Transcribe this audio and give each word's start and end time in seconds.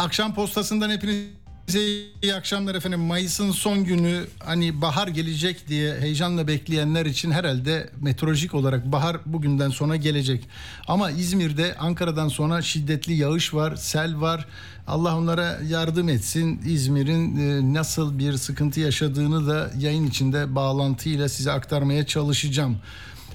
Akşam 0.00 0.34
postasından 0.34 0.90
hepinize 0.90 1.80
iyi 2.22 2.34
akşamlar 2.34 2.74
efendim. 2.74 3.00
Mayıs'ın 3.00 3.50
son 3.50 3.84
günü 3.84 4.24
hani 4.44 4.80
bahar 4.80 5.08
gelecek 5.08 5.68
diye 5.68 5.94
heyecanla 6.00 6.48
bekleyenler 6.48 7.06
için 7.06 7.30
herhalde 7.30 7.90
meteorolojik 8.00 8.54
olarak 8.54 8.92
bahar 8.92 9.16
bugünden 9.26 9.68
sonra 9.68 9.96
gelecek. 9.96 10.48
Ama 10.88 11.10
İzmir'de 11.10 11.76
Ankara'dan 11.78 12.28
sonra 12.28 12.62
şiddetli 12.62 13.12
yağış 13.12 13.54
var, 13.54 13.76
sel 13.76 14.20
var. 14.20 14.46
Allah 14.86 15.16
onlara 15.16 15.58
yardım 15.68 16.08
etsin. 16.08 16.60
İzmir'in 16.66 17.36
e, 17.36 17.74
nasıl 17.74 18.18
bir 18.18 18.32
sıkıntı 18.32 18.80
yaşadığını 18.80 19.48
da 19.48 19.70
yayın 19.78 20.06
içinde 20.06 20.54
bağlantıyla 20.54 21.28
size 21.28 21.52
aktarmaya 21.52 22.06
çalışacağım. 22.06 22.78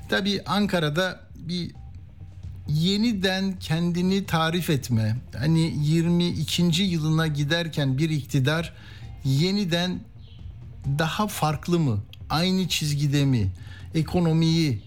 Tabii 0.10 0.42
Ankara'da 0.46 1.20
bir 1.36 1.72
yeniden 2.68 3.60
kendini 3.60 4.26
tarif 4.26 4.70
etme. 4.70 5.16
Hani 5.38 5.74
22. 5.82 6.84
yılına 6.84 7.28
giderken 7.28 7.98
bir 7.98 8.10
iktidar 8.10 8.74
yeniden 9.24 10.00
daha 11.00 11.28
farklı 11.28 11.80
mı? 11.80 12.04
Aynı 12.30 12.68
çizgide 12.68 13.26
mi? 13.26 13.52
Ekonomiyi, 13.96 14.82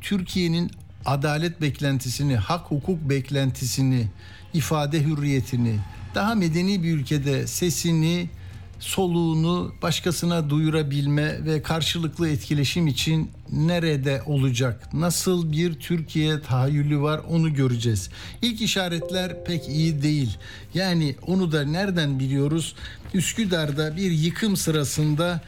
Türkiye'nin 0.00 0.70
adalet 1.04 1.60
beklentisini, 1.60 2.36
hak 2.36 2.70
hukuk 2.70 3.08
beklentisini, 3.08 4.08
ifade 4.54 5.02
hürriyetini, 5.02 5.78
daha 6.14 6.34
medeni 6.34 6.82
bir 6.82 6.92
ülkede 6.92 7.46
sesini, 7.46 8.30
soluğunu 8.78 9.74
başkasına 9.82 10.50
duyurabilme 10.50 11.44
ve 11.44 11.62
karşılıklı 11.62 12.28
etkileşim 12.28 12.86
için 12.86 13.30
nerede 13.52 14.22
olacak? 14.26 14.94
Nasıl 14.94 15.52
bir 15.52 15.74
Türkiye 15.74 16.40
tahayyülü 16.40 17.00
var 17.00 17.20
onu 17.28 17.54
göreceğiz. 17.54 18.10
İlk 18.42 18.60
işaretler 18.60 19.44
pek 19.44 19.68
iyi 19.68 20.02
değil. 20.02 20.36
Yani 20.74 21.16
onu 21.26 21.52
da 21.52 21.64
nereden 21.64 22.18
biliyoruz? 22.18 22.74
Üsküdar'da 23.14 23.96
bir 23.96 24.10
yıkım 24.10 24.56
sırasında 24.56 25.40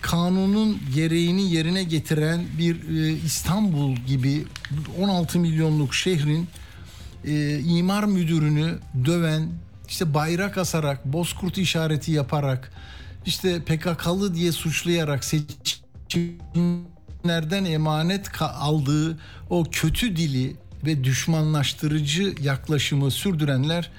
kanunun 0.00 0.78
gereğini 0.94 1.52
yerine 1.52 1.84
getiren 1.84 2.44
bir 2.58 2.88
e, 2.88 3.12
İstanbul 3.12 3.96
gibi 3.96 4.44
16 4.98 5.38
milyonluk 5.38 5.94
şehrin 5.94 6.48
e, 7.24 7.58
imar 7.58 8.04
müdürünü 8.04 8.78
döven, 9.04 9.48
işte 9.88 10.14
bayrak 10.14 10.58
asarak, 10.58 11.04
bozkurt 11.04 11.58
işareti 11.58 12.12
yaparak, 12.12 12.72
işte 13.26 13.60
PKK'lı 13.60 14.34
diye 14.34 14.52
suçlayarak 14.52 15.24
seçimlerden 17.18 17.64
emanet 17.64 18.42
aldığı 18.42 19.18
o 19.50 19.64
kötü 19.70 20.16
dili 20.16 20.56
ve 20.86 21.04
düşmanlaştırıcı 21.04 22.34
yaklaşımı 22.40 23.10
sürdürenler 23.10 23.90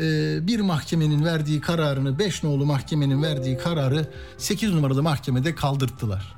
e, 0.00 0.38
bir 0.46 0.60
mahkemenin 0.60 1.24
verdiği 1.24 1.60
kararını 1.60 2.18
5 2.18 2.42
nolu 2.42 2.66
mahkemenin 2.66 3.22
verdiği 3.22 3.58
kararı 3.58 4.10
8 4.38 4.72
numaralı 4.72 5.02
mahkemede 5.02 5.54
kaldırttılar. 5.54 6.34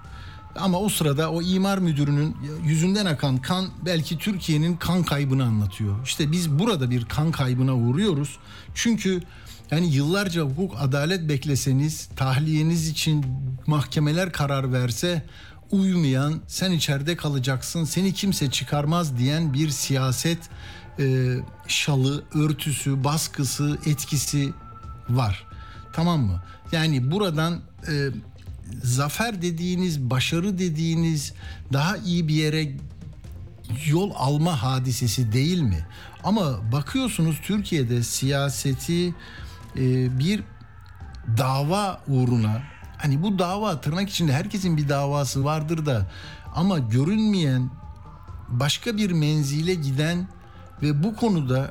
Ama 0.57 0.81
o 0.81 0.89
sırada 0.89 1.31
o 1.31 1.43
imar 1.43 1.79
müdürünün 1.79 2.37
yüzünden 2.65 3.07
akan 3.07 3.39
kan 3.39 3.67
belki 3.85 4.19
Türkiye'nin 4.19 4.77
kan 4.77 5.03
kaybını 5.03 5.45
anlatıyor. 5.45 5.97
İşte 6.05 6.33
biz 6.33 6.59
burada 6.59 6.91
bir 6.91 7.05
kan 7.05 7.33
kaybına 7.33 7.75
uğruyoruz. 7.77 8.39
Çünkü 8.75 9.21
yani 9.71 9.95
yıllarca 9.95 10.43
hukuk 10.43 10.75
adalet 10.81 11.29
bekleseniz, 11.29 12.09
tahliyeniz 12.17 12.89
için 12.89 13.27
mahkemeler 13.67 14.33
karar 14.33 14.73
verse 14.73 15.23
uymayan, 15.71 16.41
sen 16.47 16.71
içeride 16.73 17.17
kalacaksın, 17.17 17.85
seni 17.85 18.15
kimse 18.15 18.51
çıkarmaz 18.51 19.19
diyen 19.19 19.55
bir 19.55 19.69
siyaset 19.69 20.39
e, 20.99 21.37
şalı, 21.67 22.25
örtüsü, 22.35 23.05
baskısı, 23.05 23.79
etkisi 23.87 24.53
var. 25.09 25.47
Tamam 25.93 26.21
mı? 26.21 26.43
Yani 26.73 27.11
buradan 27.11 27.61
e, 27.89 28.09
zafer 28.83 29.43
dediğiniz, 29.43 30.01
başarı 30.01 30.59
dediğiniz 30.59 31.33
daha 31.73 31.97
iyi 31.97 32.29
bir 32.29 32.35
yere 32.35 32.73
yol 33.87 34.11
alma 34.15 34.63
hadisesi 34.63 35.33
değil 35.33 35.61
mi? 35.61 35.87
Ama 36.25 36.73
bakıyorsunuz 36.73 37.41
Türkiye'de 37.43 38.03
siyaseti 38.03 39.09
e, 39.77 40.19
bir 40.19 40.43
dava 41.39 42.01
uğruna 42.09 42.63
hani 42.99 43.23
bu 43.23 43.39
dava 43.39 43.81
tırnak 43.81 44.11
içinde 44.11 44.33
herkesin 44.33 44.77
bir 44.77 44.89
davası 44.89 45.45
vardır 45.45 45.87
da 45.87 46.07
ama 46.55 46.79
görünmeyen 46.79 47.71
başka 48.49 48.97
bir 48.97 49.11
menzile 49.11 49.75
giden 49.75 50.29
ve 50.83 51.03
bu 51.03 51.17
konuda 51.17 51.71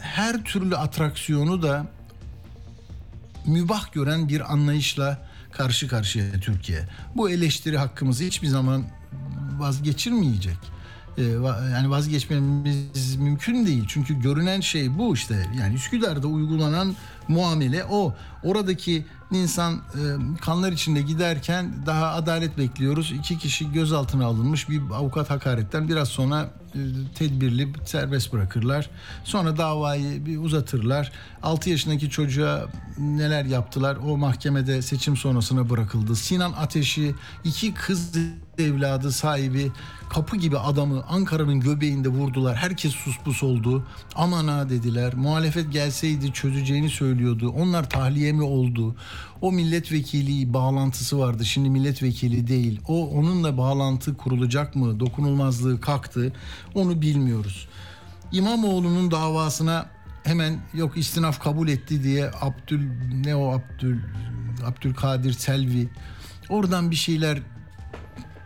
her 0.00 0.44
türlü 0.44 0.76
atraksiyonu 0.76 1.62
da 1.62 1.86
mübah 3.46 3.92
gören 3.92 4.28
bir 4.28 4.52
anlayışla 4.52 5.28
karşı 5.52 5.88
karşıya 5.88 6.40
Türkiye. 6.40 6.88
Bu 7.16 7.30
eleştiri 7.30 7.78
hakkımızı 7.78 8.24
hiçbir 8.24 8.48
zaman 8.48 8.84
vazgeçirmeyecek. 9.58 10.58
Ee, 11.18 11.22
yani 11.72 11.90
vazgeçmemiz 11.90 13.16
mümkün 13.16 13.66
değil. 13.66 13.84
Çünkü 13.88 14.20
görünen 14.20 14.60
şey 14.60 14.98
bu 14.98 15.14
işte. 15.14 15.46
Yani 15.60 15.74
Üsküdar'da 15.74 16.26
uygulanan 16.26 16.96
muamele 17.28 17.84
o. 17.84 18.14
Oradaki 18.42 19.04
insan 19.30 19.74
e, 19.74 19.80
kanlar 20.40 20.72
içinde 20.72 21.02
giderken 21.02 21.74
daha 21.86 22.06
adalet 22.08 22.58
bekliyoruz. 22.58 23.12
İki 23.12 23.38
kişi 23.38 23.72
gözaltına 23.72 24.26
alınmış 24.26 24.68
bir 24.68 24.82
avukat 24.92 25.30
hakaretten 25.30 25.88
biraz 25.88 26.08
sonra 26.08 26.50
e, 26.74 26.78
tedbirli 27.14 27.68
serbest 27.84 28.32
bırakırlar. 28.32 28.90
Sonra 29.24 29.56
davayı 29.56 30.26
bir 30.26 30.38
uzatırlar. 30.38 31.12
6 31.42 31.70
yaşındaki 31.70 32.10
çocuğa 32.10 32.66
neler 32.98 33.44
yaptılar 33.44 33.96
o 33.96 34.16
mahkemede 34.16 34.82
seçim 34.82 35.16
sonrasına 35.16 35.70
bırakıldı. 35.70 36.16
Sinan 36.16 36.52
Ateş'i 36.52 37.14
iki 37.44 37.74
kız 37.74 38.14
evladı 38.58 39.12
sahibi 39.12 39.72
kapı 40.08 40.36
gibi 40.36 40.58
adamı 40.58 41.04
Ankara'nın 41.08 41.60
göbeğinde 41.60 42.08
vurdular. 42.08 42.56
Herkes 42.56 42.92
suspus 42.92 43.42
oldu. 43.42 43.86
Aman 44.14 44.48
ha 44.48 44.70
dediler. 44.70 45.14
Muhalefet 45.14 45.72
gelseydi 45.72 46.32
çözeceğini 46.32 46.90
söylüyordu. 46.90 47.48
Onlar 47.56 47.90
tahliye 47.90 48.32
mi 48.32 48.42
oldu? 48.42 48.96
O 49.40 49.52
milletvekili 49.52 50.54
bağlantısı 50.54 51.18
vardı. 51.18 51.44
Şimdi 51.44 51.70
milletvekili 51.70 52.46
değil. 52.46 52.80
O 52.88 53.08
onunla 53.08 53.58
bağlantı 53.58 54.16
kurulacak 54.16 54.76
mı? 54.76 55.00
Dokunulmazlığı 55.00 55.80
kalktı. 55.80 56.32
Onu 56.74 57.02
bilmiyoruz. 57.02 57.68
İmamoğlu'nun 58.32 59.10
davasına 59.10 59.86
hemen 60.24 60.60
yok 60.74 60.96
istinaf 60.96 61.40
kabul 61.40 61.68
etti 61.68 62.02
diye 62.02 62.30
Abdül 62.40 62.90
ne 63.24 63.36
o 63.36 63.52
Abdül 63.52 64.00
Abdülkadir 64.66 65.32
Selvi 65.32 65.88
oradan 66.48 66.90
bir 66.90 66.96
şeyler 66.96 67.38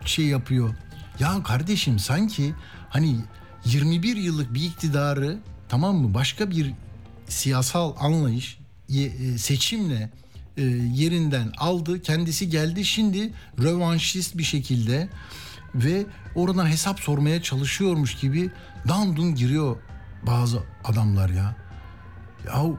şey 0.09 0.27
yapıyor. 0.27 0.75
Ya 1.19 1.43
kardeşim 1.43 1.99
sanki 1.99 2.55
hani 2.91 3.17
21 3.65 4.17
yıllık 4.17 4.55
bir 4.55 4.65
iktidarı 4.65 5.39
tamam 5.69 5.97
mı 5.97 6.15
başka 6.15 6.51
bir 6.51 6.73
siyasal 7.29 7.95
anlayış 7.99 8.59
e, 8.89 9.39
seçimle 9.39 10.11
e, 10.57 10.63
yerinden 10.95 11.53
aldı. 11.59 12.03
Kendisi 12.03 12.51
geldi 12.51 12.85
şimdi 12.85 13.33
rövanşist 13.59 14.39
bir 14.39 14.43
şekilde 14.43 15.09
ve 15.75 16.07
oradan 16.35 16.67
hesap 16.67 17.01
sormaya 17.01 17.43
çalışıyormuş 17.43 18.15
gibi 18.15 18.51
dandun 18.89 19.35
giriyor 19.35 19.77
bazı 20.27 20.63
adamlar 20.85 21.29
ya. 21.31 21.57
Yahu 22.47 22.79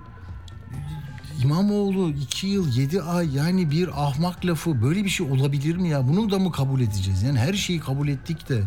İmamoğlu 1.41 2.09
2 2.09 2.47
yıl 2.47 2.77
7 2.77 3.01
ay 3.01 3.35
yani 3.35 3.71
bir 3.71 4.05
ahmak 4.05 4.45
lafı 4.45 4.81
böyle 4.81 5.03
bir 5.03 5.09
şey 5.09 5.31
olabilir 5.31 5.75
mi 5.75 5.89
ya? 5.89 6.07
Bunu 6.07 6.31
da 6.31 6.39
mı 6.39 6.51
kabul 6.51 6.81
edeceğiz? 6.81 7.23
Yani 7.23 7.39
her 7.39 7.53
şeyi 7.53 7.79
kabul 7.79 8.07
ettik 8.07 8.49
de 8.49 8.63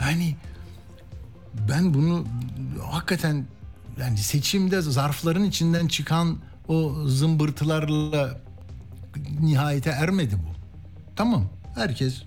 yani 0.00 0.36
ben 1.68 1.94
bunu 1.94 2.24
hakikaten 2.90 3.46
yani 4.00 4.18
seçimde 4.18 4.80
zarfların 4.80 5.44
içinden 5.44 5.88
çıkan 5.88 6.38
o 6.68 6.94
zımbırtılarla 7.06 8.40
nihayete 9.40 9.90
ermedi 9.90 10.34
bu. 10.34 10.54
Tamam 11.16 11.44
herkes 11.74 12.22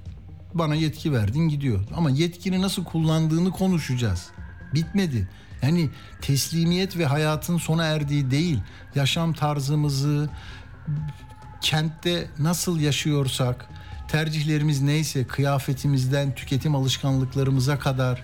bana 0.53 0.75
yetki 0.75 1.13
verdin 1.13 1.49
gidiyor. 1.49 1.79
Ama 1.95 2.09
yetkini 2.09 2.61
nasıl 2.61 2.83
kullandığını 2.83 3.51
konuşacağız. 3.51 4.27
Bitmedi. 4.73 5.27
Yani 5.61 5.89
teslimiyet 6.21 6.97
ve 6.97 7.05
hayatın 7.05 7.57
sona 7.57 7.83
erdiği 7.83 8.31
değil. 8.31 8.59
Yaşam 8.95 9.33
tarzımızı 9.33 10.29
kentte 11.61 12.27
nasıl 12.39 12.79
yaşıyorsak, 12.79 13.69
tercihlerimiz 14.07 14.81
neyse 14.81 15.27
kıyafetimizden 15.27 16.35
tüketim 16.35 16.75
alışkanlıklarımıza 16.75 17.79
kadar 17.79 18.23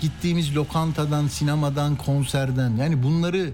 gittiğimiz 0.00 0.56
lokantadan, 0.56 1.28
sinemadan, 1.28 1.96
konserden 1.96 2.76
yani 2.76 3.02
bunları 3.02 3.50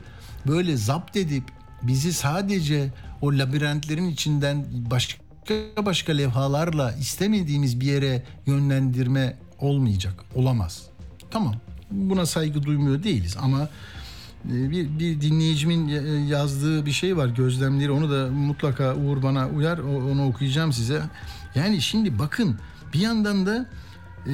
böyle 0.46 0.76
zapt 0.76 1.16
edip 1.16 1.44
bizi 1.82 2.12
sadece 2.12 2.90
o 3.20 3.32
labirentlerin 3.32 4.08
içinden 4.08 4.66
başka 4.90 5.18
başka 5.84 6.12
levhalarla 6.12 6.92
istemediğimiz 6.92 7.80
bir 7.80 7.86
yere 7.86 8.22
yönlendirme 8.46 9.36
olmayacak, 9.58 10.24
olamaz. 10.34 10.82
Tamam, 11.30 11.54
buna 11.90 12.26
saygı 12.26 12.62
duymuyor 12.62 13.02
değiliz 13.02 13.36
ama 13.40 13.68
e, 14.52 14.70
bir, 14.70 14.98
bir 14.98 15.20
dinleyicimin 15.20 15.88
yazdığı 16.26 16.86
bir 16.86 16.92
şey 16.92 17.16
var 17.16 17.28
gözlemleri 17.28 17.90
onu 17.90 18.10
da 18.10 18.30
mutlaka 18.30 18.94
Uğur 18.94 19.22
bana 19.22 19.48
uyar 19.48 19.78
onu 19.78 20.26
okuyacağım 20.26 20.72
size. 20.72 21.02
Yani 21.54 21.82
şimdi 21.82 22.18
bakın 22.18 22.58
bir 22.94 23.00
yandan 23.00 23.46
da 23.46 23.66
e, 24.26 24.32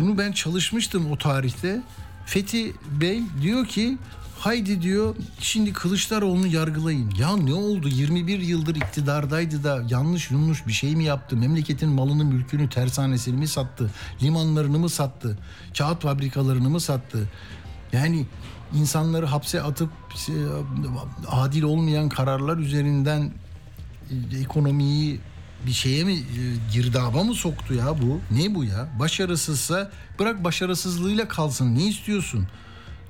bunu 0.00 0.18
ben 0.18 0.32
çalışmıştım 0.32 1.10
o 1.10 1.18
tarihte. 1.18 1.82
Fethi 2.26 2.72
Bey 3.00 3.22
diyor 3.42 3.66
ki 3.66 3.98
haydi 4.42 4.82
diyor 4.82 5.14
şimdi 5.38 5.72
Kılıçdaroğlu'nu 5.72 6.46
yargılayın. 6.46 7.12
Ya 7.18 7.36
ne 7.36 7.54
oldu 7.54 7.88
21 7.88 8.38
yıldır 8.38 8.74
iktidardaydı 8.74 9.64
da 9.64 9.84
yanlış 9.88 10.30
yanlış 10.30 10.66
bir 10.66 10.72
şey 10.72 10.96
mi 10.96 11.04
yaptı? 11.04 11.36
Memleketin 11.36 11.88
malını 11.88 12.24
mülkünü 12.24 12.68
tersanesini 12.68 13.36
mi 13.36 13.48
sattı? 13.48 13.90
Limanlarını 14.22 14.78
mı 14.78 14.88
sattı? 14.88 15.38
Kağıt 15.78 16.02
fabrikalarını 16.02 16.70
mı 16.70 16.80
sattı? 16.80 17.28
Yani 17.92 18.26
insanları 18.74 19.26
hapse 19.26 19.62
atıp 19.62 19.90
e, 20.28 20.34
adil 21.28 21.62
olmayan 21.62 22.08
kararlar 22.08 22.56
üzerinden 22.56 23.32
e, 24.32 24.38
ekonomiyi 24.38 25.20
bir 25.66 25.72
şeye 25.72 26.04
mi 26.04 26.12
e, 26.12 26.22
girdaba 26.72 27.24
mı 27.24 27.34
soktu 27.34 27.74
ya 27.74 28.02
bu? 28.02 28.20
Ne 28.30 28.54
bu 28.54 28.64
ya? 28.64 28.88
Başarısızsa 28.98 29.90
bırak 30.18 30.44
başarısızlığıyla 30.44 31.28
kalsın. 31.28 31.74
Ne 31.74 31.86
istiyorsun? 31.86 32.48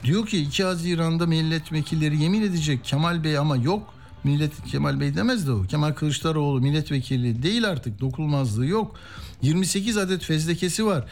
Diyor 0.02 0.26
ki 0.26 0.38
2 0.38 0.64
Haziran'da 0.64 1.26
milletvekilleri 1.26 2.22
yemin 2.22 2.42
edecek 2.42 2.84
Kemal 2.84 3.24
Bey 3.24 3.38
ama 3.38 3.56
yok. 3.56 3.94
Millet 4.24 4.64
Kemal 4.64 5.00
Bey 5.00 5.14
demez 5.14 5.46
de 5.46 5.52
o. 5.52 5.62
Kemal 5.62 5.92
Kılıçdaroğlu 5.92 6.60
milletvekili 6.60 7.42
değil 7.42 7.68
artık. 7.68 8.00
Dokunulmazlığı 8.00 8.66
yok. 8.66 8.96
28 9.42 9.96
adet 9.96 10.24
fezlekesi 10.24 10.86
var. 10.86 11.04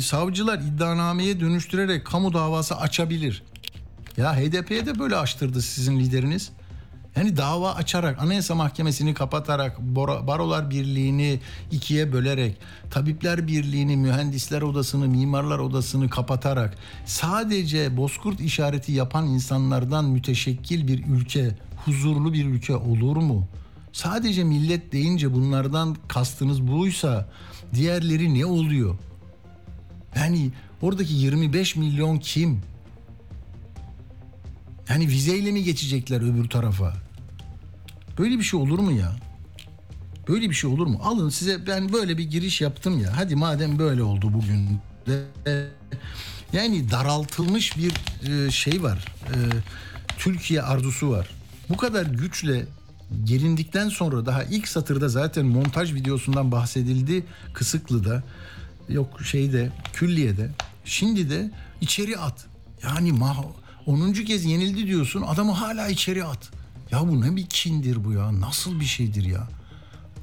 Savcılar 0.00 0.58
iddianameye 0.58 1.40
dönüştürerek 1.40 2.04
kamu 2.04 2.32
davası 2.32 2.76
açabilir. 2.76 3.42
Ya 4.16 4.36
HDP'ye 4.36 4.86
de 4.86 4.98
böyle 4.98 5.16
açtırdı 5.16 5.62
sizin 5.62 6.00
lideriniz. 6.00 6.52
Yani 7.16 7.36
dava 7.36 7.74
açarak, 7.74 8.22
Anayasa 8.22 8.54
Mahkemesi'ni 8.54 9.14
kapatarak, 9.14 9.80
Barolar 10.26 10.70
Birliği'ni 10.70 11.40
ikiye 11.70 12.12
bölerek, 12.12 12.56
Tabipler 12.90 13.46
Birliği'ni, 13.46 13.96
Mühendisler 13.96 14.62
Odası'nı, 14.62 15.08
Mimarlar 15.08 15.58
Odası'nı 15.58 16.10
kapatarak 16.10 16.78
sadece 17.06 17.96
bozkurt 17.96 18.40
işareti 18.40 18.92
yapan 18.92 19.26
insanlardan 19.26 20.04
müteşekkil 20.04 20.88
bir 20.88 21.06
ülke, 21.06 21.56
huzurlu 21.84 22.32
bir 22.32 22.44
ülke 22.44 22.76
olur 22.76 23.16
mu? 23.16 23.48
Sadece 23.92 24.44
millet 24.44 24.92
deyince 24.92 25.34
bunlardan 25.34 25.96
kastınız 26.08 26.66
buysa 26.66 27.28
diğerleri 27.74 28.34
ne 28.38 28.46
oluyor? 28.46 28.98
Yani 30.16 30.50
oradaki 30.82 31.14
25 31.14 31.76
milyon 31.76 32.18
kim? 32.18 32.62
Yani 34.88 35.08
vizeyle 35.08 35.52
mi 35.52 35.64
geçecekler 35.64 36.20
öbür 36.20 36.48
tarafa? 36.48 37.05
Böyle 38.18 38.38
bir 38.38 38.42
şey 38.42 38.60
olur 38.60 38.78
mu 38.78 38.92
ya? 38.92 39.16
Böyle 40.28 40.50
bir 40.50 40.54
şey 40.54 40.70
olur 40.70 40.86
mu? 40.86 41.00
Alın 41.02 41.28
size 41.28 41.66
ben 41.66 41.92
böyle 41.92 42.18
bir 42.18 42.24
giriş 42.24 42.60
yaptım 42.60 43.00
ya. 43.00 43.16
Hadi 43.16 43.36
madem 43.36 43.78
böyle 43.78 44.02
oldu 44.02 44.30
bugün 44.34 44.78
de 45.06 45.24
yani 46.52 46.90
daraltılmış 46.90 47.76
bir 47.76 47.92
e, 48.30 48.50
şey 48.50 48.82
var. 48.82 49.04
E, 49.28 49.36
Türkiye 50.18 50.62
arzusu 50.62 51.10
var. 51.10 51.30
Bu 51.68 51.76
kadar 51.76 52.06
güçle 52.06 52.66
gelindikten 53.24 53.88
sonra 53.88 54.26
daha 54.26 54.44
ilk 54.44 54.68
satırda 54.68 55.08
zaten 55.08 55.46
montaj 55.46 55.94
videosundan 55.94 56.52
bahsedildi 56.52 57.26
Kısıklı'da 57.54 58.22
yok 58.88 59.20
şeyde 59.24 59.72
Külliye'de 59.92 60.50
şimdi 60.84 61.30
de 61.30 61.50
içeri 61.80 62.18
at. 62.18 62.46
Yani 62.82 63.12
mah 63.12 63.44
10. 63.86 64.12
kez 64.12 64.44
yenildi 64.44 64.86
diyorsun 64.86 65.22
adamı 65.22 65.52
hala 65.52 65.88
içeri 65.88 66.24
at. 66.24 66.50
Ya 66.96 67.08
bu 67.08 67.20
ne 67.20 67.36
bir 67.36 67.46
kindir 67.46 68.04
bu 68.04 68.12
ya 68.12 68.40
nasıl 68.40 68.80
bir 68.80 68.84
şeydir 68.84 69.24
ya. 69.24 69.48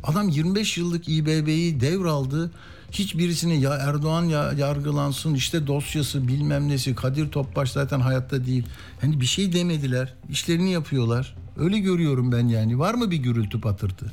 Adam 0.03 0.29
25 0.29 0.77
yıllık 0.77 1.09
İBB'yi 1.09 1.81
devraldı. 1.81 2.51
Hiçbirisine 2.91 3.55
ya 3.55 3.73
Erdoğan 3.73 4.23
ya 4.23 4.51
yargılansın 4.51 5.33
işte 5.33 5.67
dosyası 5.67 6.27
bilmem 6.27 6.69
nesi 6.69 6.95
Kadir 6.95 7.31
Topbaş 7.31 7.71
zaten 7.71 7.99
hayatta 7.99 8.45
değil. 8.45 8.65
Hani 9.01 9.21
bir 9.21 9.25
şey 9.25 9.53
demediler. 9.53 10.13
İşlerini 10.29 10.71
yapıyorlar. 10.71 11.35
Öyle 11.57 11.79
görüyorum 11.79 12.31
ben 12.31 12.47
yani. 12.47 12.79
Var 12.79 12.93
mı 12.93 13.11
bir 13.11 13.17
gürültü 13.17 13.61
patırtı? 13.61 14.11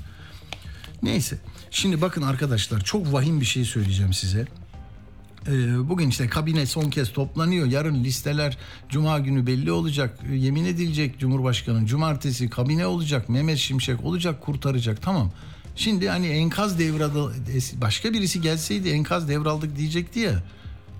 Neyse. 1.02 1.38
Şimdi 1.70 2.00
bakın 2.00 2.22
arkadaşlar 2.22 2.80
çok 2.80 3.12
vahim 3.12 3.40
bir 3.40 3.46
şey 3.46 3.64
söyleyeceğim 3.64 4.12
size. 4.12 4.46
Ee, 5.46 5.88
bugün 5.88 6.10
işte 6.10 6.26
kabine 6.26 6.66
son 6.66 6.90
kez 6.90 7.12
toplanıyor. 7.12 7.66
Yarın 7.66 8.04
listeler 8.04 8.58
cuma 8.88 9.18
günü 9.18 9.46
belli 9.46 9.72
olacak. 9.72 10.18
Yemin 10.32 10.64
edilecek 10.64 11.18
Cumhurbaşkanı. 11.18 11.86
Cumartesi 11.86 12.50
kabine 12.50 12.86
olacak. 12.86 13.28
Mehmet 13.28 13.58
Şimşek 13.58 14.04
olacak 14.04 14.40
kurtaracak. 14.40 15.02
Tamam. 15.02 15.32
Şimdi 15.76 16.08
hani 16.08 16.26
enkaz 16.26 16.78
devradı 16.78 17.32
başka 17.80 18.12
birisi 18.12 18.40
gelseydi 18.40 18.88
enkaz 18.88 19.28
devraldık 19.28 19.76
diyecekti 19.76 20.18
ya. 20.18 20.42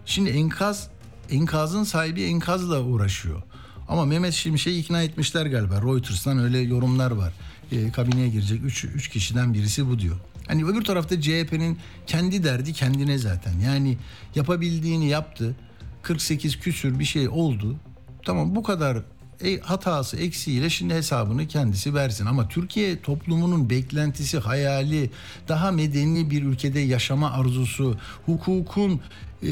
Şimdi 0.06 0.30
enkaz 0.30 0.90
enkazın 1.30 1.84
sahibi 1.84 2.22
enkazla 2.22 2.82
uğraşıyor. 2.82 3.42
Ama 3.88 4.04
Mehmet 4.04 4.34
Şimşek'i 4.34 4.78
ikna 4.78 5.02
etmişler 5.02 5.46
galiba. 5.46 5.82
Reuters'tan 5.82 6.38
öyle 6.38 6.58
yorumlar 6.58 7.10
var. 7.10 7.32
E, 7.72 7.92
kabineye 7.92 8.28
girecek 8.28 8.60
3 8.94 9.08
kişiden 9.08 9.54
birisi 9.54 9.88
bu 9.88 9.98
diyor. 9.98 10.16
Hani 10.46 10.64
öbür 10.64 10.84
tarafta 10.84 11.20
CHP'nin 11.20 11.78
kendi 12.06 12.44
derdi 12.44 12.72
kendine 12.72 13.18
zaten. 13.18 13.52
Yani 13.64 13.98
yapabildiğini 14.34 15.08
yaptı. 15.08 15.56
48 16.02 16.58
küsür 16.58 16.98
bir 16.98 17.04
şey 17.04 17.28
oldu. 17.28 17.76
Tamam 18.24 18.54
bu 18.54 18.62
kadar 18.62 18.98
e, 19.44 19.60
hatası 19.60 20.16
eksiğiyle 20.16 20.70
şimdi 20.70 20.94
hesabını 20.94 21.46
kendisi 21.46 21.94
versin. 21.94 22.26
Ama 22.26 22.48
Türkiye 22.48 23.00
toplumunun 23.02 23.70
beklentisi, 23.70 24.38
hayali, 24.38 25.10
daha 25.48 25.70
medeni 25.70 26.30
bir 26.30 26.42
ülkede 26.42 26.80
yaşama 26.80 27.30
arzusu, 27.32 27.96
hukukun, 28.26 29.00
e, 29.42 29.48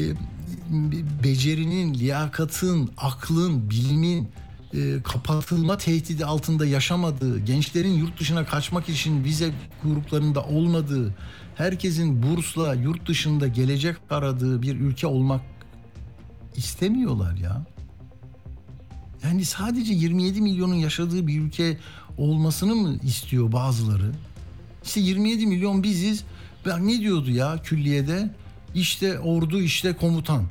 becerinin, 1.23 1.93
liyakatın, 1.93 2.91
aklın, 2.97 3.69
bilimin 3.69 4.29
e, 4.73 5.01
kapatılma 5.03 5.77
tehdidi 5.77 6.25
altında 6.25 6.65
yaşamadığı, 6.65 7.39
gençlerin 7.39 7.93
yurt 7.93 8.19
dışına 8.19 8.45
kaçmak 8.45 8.89
için 8.89 9.23
vize 9.23 9.51
gruplarında 9.83 10.43
olmadığı, 10.43 11.15
herkesin 11.55 12.23
bursla 12.23 12.73
yurt 12.73 13.07
dışında 13.07 13.47
gelecek 13.47 13.95
aradığı 14.09 14.61
bir 14.61 14.75
ülke 14.75 15.07
olmak 15.07 15.41
istemiyorlar 16.55 17.37
ya. 17.37 17.65
Yani 19.23 19.45
sadece 19.45 19.93
27 19.93 20.41
milyonun 20.41 20.75
yaşadığı 20.75 21.27
bir 21.27 21.41
ülke 21.41 21.77
olmasını 22.17 22.75
mı 22.75 22.97
istiyor 23.03 23.51
bazıları? 23.51 24.11
İşte 24.83 24.99
27 24.99 25.47
milyon 25.47 25.83
biziz. 25.83 26.23
Ben 26.65 26.87
ne 26.87 26.99
diyordu 26.99 27.31
ya 27.31 27.61
külliyede? 27.63 28.29
İşte 28.75 29.19
ordu 29.19 29.61
işte 29.61 29.93
komutan. 29.93 30.43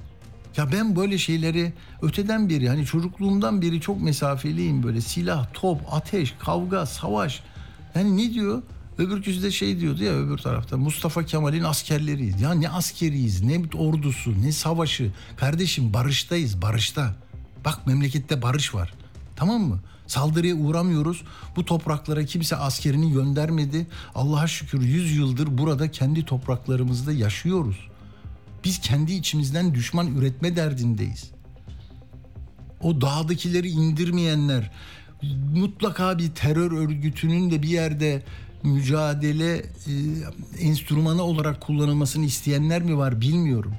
Ya 0.59 0.73
ben 0.73 0.97
böyle 0.97 1.19
şeyleri 1.19 1.73
öteden 2.03 2.49
beri 2.49 2.69
hani 2.69 2.87
çocukluğumdan 2.87 3.63
beri 3.63 3.81
çok 3.81 4.03
mesafeliyim 4.03 4.83
böyle 4.83 5.01
silah, 5.01 5.47
top, 5.55 5.81
ateş, 5.91 6.35
kavga, 6.39 6.87
savaş. 6.87 7.43
Yani 7.95 8.17
ne 8.17 8.35
diyor? 8.35 8.63
Öbürküsü 8.99 9.43
de 9.43 9.51
şey 9.51 9.81
diyordu 9.81 10.05
ya 10.05 10.13
öbür 10.13 10.39
tarafta 10.39 10.77
Mustafa 10.77 11.25
Kemal'in 11.25 11.65
askerleriyiz. 11.65 12.41
Ya 12.41 12.55
ne 12.55 12.69
askeriyiz, 12.69 13.43
ne 13.43 13.63
ordusu, 13.75 14.43
ne 14.43 14.53
savaşı. 14.53 15.13
Kardeşim 15.37 15.93
barıştayız, 15.93 16.63
barışta. 16.63 17.15
Bak 17.65 17.87
memlekette 17.87 18.43
barış 18.43 18.75
var. 18.75 18.95
Tamam 19.37 19.61
mı? 19.61 19.81
Saldırıya 20.07 20.55
uğramıyoruz. 20.55 21.23
Bu 21.57 21.65
topraklara 21.65 22.25
kimse 22.25 22.57
askerini 22.57 23.13
göndermedi. 23.13 23.87
Allah'a 24.15 24.47
şükür 24.47 24.81
100 24.81 25.17
yıldır 25.17 25.59
burada 25.59 25.91
kendi 25.91 26.25
topraklarımızda 26.25 27.13
yaşıyoruz. 27.13 27.89
Biz 28.65 28.81
kendi 28.81 29.13
içimizden 29.13 29.75
düşman 29.75 30.17
üretme 30.17 30.57
derdindeyiz. 30.57 31.31
O 32.83 33.01
dağdakileri 33.01 33.69
indirmeyenler 33.69 34.71
mutlaka 35.55 36.19
bir 36.19 36.31
terör 36.31 36.73
örgütünün 36.73 37.51
de 37.51 37.63
bir 37.63 37.69
yerde 37.69 38.23
mücadele 38.63 39.57
e, 39.57 39.65
enstrümanı 40.59 41.23
olarak 41.23 41.61
kullanılmasını 41.61 42.25
isteyenler 42.25 42.83
mi 42.83 42.97
var 42.97 43.21
bilmiyorum. 43.21 43.75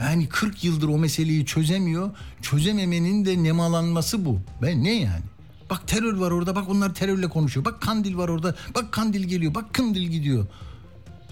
Yani 0.00 0.28
40 0.28 0.64
yıldır 0.64 0.88
o 0.88 0.98
meseleyi 0.98 1.46
çözemiyor. 1.46 2.10
Çözememenin 2.42 3.24
de 3.24 3.42
nemalanması 3.42 4.24
bu. 4.24 4.40
Ben 4.62 4.84
ne 4.84 5.00
yani? 5.00 5.24
Bak 5.70 5.88
terör 5.88 6.16
var 6.16 6.30
orada. 6.30 6.56
Bak 6.56 6.68
onlar 6.68 6.94
terörle 6.94 7.28
konuşuyor. 7.28 7.64
Bak 7.64 7.80
Kandil 7.80 8.16
var 8.16 8.28
orada. 8.28 8.54
Bak 8.74 8.92
Kandil 8.92 9.24
geliyor. 9.24 9.54
Bak 9.54 9.74
Kandil 9.74 10.08
gidiyor. 10.08 10.46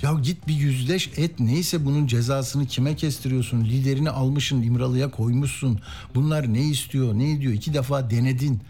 Ya 0.07 0.15
git 0.23 0.49
bir 0.49 0.55
yüzleş 0.55 1.11
et 1.17 1.41
neyse 1.41 1.85
bunun 1.85 2.07
cezasını 2.07 2.67
kime 2.67 2.97
kestiriyorsun? 2.97 3.65
Liderini 3.65 4.11
almışsın 4.11 4.63
İmralı'ya 4.63 5.11
koymuşsun. 5.11 5.81
Bunlar 6.15 6.55
ne 6.55 6.63
istiyor 6.63 7.15
ne 7.15 7.33
ediyor? 7.33 7.53
İki 7.53 7.75
defa 7.75 8.11
denedin. 8.11 8.61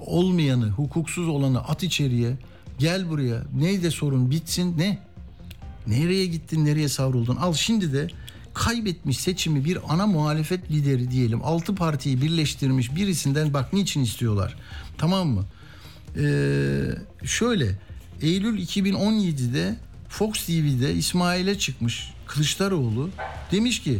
Olmayanı 0.00 0.68
hukuksuz 0.68 1.28
olanı 1.28 1.60
at 1.60 1.82
içeriye. 1.82 2.36
Gel 2.78 3.10
buraya. 3.10 3.42
Neydi 3.54 3.90
sorun 3.90 4.30
bitsin 4.30 4.78
ne? 4.78 4.98
Nereye 5.86 6.26
gittin 6.26 6.64
nereye 6.64 6.88
savruldun? 6.88 7.36
Al 7.36 7.54
şimdi 7.54 7.92
de 7.92 8.08
kaybetmiş 8.54 9.18
seçimi 9.18 9.64
bir 9.64 9.78
ana 9.88 10.06
muhalefet 10.06 10.70
lideri 10.70 11.10
diyelim. 11.10 11.40
Altı 11.44 11.74
partiyi 11.74 12.22
birleştirmiş 12.22 12.96
birisinden 12.96 13.54
bak 13.54 13.72
niçin 13.72 14.02
istiyorlar. 14.02 14.56
Tamam 14.98 15.28
mı? 15.28 15.44
Ee, 16.16 16.84
şöyle 17.24 17.78
Eylül 18.22 18.58
2017'de 18.58 19.76
Fox 20.12 20.46
TV'de 20.46 20.94
İsmail'e 20.94 21.58
çıkmış 21.58 22.12
Kılıçdaroğlu. 22.26 23.10
Demiş 23.52 23.82
ki 23.82 23.98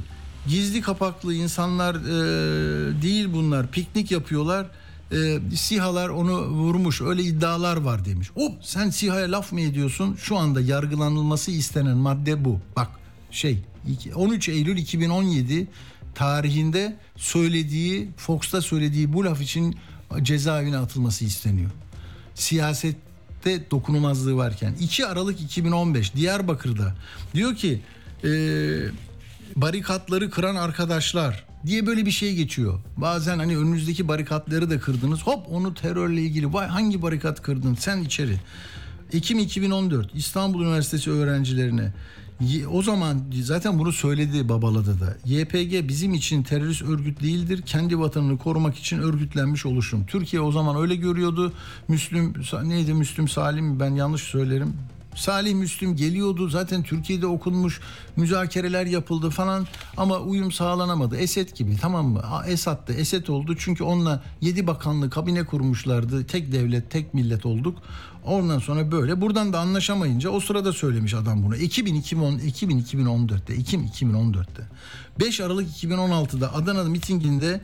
gizli 0.48 0.80
kapaklı 0.80 1.34
insanlar 1.34 1.94
e, 1.94 3.02
değil 3.02 3.28
bunlar 3.32 3.70
piknik 3.70 4.10
yapıyorlar. 4.10 4.66
E, 5.12 5.38
SİHA'lar 5.56 6.08
onu 6.08 6.48
vurmuş 6.48 7.00
öyle 7.00 7.22
iddialar 7.22 7.76
var 7.76 8.04
demiş. 8.04 8.30
Hop 8.34 8.52
sen 8.62 8.90
SİHA'ya 8.90 9.32
laf 9.32 9.52
mı 9.52 9.60
ediyorsun? 9.60 10.16
Şu 10.22 10.36
anda 10.36 10.60
yargılanılması 10.60 11.50
istenen 11.50 11.96
madde 11.96 12.44
bu. 12.44 12.60
Bak 12.76 12.88
şey 13.30 13.58
13 14.14 14.48
Eylül 14.48 14.76
2017 14.76 15.68
tarihinde 16.14 16.96
söylediği 17.16 18.08
Fox'ta 18.16 18.62
söylediği 18.62 19.12
bu 19.12 19.24
laf 19.24 19.40
için 19.40 19.76
cezaevine 20.22 20.76
atılması 20.76 21.24
isteniyor. 21.24 21.70
Siyasette 23.42 23.70
dokunulmazlığı 23.70 24.36
varken 24.36 24.74
2 24.80 25.06
Aralık 25.06 25.40
2015 25.40 26.14
Diyarbakır'da 26.14 26.94
diyor 27.34 27.56
ki 27.56 27.80
e, 28.24 28.30
barikatları 29.56 30.30
kıran 30.30 30.56
arkadaşlar 30.56 31.44
diye 31.66 31.86
böyle 31.86 32.06
bir 32.06 32.10
şey 32.10 32.34
geçiyor. 32.34 32.80
Bazen 32.96 33.38
hani 33.38 33.58
önünüzdeki 33.58 34.08
barikatları 34.08 34.70
da 34.70 34.80
kırdınız. 34.80 35.22
Hop 35.22 35.46
onu 35.50 35.74
terörle 35.74 36.22
ilgili 36.22 36.52
vay 36.52 36.66
hangi 36.66 37.02
barikat 37.02 37.42
kırdın 37.42 37.74
sen 37.74 38.00
içeri. 38.00 38.36
Ekim 39.12 39.38
2014 39.38 40.14
İstanbul 40.14 40.62
Üniversitesi 40.62 41.10
öğrencilerine 41.10 41.92
o 42.70 42.82
zaman 42.82 43.20
zaten 43.42 43.78
bunu 43.78 43.92
söyledi 43.92 44.48
babaladı 44.48 45.00
da. 45.00 45.16
YPG 45.24 45.88
bizim 45.88 46.14
için 46.14 46.42
terörist 46.42 46.82
örgüt 46.82 47.22
değildir. 47.22 47.62
Kendi 47.66 47.98
vatanını 47.98 48.38
korumak 48.38 48.76
için 48.76 48.98
örgütlenmiş 48.98 49.66
oluşum. 49.66 50.06
Türkiye 50.06 50.42
o 50.42 50.52
zaman 50.52 50.76
öyle 50.76 50.96
görüyordu. 50.96 51.52
Müslüm 51.88 52.34
neydi 52.64 52.94
Müslüm 52.94 53.28
Salim 53.28 53.80
ben 53.80 53.94
yanlış 53.94 54.22
söylerim. 54.22 54.74
Salih 55.14 55.54
Müslüm 55.54 55.96
geliyordu 55.96 56.48
zaten 56.48 56.82
Türkiye'de 56.82 57.26
okunmuş 57.26 57.80
müzakereler 58.16 58.86
yapıldı 58.86 59.30
falan 59.30 59.66
ama 59.96 60.18
uyum 60.18 60.52
sağlanamadı. 60.52 61.16
Esed 61.16 61.56
gibi 61.56 61.76
tamam 61.80 62.06
mı? 62.06 62.22
Esad 62.46 62.88
da 62.88 62.92
Esed 62.92 63.26
oldu 63.26 63.56
çünkü 63.58 63.84
onunla 63.84 64.22
7 64.40 64.66
bakanlı 64.66 65.10
kabine 65.10 65.44
kurmuşlardı. 65.44 66.26
Tek 66.26 66.52
devlet 66.52 66.90
tek 66.90 67.14
millet 67.14 67.46
olduk. 67.46 67.78
Ondan 68.24 68.58
sonra 68.58 68.92
böyle 68.92 69.20
buradan 69.20 69.52
da 69.52 69.60
anlaşamayınca 69.60 70.30
o 70.30 70.40
sırada 70.40 70.72
söylemiş 70.72 71.14
adam 71.14 71.44
bunu. 71.44 71.56
2000 71.56 71.94
2010 71.94 72.38
2000 72.38 72.82
2014'te 72.82 73.54
Ekim 73.54 73.84
2014'te 73.84 74.62
5 75.20 75.40
Aralık 75.40 75.68
2016'da 75.68 76.54
Adana'da 76.54 76.88
mitinginde 76.88 77.60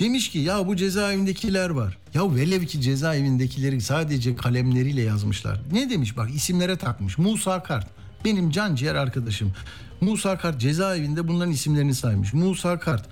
Demiş 0.00 0.30
ki 0.30 0.38
ya 0.38 0.66
bu 0.66 0.76
cezaevindekiler 0.76 1.70
var. 1.70 1.98
Ya 2.14 2.34
velev 2.34 2.64
ki 2.64 2.80
cezaevindekileri 2.80 3.80
sadece 3.80 4.36
kalemleriyle 4.36 5.02
yazmışlar. 5.02 5.60
Ne 5.72 5.90
demiş 5.90 6.16
bak 6.16 6.30
isimlere 6.34 6.76
takmış. 6.76 7.18
Musa 7.18 7.62
Kart 7.62 7.86
benim 8.24 8.50
can 8.50 8.74
ciğer 8.74 8.94
arkadaşım. 8.94 9.52
Musa 10.00 10.38
Kart 10.38 10.60
cezaevinde 10.60 11.28
bunların 11.28 11.52
isimlerini 11.52 11.94
saymış. 11.94 12.34
Musa 12.34 12.78
Kart, 12.78 13.08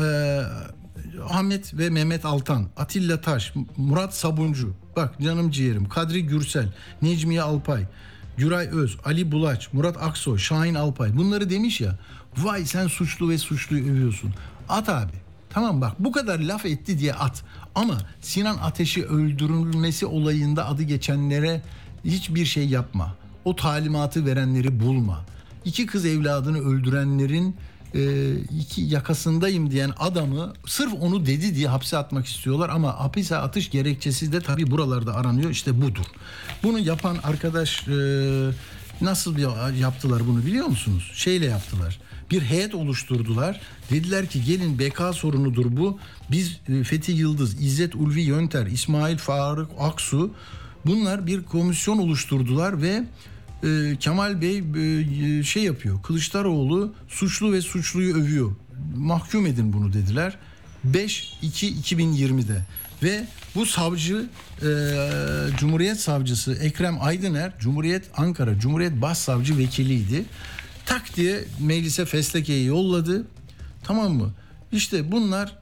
e, 0.00 0.04
Ahmet 1.20 1.78
ve 1.78 1.90
Mehmet 1.90 2.24
Altan, 2.24 2.66
Atilla 2.76 3.20
Taş, 3.20 3.52
Murat 3.76 4.14
Sabuncu, 4.14 4.74
bak 4.96 5.20
canım 5.20 5.50
ciğerim, 5.50 5.88
Kadri 5.88 6.26
Gürsel, 6.26 6.72
Necmiye 7.02 7.42
Alpay, 7.42 7.86
Güray 8.36 8.68
Öz, 8.72 8.96
Ali 9.04 9.32
Bulaç, 9.32 9.72
Murat 9.72 10.02
Aksoy, 10.02 10.38
Şahin 10.38 10.74
Alpay 10.74 11.16
bunları 11.16 11.50
demiş 11.50 11.80
ya. 11.80 11.98
Vay 12.36 12.64
sen 12.66 12.86
suçlu 12.86 13.30
ve 13.30 13.38
suçluyu 13.38 13.92
övüyorsun. 13.92 14.34
At 14.68 14.88
abi. 14.88 15.12
Tamam 15.50 15.80
bak 15.80 15.92
bu 15.98 16.12
kadar 16.12 16.38
laf 16.38 16.66
etti 16.66 16.98
diye 16.98 17.14
at. 17.14 17.42
Ama 17.74 17.98
Sinan 18.20 18.58
Ateş'i 18.58 19.04
öldürülmesi 19.04 20.06
olayında 20.06 20.66
adı 20.66 20.82
geçenlere 20.82 21.62
hiçbir 22.04 22.44
şey 22.44 22.68
yapma. 22.68 23.14
O 23.44 23.56
talimatı 23.56 24.26
verenleri 24.26 24.80
bulma. 24.80 25.24
İki 25.64 25.86
kız 25.86 26.04
evladını 26.04 26.58
öldürenlerin 26.58 27.56
e, 27.94 28.32
iki 28.60 28.82
yakasındayım 28.82 29.70
diyen 29.70 29.92
adamı 29.98 30.52
sırf 30.66 30.92
onu 31.00 31.26
dedi 31.26 31.54
diye 31.54 31.68
hapse 31.68 31.96
atmak 31.96 32.26
istiyorlar 32.26 32.68
ama 32.68 33.00
hapise 33.00 33.36
atış 33.36 33.70
gerekçesi 33.70 34.32
de 34.32 34.40
tabii 34.40 34.70
buralarda 34.70 35.14
aranıyor 35.14 35.50
işte 35.50 35.82
budur. 35.82 36.06
Bunu 36.62 36.78
yapan 36.78 37.16
arkadaş 37.22 37.88
e, 37.88 37.92
nasıl 39.00 39.38
yaptılar 39.80 40.26
bunu 40.26 40.46
biliyor 40.46 40.66
musunuz? 40.66 41.12
Şeyle 41.14 41.46
yaptılar 41.46 41.98
bir 42.32 42.42
heyet 42.42 42.74
oluşturdular. 42.74 43.60
Dediler 43.90 44.26
ki 44.26 44.44
gelin 44.44 44.78
BK 44.78 45.14
sorunudur 45.14 45.76
bu. 45.76 45.98
Biz 46.30 46.60
e, 46.68 46.84
Fethi 46.84 47.12
Yıldız, 47.12 47.60
İzzet 47.62 47.94
Ulvi 47.94 48.20
Yönter, 48.20 48.66
İsmail 48.66 49.16
Faruk 49.16 49.70
Aksu 49.78 50.34
bunlar 50.86 51.26
bir 51.26 51.42
komisyon 51.42 51.98
oluşturdular 51.98 52.82
ve 52.82 53.04
e, 53.64 53.96
Kemal 54.00 54.40
Bey 54.40 54.58
e, 54.58 55.42
şey 55.42 55.62
yapıyor. 55.62 56.02
Kılıçdaroğlu 56.02 56.94
suçlu 57.08 57.52
ve 57.52 57.60
suçluyu 57.60 58.14
övüyor. 58.14 58.52
Mahkum 58.96 59.46
edin 59.46 59.72
bunu 59.72 59.92
dediler. 59.92 60.38
5-2-2020'de 60.90 62.62
ve 63.02 63.26
bu 63.54 63.66
savcı 63.66 64.26
e, 64.62 64.68
Cumhuriyet 65.58 66.00
Savcısı 66.00 66.54
Ekrem 66.54 67.02
Aydıner 67.02 67.52
Cumhuriyet 67.58 68.04
Ankara 68.16 68.58
Cumhuriyet 68.58 69.02
Başsavcı 69.02 69.58
Vekiliydi 69.58 70.24
tak 70.86 71.16
diye 71.16 71.44
meclise 71.60 72.04
feslekeyi 72.04 72.66
yolladı. 72.66 73.26
Tamam 73.84 74.12
mı? 74.12 74.32
İşte 74.72 75.12
bunlar 75.12 75.61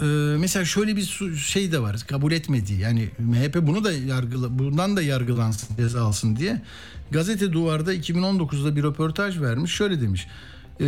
e, 0.00 0.04
mesela 0.38 0.64
şöyle 0.64 0.96
bir 0.96 1.36
şey 1.36 1.72
de 1.72 1.82
var 1.82 2.04
kabul 2.06 2.32
etmediği. 2.32 2.80
Yani 2.80 3.10
MHP 3.18 3.56
bunu 3.62 3.84
da 3.84 3.92
yargıla 3.92 4.58
bundan 4.58 4.96
da 4.96 5.02
yargılansın 5.02 5.76
ceza 5.76 6.04
alsın 6.04 6.36
diye. 6.36 6.62
Gazete 7.10 7.52
duvarda 7.52 7.94
2019'da 7.94 8.76
bir 8.76 8.82
röportaj 8.82 9.40
vermiş 9.40 9.72
şöyle 9.72 10.00
demiş. 10.00 10.26
E, 10.80 10.86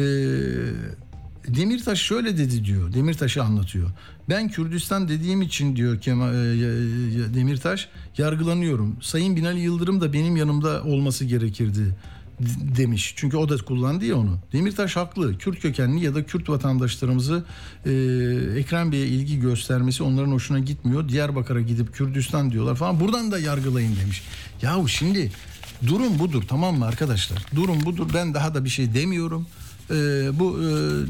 Demirtaş 1.48 2.00
şöyle 2.00 2.38
dedi 2.38 2.64
diyor 2.64 2.94
Demirtaş'ı 2.94 3.42
anlatıyor. 3.42 3.90
Ben 4.28 4.48
Kürdistan 4.48 5.08
dediğim 5.08 5.42
için 5.42 5.76
diyor 5.76 6.00
Kemal, 6.00 6.34
e, 6.34 7.34
Demirtaş 7.34 7.88
yargılanıyorum. 8.18 8.96
Sayın 9.02 9.36
Binali 9.36 9.60
Yıldırım 9.60 10.00
da 10.00 10.12
benim 10.12 10.36
yanımda 10.36 10.82
olması 10.82 11.24
gerekirdi 11.24 11.94
demiş. 12.76 13.14
Çünkü 13.16 13.36
o 13.36 13.48
da 13.48 13.56
kullandı 13.56 14.04
ya 14.04 14.16
onu. 14.16 14.38
Demirtaş 14.52 14.96
haklı. 14.96 15.38
Kürt 15.38 15.60
kökenli 15.60 16.04
ya 16.04 16.14
da 16.14 16.24
Kürt 16.24 16.48
vatandaşlarımızı 16.48 17.44
e, 17.86 17.90
Ekrem 18.56 18.92
Bey'e 18.92 19.06
ilgi 19.06 19.40
göstermesi 19.40 20.02
onların 20.02 20.32
hoşuna 20.32 20.58
gitmiyor. 20.58 21.08
Diyarbakır'a 21.08 21.60
gidip 21.60 21.94
Kürdistan 21.94 22.50
diyorlar 22.50 22.74
falan. 22.74 23.00
Buradan 23.00 23.32
da 23.32 23.38
yargılayın 23.38 23.96
demiş. 23.96 24.22
Yahu 24.62 24.88
şimdi 24.88 25.32
durum 25.86 26.18
budur 26.18 26.42
tamam 26.48 26.78
mı 26.78 26.84
arkadaşlar? 26.84 27.46
Durum 27.54 27.84
budur. 27.84 28.06
Ben 28.14 28.34
daha 28.34 28.54
da 28.54 28.64
bir 28.64 28.70
şey 28.70 28.94
demiyorum. 28.94 29.46
Ee, 29.90 30.28
bu 30.32 30.58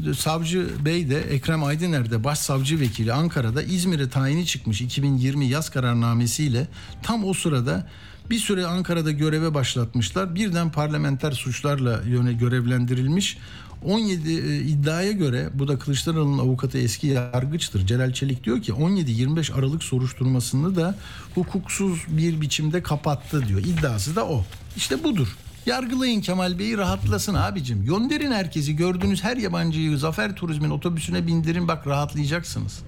e, 0.09 0.13
savcı 0.13 0.85
bey 0.85 1.09
de 1.09 1.21
Ekrem 1.21 1.63
Aydıner 1.63 2.11
de 2.11 2.23
başsavcı 2.23 2.79
vekili 2.79 3.13
Ankara'da 3.13 3.63
İzmir'e 3.63 4.09
tayini 4.09 4.45
çıkmış 4.45 4.81
2020 4.81 5.45
yaz 5.45 5.69
kararnamesiyle 5.69 6.67
tam 7.03 7.25
o 7.25 7.33
sırada 7.33 7.87
bir 8.29 8.39
süre 8.39 8.65
Ankara'da 8.65 9.11
göreve 9.11 9.53
başlatmışlar. 9.53 10.35
Birden 10.35 10.71
parlamenter 10.71 11.31
suçlarla 11.31 12.01
yöne 12.07 12.33
görevlendirilmiş. 12.33 13.37
17 13.85 14.31
e, 14.31 14.59
iddiaya 14.61 15.11
göre 15.11 15.49
bu 15.53 15.67
da 15.67 15.79
Kılıçdaroğlu'nun 15.79 16.37
avukatı 16.37 16.77
eski 16.77 17.07
yargıçtır. 17.07 17.85
Celal 17.87 18.13
Çelik 18.13 18.43
diyor 18.43 18.61
ki 18.61 18.71
17-25 18.71 19.53
Aralık 19.53 19.83
soruşturmasını 19.83 20.75
da 20.75 20.95
hukuksuz 21.35 21.99
bir 22.07 22.41
biçimde 22.41 22.83
kapattı 22.83 23.47
diyor. 23.47 23.59
İddiası 23.59 24.15
da 24.15 24.27
o. 24.27 24.45
İşte 24.75 25.03
budur. 25.03 25.37
Yargılayın 25.65 26.21
Kemal 26.21 26.59
Bey'i 26.59 26.77
rahatlasın 26.77 27.33
abicim. 27.33 27.85
Gönderin 27.85 28.31
herkesi 28.31 28.75
gördüğünüz 28.75 29.23
her 29.23 29.37
yabancıyı 29.37 29.97
Zafer 29.97 30.35
Turizm'in 30.35 30.69
otobüsüne 30.69 31.27
bindirin 31.27 31.67
bak 31.67 31.87
rahatlayacaksınız. 31.87 32.79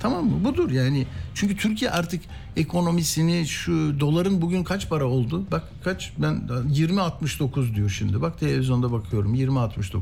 Tamam 0.00 0.24
mı? 0.24 0.44
Budur 0.44 0.70
yani. 0.70 1.06
Çünkü 1.34 1.56
Türkiye 1.56 1.90
artık 1.90 2.22
ekonomisini 2.56 3.46
şu 3.46 4.00
doların 4.00 4.42
bugün 4.42 4.64
kaç 4.64 4.88
para 4.88 5.04
oldu? 5.04 5.46
Bak 5.50 5.64
kaç 5.84 6.12
ben 6.18 6.34
20.69 6.74 7.74
diyor 7.74 7.90
şimdi. 7.90 8.22
Bak 8.22 8.40
televizyonda 8.40 8.92
bakıyorum 8.92 9.34
20.69. 9.34 10.00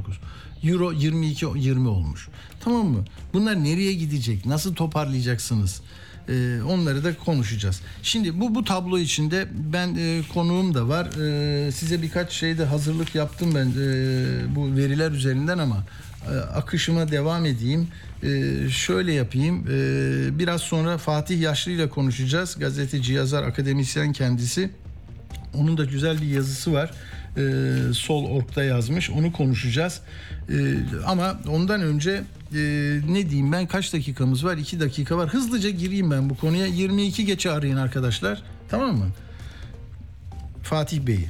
Euro 0.63 0.93
22 0.93 1.47
20 1.57 1.89
olmuş. 1.89 2.29
Tamam 2.61 2.87
mı? 2.87 3.05
Bunlar 3.33 3.65
nereye 3.65 3.93
gidecek? 3.93 4.47
Nasıl 4.47 4.75
toparlayacaksınız? 4.75 5.83
Ee, 6.29 6.63
onları 6.69 7.05
da 7.05 7.17
konuşacağız. 7.17 7.81
Şimdi 8.03 8.41
bu 8.41 8.55
bu 8.55 8.65
tablo 8.65 8.99
içinde 8.99 9.49
ben 9.73 9.95
e, 9.99 10.23
konuğum 10.35 10.75
da 10.75 10.89
var. 10.89 11.07
E, 11.67 11.73
size 11.73 12.03
birkaç 12.03 12.33
şeyde 12.33 12.65
hazırlık 12.65 13.15
yaptım 13.15 13.55
ben 13.55 13.67
e, 13.67 14.57
bu 14.57 14.77
veriler 14.77 15.11
üzerinden 15.11 15.59
ama 15.59 15.85
e, 16.31 16.37
akışıma 16.37 17.11
devam 17.11 17.47
edeyim. 17.47 17.89
E, 18.23 18.69
şöyle 18.71 19.13
yapayım. 19.13 19.67
E, 19.71 20.39
biraz 20.39 20.61
sonra 20.61 20.99
Fatih 20.99 21.41
Yaşlı 21.41 21.73
ile 21.73 21.89
konuşacağız. 21.89 22.59
Gazeteci, 22.59 23.13
yazar, 23.13 23.43
akademisyen 23.43 24.13
kendisi. 24.13 24.71
Onun 25.55 25.79
da 25.79 25.85
güzel 25.85 26.23
bir 26.23 26.27
yazısı 26.27 26.73
var. 26.73 26.91
Ee, 27.37 27.93
sol 27.93 28.25
orkta 28.25 28.63
yazmış. 28.63 29.11
Onu 29.11 29.33
konuşacağız. 29.33 30.01
Ee, 30.51 30.77
ama 31.07 31.41
ondan 31.49 31.83
önce 31.83 32.11
e, 32.55 32.61
ne 33.09 33.31
diyeyim 33.31 33.53
ben 33.53 33.67
kaç 33.67 33.93
dakikamız 33.93 34.45
var? 34.45 34.57
2 34.57 34.81
dakika 34.81 35.17
var. 35.17 35.29
Hızlıca 35.29 35.71
gireyim 35.71 36.11
ben 36.11 36.31
bu 36.31 36.37
konuya. 36.37 36.67
22 36.67 37.25
geçe 37.25 37.51
arayın 37.51 37.77
arkadaşlar. 37.77 38.43
Tamam 38.69 38.97
mı? 38.97 39.07
Fatih 40.63 41.07
Bey'i. 41.07 41.29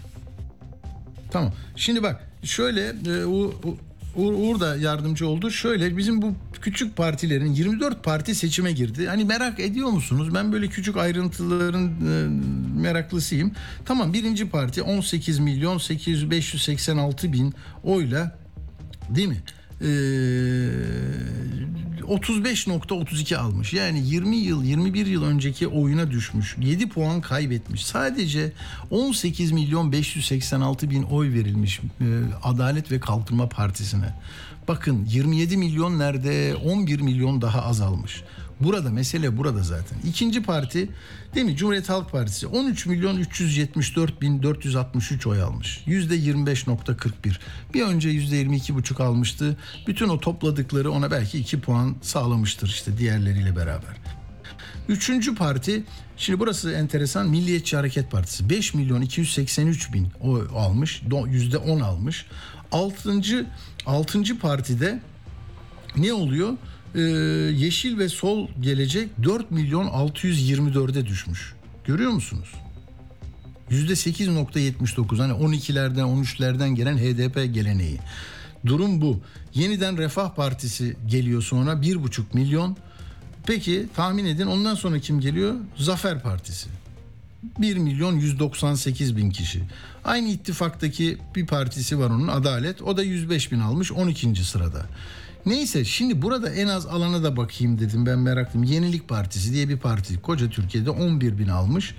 Tamam. 1.31 1.53
Şimdi 1.77 2.03
bak 2.03 2.29
şöyle 2.43 2.93
e, 3.07 3.25
o, 3.25 3.55
o 3.65 3.77
Uğur, 4.19 4.33
Uğur 4.33 4.61
da 4.61 4.77
yardımcı 4.77 5.29
oldu. 5.29 5.51
Şöyle 5.51 5.97
bizim 5.97 6.23
bu 6.23 6.35
küçük 6.61 6.97
partilerin 6.97 7.53
24 7.53 8.05
parti 8.05 8.35
seçime 8.35 8.73
girdi. 8.73 9.07
Hani 9.07 9.25
merak 9.25 9.61
ediyor 9.61 9.89
musunuz? 9.89 10.35
Ben 10.35 10.53
böyle 10.53 10.69
küçük 10.69 10.97
ayrıntıların 10.97 11.87
e, 11.87 12.29
meraklısıyım. 12.81 13.53
Tamam 13.85 14.13
birinci 14.13 14.49
parti 14.49 14.83
18 14.83 15.39
milyon 15.39 15.79
800 15.79 16.31
586 16.31 17.33
bin 17.33 17.55
oyla 17.85 18.39
değil 19.09 19.29
mi? 19.29 19.43
Ee, 19.83 19.87
35.32 22.09 23.37
almış. 23.37 23.73
Yani 23.73 24.01
20 24.07 24.37
yıl 24.37 24.65
21 24.65 25.07
yıl 25.07 25.25
önceki 25.25 25.69
oyuna 25.69 26.11
düşmüş. 26.11 26.57
7 26.61 26.89
puan 26.89 27.21
kaybetmiş. 27.21 27.87
Sadece 27.87 28.53
18 28.91 29.53
milyon 29.53 29.93
586 29.93 30.91
bin 30.91 31.03
oy 31.03 31.33
verilmiş 31.33 31.81
e, 31.81 32.05
Adalet 32.43 32.93
ve 32.93 33.01
Kalkınma 33.01 33.49
Partisi'ne. 33.49 34.15
Bakın 34.69 35.05
27 35.05 35.57
milyon 35.57 35.99
nerede 35.99 36.57
11 36.65 37.01
milyon 37.01 37.43
daha 37.43 37.63
azalmış. 37.63 38.23
Burada 38.61 38.91
mesele 38.91 39.37
burada 39.37 39.63
zaten. 39.63 39.99
İkinci 40.09 40.43
parti 40.43 40.89
değil 41.35 41.47
mi 41.47 41.57
Cumhuriyet 41.57 41.89
Halk 41.89 42.13
Partisi 42.13 42.47
13 42.47 42.87
milyon 42.87 43.17
374 43.17 44.23
bin 44.23 44.43
463 44.43 45.27
oy 45.27 45.43
almış. 45.43 45.83
Yüzde 45.87 46.17
25.41. 46.17 47.39
Bir 47.75 47.83
önce 47.83 48.09
yüzde 48.09 48.43
22.5 48.43 49.03
almıştı. 49.03 49.57
Bütün 49.87 50.09
o 50.09 50.21
topladıkları 50.21 50.91
ona 50.91 51.11
belki 51.11 51.39
2 51.39 51.61
puan 51.61 51.97
sağlamıştır 52.03 52.69
işte 52.69 52.99
diğerleriyle 52.99 53.57
beraber. 53.57 53.97
Üçüncü 54.89 55.35
parti 55.35 55.83
şimdi 56.17 56.41
burası 56.41 56.73
enteresan 56.73 57.29
Milliyetçi 57.29 57.77
Hareket 57.77 58.11
Partisi 58.11 58.51
5 58.51 58.75
milyon 58.75 59.01
283 59.01 59.93
bin 59.93 60.09
oy 60.21 60.49
almış 60.55 61.03
yüzde 61.27 61.59
10 61.59 61.81
almış. 61.81 62.27
Altıncı, 62.73 63.47
altıncı 63.87 64.39
partide 64.39 65.01
ne 65.97 66.13
oluyor? 66.13 66.53
Ee, 66.95 67.01
yeşil 67.01 67.99
ve 67.99 68.09
sol 68.09 68.49
gelecek 68.61 69.09
4 69.23 69.51
milyon 69.51 69.87
624'e 69.87 71.07
düşmüş. 71.07 71.55
Görüyor 71.85 72.11
musunuz? 72.11 72.49
Yüzde 73.71 73.93
8.79 73.93 75.19
hani 75.19 75.33
12'lerden 75.33 76.23
13'lerden 76.23 76.75
gelen 76.75 76.99
HDP 76.99 77.55
geleneği. 77.55 77.99
Durum 78.67 79.01
bu. 79.01 79.21
Yeniden 79.55 79.99
Refah 79.99 80.35
Partisi 80.35 80.97
geliyor 81.07 81.43
sonra 81.43 81.73
1,5 81.73 82.23
milyon. 82.33 82.77
Peki 83.47 83.87
tahmin 83.97 84.25
edin 84.25 84.47
ondan 84.47 84.75
sonra 84.75 84.99
kim 84.99 85.21
geliyor? 85.21 85.55
Zafer 85.77 86.23
Partisi. 86.23 86.69
1 87.59 87.77
milyon 87.77 88.17
198 88.17 89.17
bin 89.17 89.31
kişi. 89.31 89.63
Aynı 90.05 90.29
ittifaktaki 90.29 91.19
bir 91.35 91.47
partisi 91.47 91.99
var 91.99 92.11
onun 92.11 92.29
Adalet. 92.29 92.83
O 92.83 92.97
da 92.97 93.03
105 93.03 93.53
bin 93.53 93.61
almış 93.61 93.93
12. 93.93 94.45
sırada. 94.45 94.87
Neyse 95.49 95.85
şimdi 95.85 96.23
burada 96.23 96.51
en 96.51 96.67
az 96.67 96.87
alana 96.87 97.23
da 97.23 97.37
bakayım 97.37 97.81
dedim 97.81 98.07
ben 98.07 98.19
meraklıyım. 98.19 98.73
Yenilik 98.73 99.09
Partisi 99.09 99.53
diye 99.53 99.69
bir 99.69 99.77
parti. 99.77 100.21
Koca 100.21 100.51
Türkiye'de 100.51 100.91
11 100.91 101.39
bin 101.39 101.49
almış. 101.49 101.95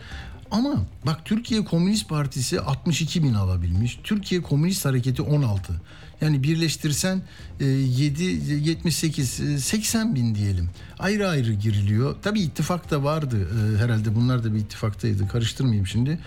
Ama 0.51 0.85
bak 1.05 1.25
Türkiye 1.25 1.65
Komünist 1.65 2.09
Partisi 2.09 2.62
62 2.62 3.23
bin 3.23 3.33
alabilmiş. 3.33 3.99
Türkiye 4.03 4.41
Komünist 4.41 4.85
Hareketi 4.85 5.21
16. 5.21 5.73
Yani 6.21 6.43
birleştirsen 6.43 7.21
7, 7.59 8.23
78, 8.23 9.63
80 9.63 10.15
bin 10.15 10.35
diyelim. 10.35 10.69
Ayrı 10.99 11.29
ayrı 11.29 11.53
giriliyor. 11.53 12.15
Tabii 12.21 12.41
ittifak 12.41 12.91
da 12.91 13.03
vardı 13.03 13.47
e, 13.49 13.77
herhalde 13.77 14.15
bunlar 14.15 14.43
da 14.43 14.53
bir 14.53 14.59
ittifaktaydı. 14.59 15.27
Karıştırmayayım 15.27 15.88
şimdi. 15.88 16.19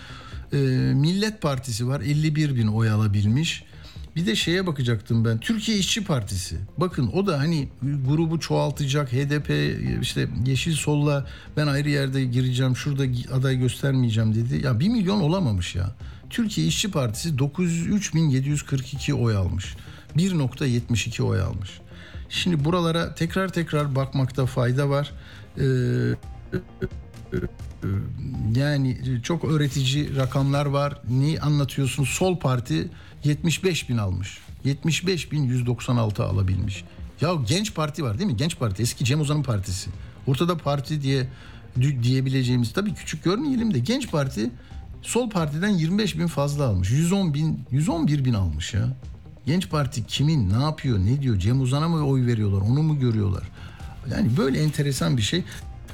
E, 0.52 0.56
Millet 0.94 1.42
Partisi 1.42 1.88
var 1.88 2.00
51 2.00 2.56
bin 2.56 2.66
oy 2.66 2.90
alabilmiş. 2.90 3.64
Bir 4.16 4.26
de 4.26 4.36
şeye 4.36 4.66
bakacaktım 4.66 5.24
ben. 5.24 5.38
Türkiye 5.38 5.78
İşçi 5.78 6.04
Partisi. 6.04 6.56
Bakın 6.76 7.10
o 7.14 7.26
da 7.26 7.38
hani 7.38 7.68
grubu 8.08 8.40
çoğaltacak. 8.40 9.12
HDP 9.12 9.50
işte 10.02 10.28
Yeşil 10.46 10.72
Sol'la 10.72 11.26
ben 11.56 11.66
ayrı 11.66 11.90
yerde 11.90 12.24
gireceğim. 12.24 12.76
Şurada 12.76 13.02
aday 13.32 13.58
göstermeyeceğim 13.58 14.34
dedi. 14.34 14.64
Ya 14.66 14.80
bir 14.80 14.88
milyon 14.88 15.20
olamamış 15.20 15.74
ya. 15.74 15.96
Türkiye 16.30 16.66
İşçi 16.66 16.90
Partisi 16.90 17.28
903.742 17.28 19.12
oy 19.12 19.36
almış. 19.36 19.76
1.72 20.16 21.22
oy 21.22 21.40
almış. 21.40 21.70
Şimdi 22.28 22.64
buralara 22.64 23.14
tekrar 23.14 23.48
tekrar 23.48 23.94
bakmakta 23.94 24.46
fayda 24.46 24.88
var. 24.88 25.12
Ee, 25.58 25.64
yani 28.56 28.98
çok 29.22 29.44
öğretici 29.44 30.16
rakamlar 30.16 30.66
var. 30.66 31.00
Neyi 31.10 31.40
anlatıyorsun? 31.40 32.04
Sol 32.04 32.38
Parti 32.38 32.88
75 33.24 33.88
bin 33.88 33.96
almış. 33.96 34.38
75 34.64 35.32
bin 35.32 35.42
196 35.42 36.24
alabilmiş. 36.24 36.84
Ya 37.20 37.34
Genç 37.48 37.74
Parti 37.74 38.04
var 38.04 38.18
değil 38.18 38.30
mi? 38.30 38.36
Genç 38.36 38.58
Parti 38.58 38.82
eski 38.82 39.04
Cem 39.04 39.20
Uzan'ın 39.20 39.42
partisi. 39.42 39.90
Ortada 40.26 40.56
parti 40.56 41.02
diye 41.02 41.26
diyebileceğimiz 42.02 42.72
tabii 42.72 42.94
küçük 42.94 43.24
görmeyelim 43.24 43.74
de 43.74 43.78
Genç 43.78 44.10
Parti 44.10 44.50
Sol 45.02 45.30
Parti'den 45.30 45.68
25 45.68 46.18
bin 46.18 46.26
fazla 46.26 46.64
almış. 46.64 46.90
110 46.90 47.34
bin, 47.34 47.60
111 47.70 48.24
bin 48.24 48.34
almış 48.34 48.74
ya. 48.74 48.88
Genç 49.46 49.70
Parti 49.70 50.06
kimin, 50.06 50.50
ne 50.50 50.62
yapıyor, 50.62 50.98
ne 50.98 51.22
diyor? 51.22 51.38
Cem 51.38 51.60
Uzan'a 51.60 51.88
mı 51.88 52.06
oy 52.06 52.26
veriyorlar, 52.26 52.60
onu 52.60 52.82
mu 52.82 52.98
görüyorlar? 53.00 53.42
Yani 54.10 54.36
böyle 54.36 54.62
enteresan 54.62 55.16
bir 55.16 55.22
şey. 55.22 55.44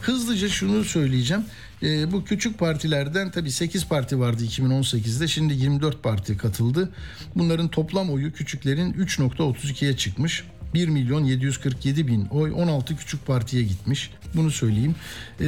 Hızlıca 0.00 0.48
şunu 0.48 0.84
söyleyeceğim. 0.84 1.44
E, 1.82 2.12
bu 2.12 2.24
küçük 2.24 2.58
partilerden 2.58 3.30
tabii 3.30 3.50
8 3.50 3.88
parti 3.88 4.20
vardı 4.20 4.44
2018'de. 4.44 5.28
Şimdi 5.28 5.54
24 5.54 6.02
parti 6.02 6.36
katıldı. 6.36 6.90
Bunların 7.34 7.68
toplam 7.68 8.10
oyu 8.10 8.32
küçüklerin 8.32 8.92
3.32'ye 8.92 9.96
çıkmış. 9.96 10.44
1 10.74 10.88
milyon 10.88 11.24
747 11.24 12.06
bin 12.06 12.26
oy 12.26 12.52
16 12.52 12.96
küçük 12.96 13.26
partiye 13.26 13.62
gitmiş. 13.62 14.10
Bunu 14.34 14.50
söyleyeyim. 14.50 14.94
Ee, 15.40 15.44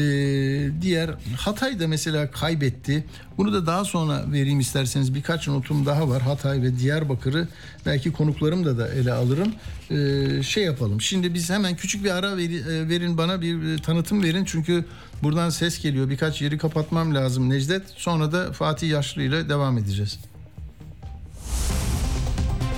diğer 0.82 1.10
Hatay 1.36 1.80
da 1.80 1.88
mesela 1.88 2.30
kaybetti. 2.30 3.04
Bunu 3.38 3.52
da 3.52 3.66
daha 3.66 3.84
sonra 3.84 4.24
vereyim 4.32 4.60
isterseniz. 4.60 5.14
Birkaç 5.14 5.48
notum 5.48 5.86
daha 5.86 6.08
var. 6.08 6.22
Hatay 6.22 6.62
ve 6.62 6.78
Diyarbakır'ı 6.78 7.48
belki 7.86 8.12
konuklarım 8.12 8.64
da 8.64 8.78
da 8.78 8.88
ele 8.88 9.12
alırım. 9.12 9.52
Ee, 9.90 10.42
şey 10.42 10.64
yapalım. 10.64 11.00
Şimdi 11.00 11.34
biz 11.34 11.50
hemen 11.50 11.76
küçük 11.76 12.04
bir 12.04 12.10
ara 12.10 12.36
veri, 12.36 12.88
verin 12.88 13.18
bana 13.18 13.40
bir 13.40 13.78
tanıtım 13.78 14.22
verin. 14.22 14.44
Çünkü 14.44 14.84
buradan 15.22 15.50
ses 15.50 15.82
geliyor. 15.82 16.10
Birkaç 16.10 16.42
yeri 16.42 16.58
kapatmam 16.58 17.14
lazım 17.14 17.50
Necdet. 17.50 17.82
Sonra 17.96 18.32
da 18.32 18.52
Fatih 18.52 18.90
Yaşlı 18.90 19.22
ile 19.22 19.48
devam 19.48 19.78
edeceğiz. 19.78 20.18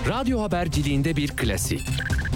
Radyo 0.09 0.43
haberciliğinde 0.43 1.17
bir 1.17 1.29
klasik. 1.29 1.83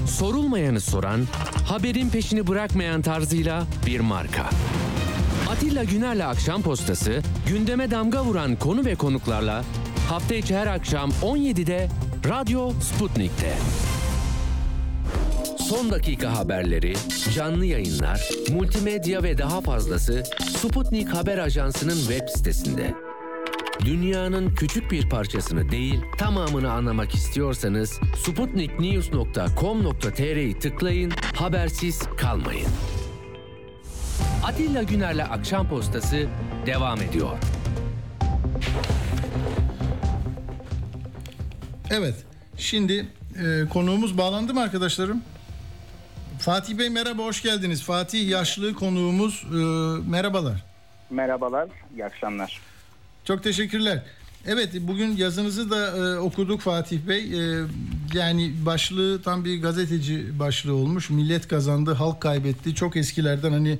Sorulmayanı 0.06 0.80
soran, 0.80 1.20
haberin 1.68 2.10
peşini 2.10 2.46
bırakmayan 2.46 3.02
tarzıyla 3.02 3.64
bir 3.86 4.00
marka. 4.00 4.50
Atilla 5.50 5.84
Güner'le 5.84 6.26
Akşam 6.26 6.62
Postası, 6.62 7.22
gündeme 7.48 7.90
damga 7.90 8.24
vuran 8.24 8.56
konu 8.56 8.84
ve 8.84 8.94
konuklarla 8.94 9.64
hafta 10.08 10.34
içi 10.34 10.56
her 10.56 10.66
akşam 10.66 11.10
17'de 11.22 11.88
Radyo 12.28 12.70
Sputnik'te. 12.80 13.54
Son 15.58 15.90
dakika 15.90 16.38
haberleri, 16.38 16.94
canlı 17.34 17.64
yayınlar, 17.64 18.28
multimedya 18.52 19.22
ve 19.22 19.38
daha 19.38 19.60
fazlası 19.60 20.22
Sputnik 20.58 21.08
Haber 21.08 21.38
Ajansı'nın 21.38 21.98
web 21.98 22.28
sitesinde. 22.28 22.94
Dünyanın 23.84 24.54
küçük 24.54 24.90
bir 24.90 25.08
parçasını 25.08 25.70
değil, 25.70 26.00
tamamını 26.18 26.72
anlamak 26.72 27.14
istiyorsanız 27.14 28.00
sputniknews.com.tr'yi 28.16 30.58
tıklayın, 30.58 31.12
habersiz 31.34 32.02
kalmayın. 32.16 32.68
Atilla 34.44 34.82
Güner'le 34.82 35.24
Akşam 35.30 35.68
Postası 35.68 36.26
devam 36.66 37.02
ediyor. 37.02 37.30
Evet. 41.90 42.14
Şimdi 42.56 43.06
e, 43.42 43.68
konuğumuz 43.68 44.18
bağlandı 44.18 44.54
mı 44.54 44.62
arkadaşlarım? 44.62 45.22
Fatih 46.38 46.78
Bey 46.78 46.90
merhaba 46.90 47.22
hoş 47.22 47.42
geldiniz. 47.42 47.82
Fatih 47.82 48.28
yaşlı 48.28 48.74
konuğumuz 48.74 49.44
e, 49.52 49.56
merhabalar. 50.10 50.64
Merhabalar, 51.10 51.68
iyi 51.94 52.04
akşamlar. 52.04 52.60
Çok 53.26 53.42
teşekkürler. 53.42 54.02
Evet 54.46 54.68
bugün 54.80 55.16
yazınızı 55.16 55.70
da 55.70 55.96
e, 55.96 56.18
okuduk 56.18 56.60
Fatih 56.60 56.98
Bey. 57.08 57.18
E, 57.18 57.64
yani 58.14 58.52
başlığı 58.66 59.22
tam 59.22 59.44
bir 59.44 59.62
gazeteci 59.62 60.38
başlığı 60.38 60.74
olmuş. 60.74 61.10
Millet 61.10 61.48
kazandı, 61.48 61.92
halk 61.92 62.20
kaybetti. 62.20 62.74
Çok 62.74 62.96
eskilerden 62.96 63.52
hani 63.52 63.78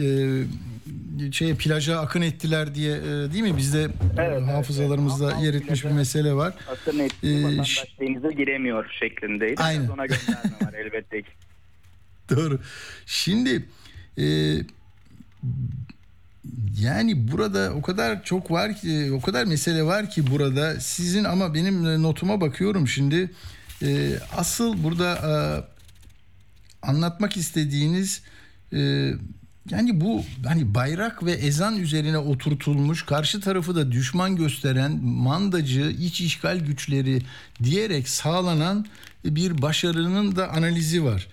e, 0.00 1.32
şey 1.32 1.54
plaja 1.54 2.00
akın 2.00 2.22
ettiler 2.22 2.74
diye 2.74 2.96
e, 2.96 3.32
değil 3.32 3.42
mi? 3.42 3.56
Bizde 3.56 3.88
Evet, 4.18 4.42
e, 4.42 4.44
hafızalarımızda 4.44 5.32
evet. 5.32 5.42
yer 5.42 5.54
etmiş 5.54 5.84
bir 5.84 5.90
mesele 5.90 6.32
var. 6.32 6.54
Asıl 6.72 6.98
etkisi 6.98 7.34
Ee, 7.34 7.44
vatandaş 7.44 7.84
denize 8.00 8.32
giremiyor 8.32 8.90
şeklindeydi. 9.00 9.62
Aynen. 9.62 9.82
Biraz 9.82 9.90
Ona 9.94 10.06
gönderme 10.06 10.66
var 10.66 10.74
elbette 10.84 11.22
ki. 11.22 11.28
Doğru. 12.30 12.60
Şimdi 13.06 13.64
e, 14.18 14.24
yani 16.80 17.32
burada 17.32 17.72
o 17.74 17.82
kadar 17.82 18.24
çok 18.24 18.50
var 18.50 18.76
ki 18.76 19.12
o 19.12 19.20
kadar 19.20 19.44
mesele 19.44 19.82
var 19.82 20.10
ki 20.10 20.30
burada 20.30 20.80
sizin 20.80 21.24
ama 21.24 21.54
benim 21.54 21.86
e, 21.86 22.02
notuma 22.02 22.40
bakıyorum 22.40 22.88
şimdi 22.88 23.30
E, 23.82 24.18
asıl 24.36 24.84
burada 24.84 25.14
e, 25.14 25.32
anlatmak 26.86 27.36
istediğiniz 27.36 28.22
e, 28.72 29.12
yani 29.70 30.00
bu 30.00 30.24
hani 30.46 30.74
bayrak 30.74 31.24
ve 31.24 31.32
ezan 31.32 31.76
üzerine 31.76 32.18
oturtulmuş 32.18 33.02
karşı 33.02 33.40
tarafı 33.40 33.76
da 33.76 33.92
düşman 33.92 34.36
gösteren 34.36 35.04
mandacı 35.04 35.96
iç 36.00 36.20
işgal 36.20 36.58
güçleri 36.58 37.22
diyerek 37.62 38.08
sağlanan 38.08 38.86
bir 39.24 39.62
başarının 39.62 40.36
da 40.36 40.48
analizi 40.48 41.04
var. 41.04 41.28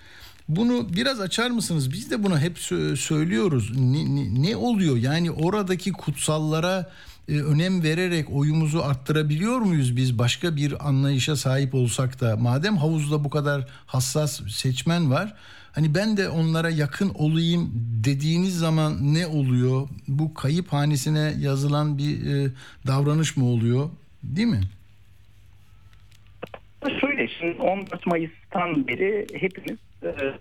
Bunu 0.50 0.88
biraz 0.96 1.20
açar 1.20 1.50
mısınız? 1.50 1.92
Biz 1.94 2.12
de 2.12 2.24
bunu 2.24 2.40
hep 2.40 2.58
sö- 2.58 2.96
söylüyoruz. 2.96 3.78
Ne, 3.78 4.16
ne, 4.16 4.50
ne 4.50 4.56
oluyor? 4.56 4.98
Yani 4.98 5.32
oradaki 5.32 5.92
kutsallara 5.92 6.92
e, 7.30 7.34
önem 7.42 7.84
vererek 7.84 8.30
oyumuzu 8.30 8.80
arttırabiliyor 8.82 9.60
muyuz 9.60 9.96
biz 9.96 10.20
başka 10.20 10.56
bir 10.56 10.88
anlayışa 10.88 11.36
sahip 11.36 11.76
olsak 11.76 12.22
da? 12.22 12.38
Madem 12.38 12.78
havuzda 12.78 13.24
bu 13.24 13.30
kadar 13.30 13.68
hassas 13.86 14.42
seçmen 14.50 15.12
var. 15.12 15.34
Hani 15.72 15.96
ben 15.96 16.18
de 16.18 16.30
onlara 16.30 16.70
yakın 16.70 17.10
olayım 17.16 17.72
dediğiniz 18.04 18.58
zaman 18.60 19.14
ne 19.14 19.28
oluyor? 19.28 19.88
Bu 20.08 20.34
kayıp 20.34 20.74
hanesine 20.74 21.34
yazılan 21.40 21.98
bir 21.98 22.26
e, 22.26 22.52
davranış 22.88 23.38
mı 23.38 23.46
oluyor? 23.46 23.90
Değil 24.24 24.48
mi? 24.48 24.62
Şöyle 27.02 27.28
şimdi 27.40 27.62
14 27.62 28.06
Mayıs'tan 28.08 28.88
beri 28.88 29.28
hepimiz 29.40 29.80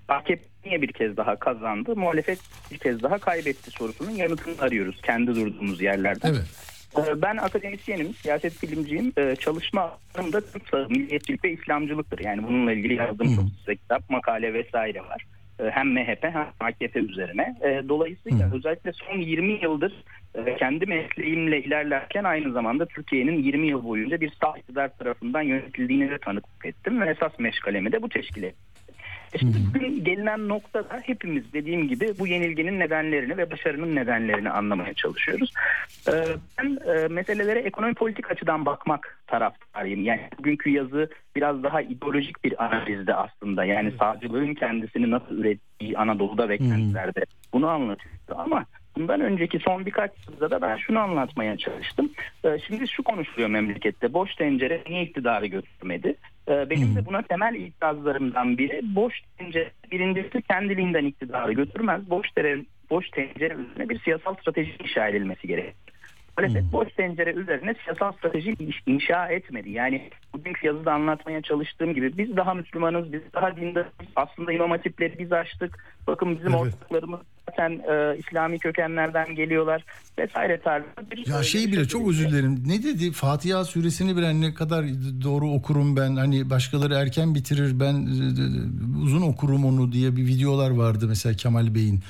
AKP 0.08 0.42
niye 0.66 0.82
bir 0.82 0.92
kez 0.92 1.16
daha 1.16 1.36
kazandı, 1.36 1.96
muhalefet 1.96 2.38
bir 2.70 2.78
kez 2.78 3.02
daha 3.02 3.18
kaybetti 3.18 3.70
sorusunun 3.70 4.10
yanıtını 4.10 4.54
arıyoruz 4.62 5.00
kendi 5.02 5.34
durduğumuz 5.34 5.80
yerlerde. 5.82 6.28
Evet. 6.28 6.72
E, 7.08 7.22
Ben 7.22 7.36
akademisyenim, 7.36 8.14
siyaset 8.14 8.62
bilimciyim. 8.62 9.12
E, 9.16 9.36
Çalışma 9.36 9.98
alanımda 10.14 10.40
Türk 10.40 10.68
sağı, 10.68 10.88
milliyetçilik 10.88 11.44
ve 11.44 11.52
İslamcılıktır. 11.52 12.18
Yani 12.18 12.42
bununla 12.42 12.72
ilgili 12.72 12.94
yazdığım 12.94 13.36
çok 13.36 13.44
sayıda 13.66 13.80
kitap, 13.82 14.10
makale 14.10 14.54
vesaire 14.54 15.00
var. 15.00 15.24
Hem 15.70 15.92
MHP 15.92 16.24
hem 16.24 16.46
AKP 16.60 17.00
üzerine. 17.00 17.54
Dolayısıyla 17.88 18.50
Hı. 18.50 18.56
özellikle 18.56 18.92
son 18.92 19.18
20 19.18 19.52
yıldır 19.52 19.92
e, 20.34 20.56
kendi 20.56 20.86
mesleğimle 20.86 21.62
ilerlerken 21.62 22.24
aynı 22.24 22.52
zamanda 22.52 22.86
Türkiye'nin 22.86 23.42
20 23.42 23.68
yıl 23.68 23.84
boyunca 23.84 24.20
bir 24.20 24.32
sağ 24.40 24.58
iktidar 24.58 24.96
tarafından 24.98 25.42
yönetildiğini 25.42 26.10
de 26.10 26.18
tanıklık 26.18 26.66
ettim 26.66 27.00
ve 27.00 27.10
esas 27.10 27.38
meşgalemi 27.38 27.92
de 27.92 28.02
bu 28.02 28.08
teşkil 28.08 28.42
etti. 28.42 28.56
Şimdi 29.38 30.04
gelinen 30.04 30.48
noktada 30.48 31.00
hepimiz 31.02 31.52
dediğim 31.52 31.88
gibi 31.88 32.12
bu 32.18 32.26
yenilginin 32.26 32.80
nedenlerini 32.80 33.36
ve 33.36 33.50
başarının 33.50 33.96
nedenlerini 33.96 34.50
anlamaya 34.50 34.94
çalışıyoruz. 34.94 35.52
Ee, 36.08 36.12
Ben 36.58 36.78
e, 36.94 37.08
meselelere 37.08 37.58
ekonomi 37.58 37.94
politik 37.94 38.30
açıdan 38.30 38.66
bakmak 38.66 39.18
taraftarıyım. 39.26 40.04
Yani 40.04 40.20
bugünkü 40.38 40.70
yazı 40.70 41.10
biraz 41.36 41.62
daha 41.62 41.82
ideolojik 41.82 42.44
bir 42.44 42.64
analizde 42.64 43.14
aslında. 43.14 43.64
Yani 43.64 43.92
sağcılığın 43.98 44.54
kendisini 44.54 45.10
nasıl 45.10 45.38
ürettiği 45.38 45.98
Anadolu'da 45.98 46.48
ve 46.48 46.58
kentlerde 46.58 47.24
bunu 47.52 47.68
anlatıyordu 47.68 48.34
ama 48.36 48.64
Bundan 48.96 49.20
önceki 49.20 49.58
son 49.58 49.86
birkaç 49.86 50.10
yılda 50.28 50.50
da 50.50 50.62
ben 50.62 50.76
şunu 50.76 50.98
anlatmaya 50.98 51.56
çalıştım. 51.56 52.10
Ee, 52.44 52.58
Şimdi 52.66 52.88
şu 52.88 53.02
konuşuluyor 53.02 53.48
memlekette. 53.48 54.12
Boş 54.12 54.34
tencere 54.34 54.82
niye 54.88 55.02
iktidarı 55.02 55.46
götürmedi? 55.46 56.16
Ee, 56.48 56.70
Benim 56.70 56.96
de 56.96 57.06
buna 57.06 57.22
temel 57.22 57.54
itirazlarımdan 57.54 58.58
biri 58.58 58.80
boş 58.94 59.14
tencere 59.38 59.70
birincisi 59.90 60.42
kendiliğinden 60.42 61.04
iktidarı 61.04 61.52
götürmez. 61.52 62.10
Boş 62.10 62.30
tencere, 62.30 62.64
boş 62.90 63.10
tencere 63.10 63.54
üzerine 63.54 63.88
bir 63.88 64.00
siyasal 64.00 64.34
strateji 64.34 64.76
inşa 64.82 65.08
edilmesi 65.08 65.46
gerekir. 65.46 65.74
Muhalefet 66.38 66.72
boş 66.72 66.88
tencere 66.96 67.32
üzerine 67.32 67.74
siyasal 67.84 68.12
strateji 68.12 68.56
inşa 68.86 69.26
etmedi. 69.26 69.70
Yani 69.70 70.10
bugünkü 70.34 70.66
yazıda 70.66 70.92
anlatmaya 70.92 71.42
çalıştığım 71.42 71.94
gibi 71.94 72.18
biz 72.18 72.36
daha 72.36 72.54
Müslümanız, 72.54 73.12
biz 73.12 73.20
daha 73.34 73.56
dindarız. 73.56 73.92
Aslında 74.16 74.52
imam 74.52 74.70
hatipleri 74.70 75.18
biz 75.18 75.32
açtık. 75.32 75.84
Bakın 76.06 76.36
bizim 76.38 76.48
Evet. 76.54 76.60
ortaklarımız 76.60 77.20
zaten 77.50 77.70
e, 77.70 78.16
İslami 78.18 78.58
kökenlerden 78.58 79.34
geliyorlar 79.34 79.84
vesaire 80.18 80.60
tarzı. 80.60 80.86
Bir, 81.10 81.26
Ya 81.26 81.42
şey 81.42 81.66
bile 81.66 81.84
çok 81.88 82.00
birlikte- 82.02 82.10
özür 82.10 82.30
dilerim. 82.30 82.62
Ne 82.66 82.82
dedi? 82.82 83.12
Fatiha 83.12 83.64
suresini 83.64 84.16
bile 84.16 84.40
ne 84.40 84.54
kadar 84.54 84.84
doğru 85.24 85.50
okurum 85.50 85.96
ben. 85.96 86.16
Hani 86.16 86.50
başkaları 86.50 86.94
erken 86.94 87.34
bitirir 87.34 87.80
ben 87.80 87.94
e, 87.94 87.96
e, 87.98 89.02
uzun 89.04 89.22
okurum 89.22 89.64
onu 89.64 89.92
diye 89.92 90.16
bir 90.16 90.26
videolar 90.26 90.70
vardı 90.70 91.04
mesela 91.08 91.36
Kemal 91.36 91.74
Bey'in. 91.74 92.00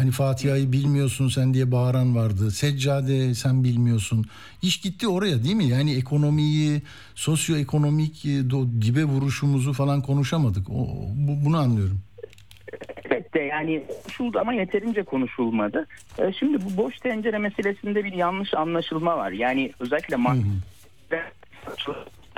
Hani 0.00 0.10
Fatiha'yı 0.10 0.72
bilmiyorsun 0.72 1.28
sen 1.28 1.54
diye 1.54 1.72
bağıran 1.72 2.16
vardı. 2.16 2.50
Seccade 2.50 3.34
sen 3.34 3.64
bilmiyorsun. 3.64 4.24
İş 4.62 4.80
gitti 4.80 5.08
oraya 5.08 5.44
değil 5.44 5.54
mi? 5.54 5.64
Yani 5.64 5.96
ekonomiyi, 5.96 6.82
sosyoekonomik 7.14 8.24
e, 8.24 8.28
dibe 8.80 9.04
vuruşumuzu 9.04 9.72
falan 9.72 10.02
konuşamadık. 10.02 10.70
O, 10.70 10.88
bu, 11.14 11.44
bunu 11.44 11.58
anlıyorum. 11.58 12.00
Evet 13.04 13.34
de 13.34 13.40
yani 13.40 13.82
konuşuldu 14.02 14.38
ama 14.38 14.52
yeterince 14.52 15.02
konuşulmadı. 15.02 15.86
E, 16.18 16.32
Şimdi 16.32 16.58
bu 16.64 16.76
boş 16.76 16.98
tencere 16.98 17.38
meselesinde 17.38 18.04
bir 18.04 18.12
yanlış 18.12 18.54
anlaşılma 18.54 19.16
var. 19.16 19.30
Yani 19.30 19.72
özellikle 19.80 20.16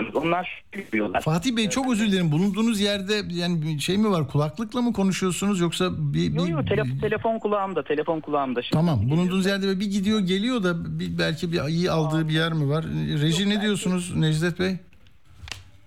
mahkemede 0.04 0.26
onlar 0.26 0.62
şöyle 0.74 0.92
diyorlar. 0.92 1.20
Fatih 1.20 1.56
Bey 1.56 1.68
çok 1.70 1.92
özür 1.92 2.06
dilerim. 2.06 2.32
Bulunduğunuz 2.32 2.80
yerde 2.80 3.22
yani 3.34 3.80
şey 3.80 3.98
mi 3.98 4.10
var? 4.10 4.28
Kulaklıkla 4.28 4.82
mı 4.82 4.92
konuşuyorsunuz 4.92 5.60
yoksa 5.60 5.90
bir, 6.14 6.34
bir- 6.36 6.46
yo, 6.46 6.58
tele- 6.64 7.00
telefon 7.00 7.38
kulağımda, 7.38 7.84
telefon 7.84 8.20
kulağımda. 8.20 8.62
Şimdi 8.62 8.72
Tamam. 8.74 9.10
Bulunduğunuz 9.10 9.46
yerde 9.46 9.80
bir 9.80 9.86
gidiyor 9.90 10.20
geliyor 10.20 10.62
da 10.62 10.98
bir, 11.00 11.18
belki 11.18 11.52
bir 11.52 11.62
iyi 11.68 11.90
aldığı 11.90 12.28
bir 12.28 12.34
yer 12.34 12.52
mi 12.52 12.68
var? 12.68 12.84
Reji 13.22 13.48
ne 13.48 13.60
diyorsunuz 13.62 14.16
Necdet 14.16 14.58
Bey? 14.58 14.76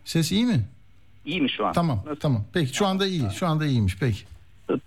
Ses 0.05 0.31
iyi 0.31 0.45
mi? 0.45 0.65
İyi 1.25 1.41
mi 1.41 1.49
şu 1.49 1.65
an? 1.65 1.73
Tamam. 1.73 2.03
Nasıl? 2.05 2.19
Tamam. 2.19 2.43
Peki 2.53 2.73
şu 2.75 2.85
anda 2.87 3.07
iyi. 3.07 3.23
Şu 3.35 3.47
anda 3.47 3.65
iyiymiş. 3.65 3.97
Peki. 3.99 4.19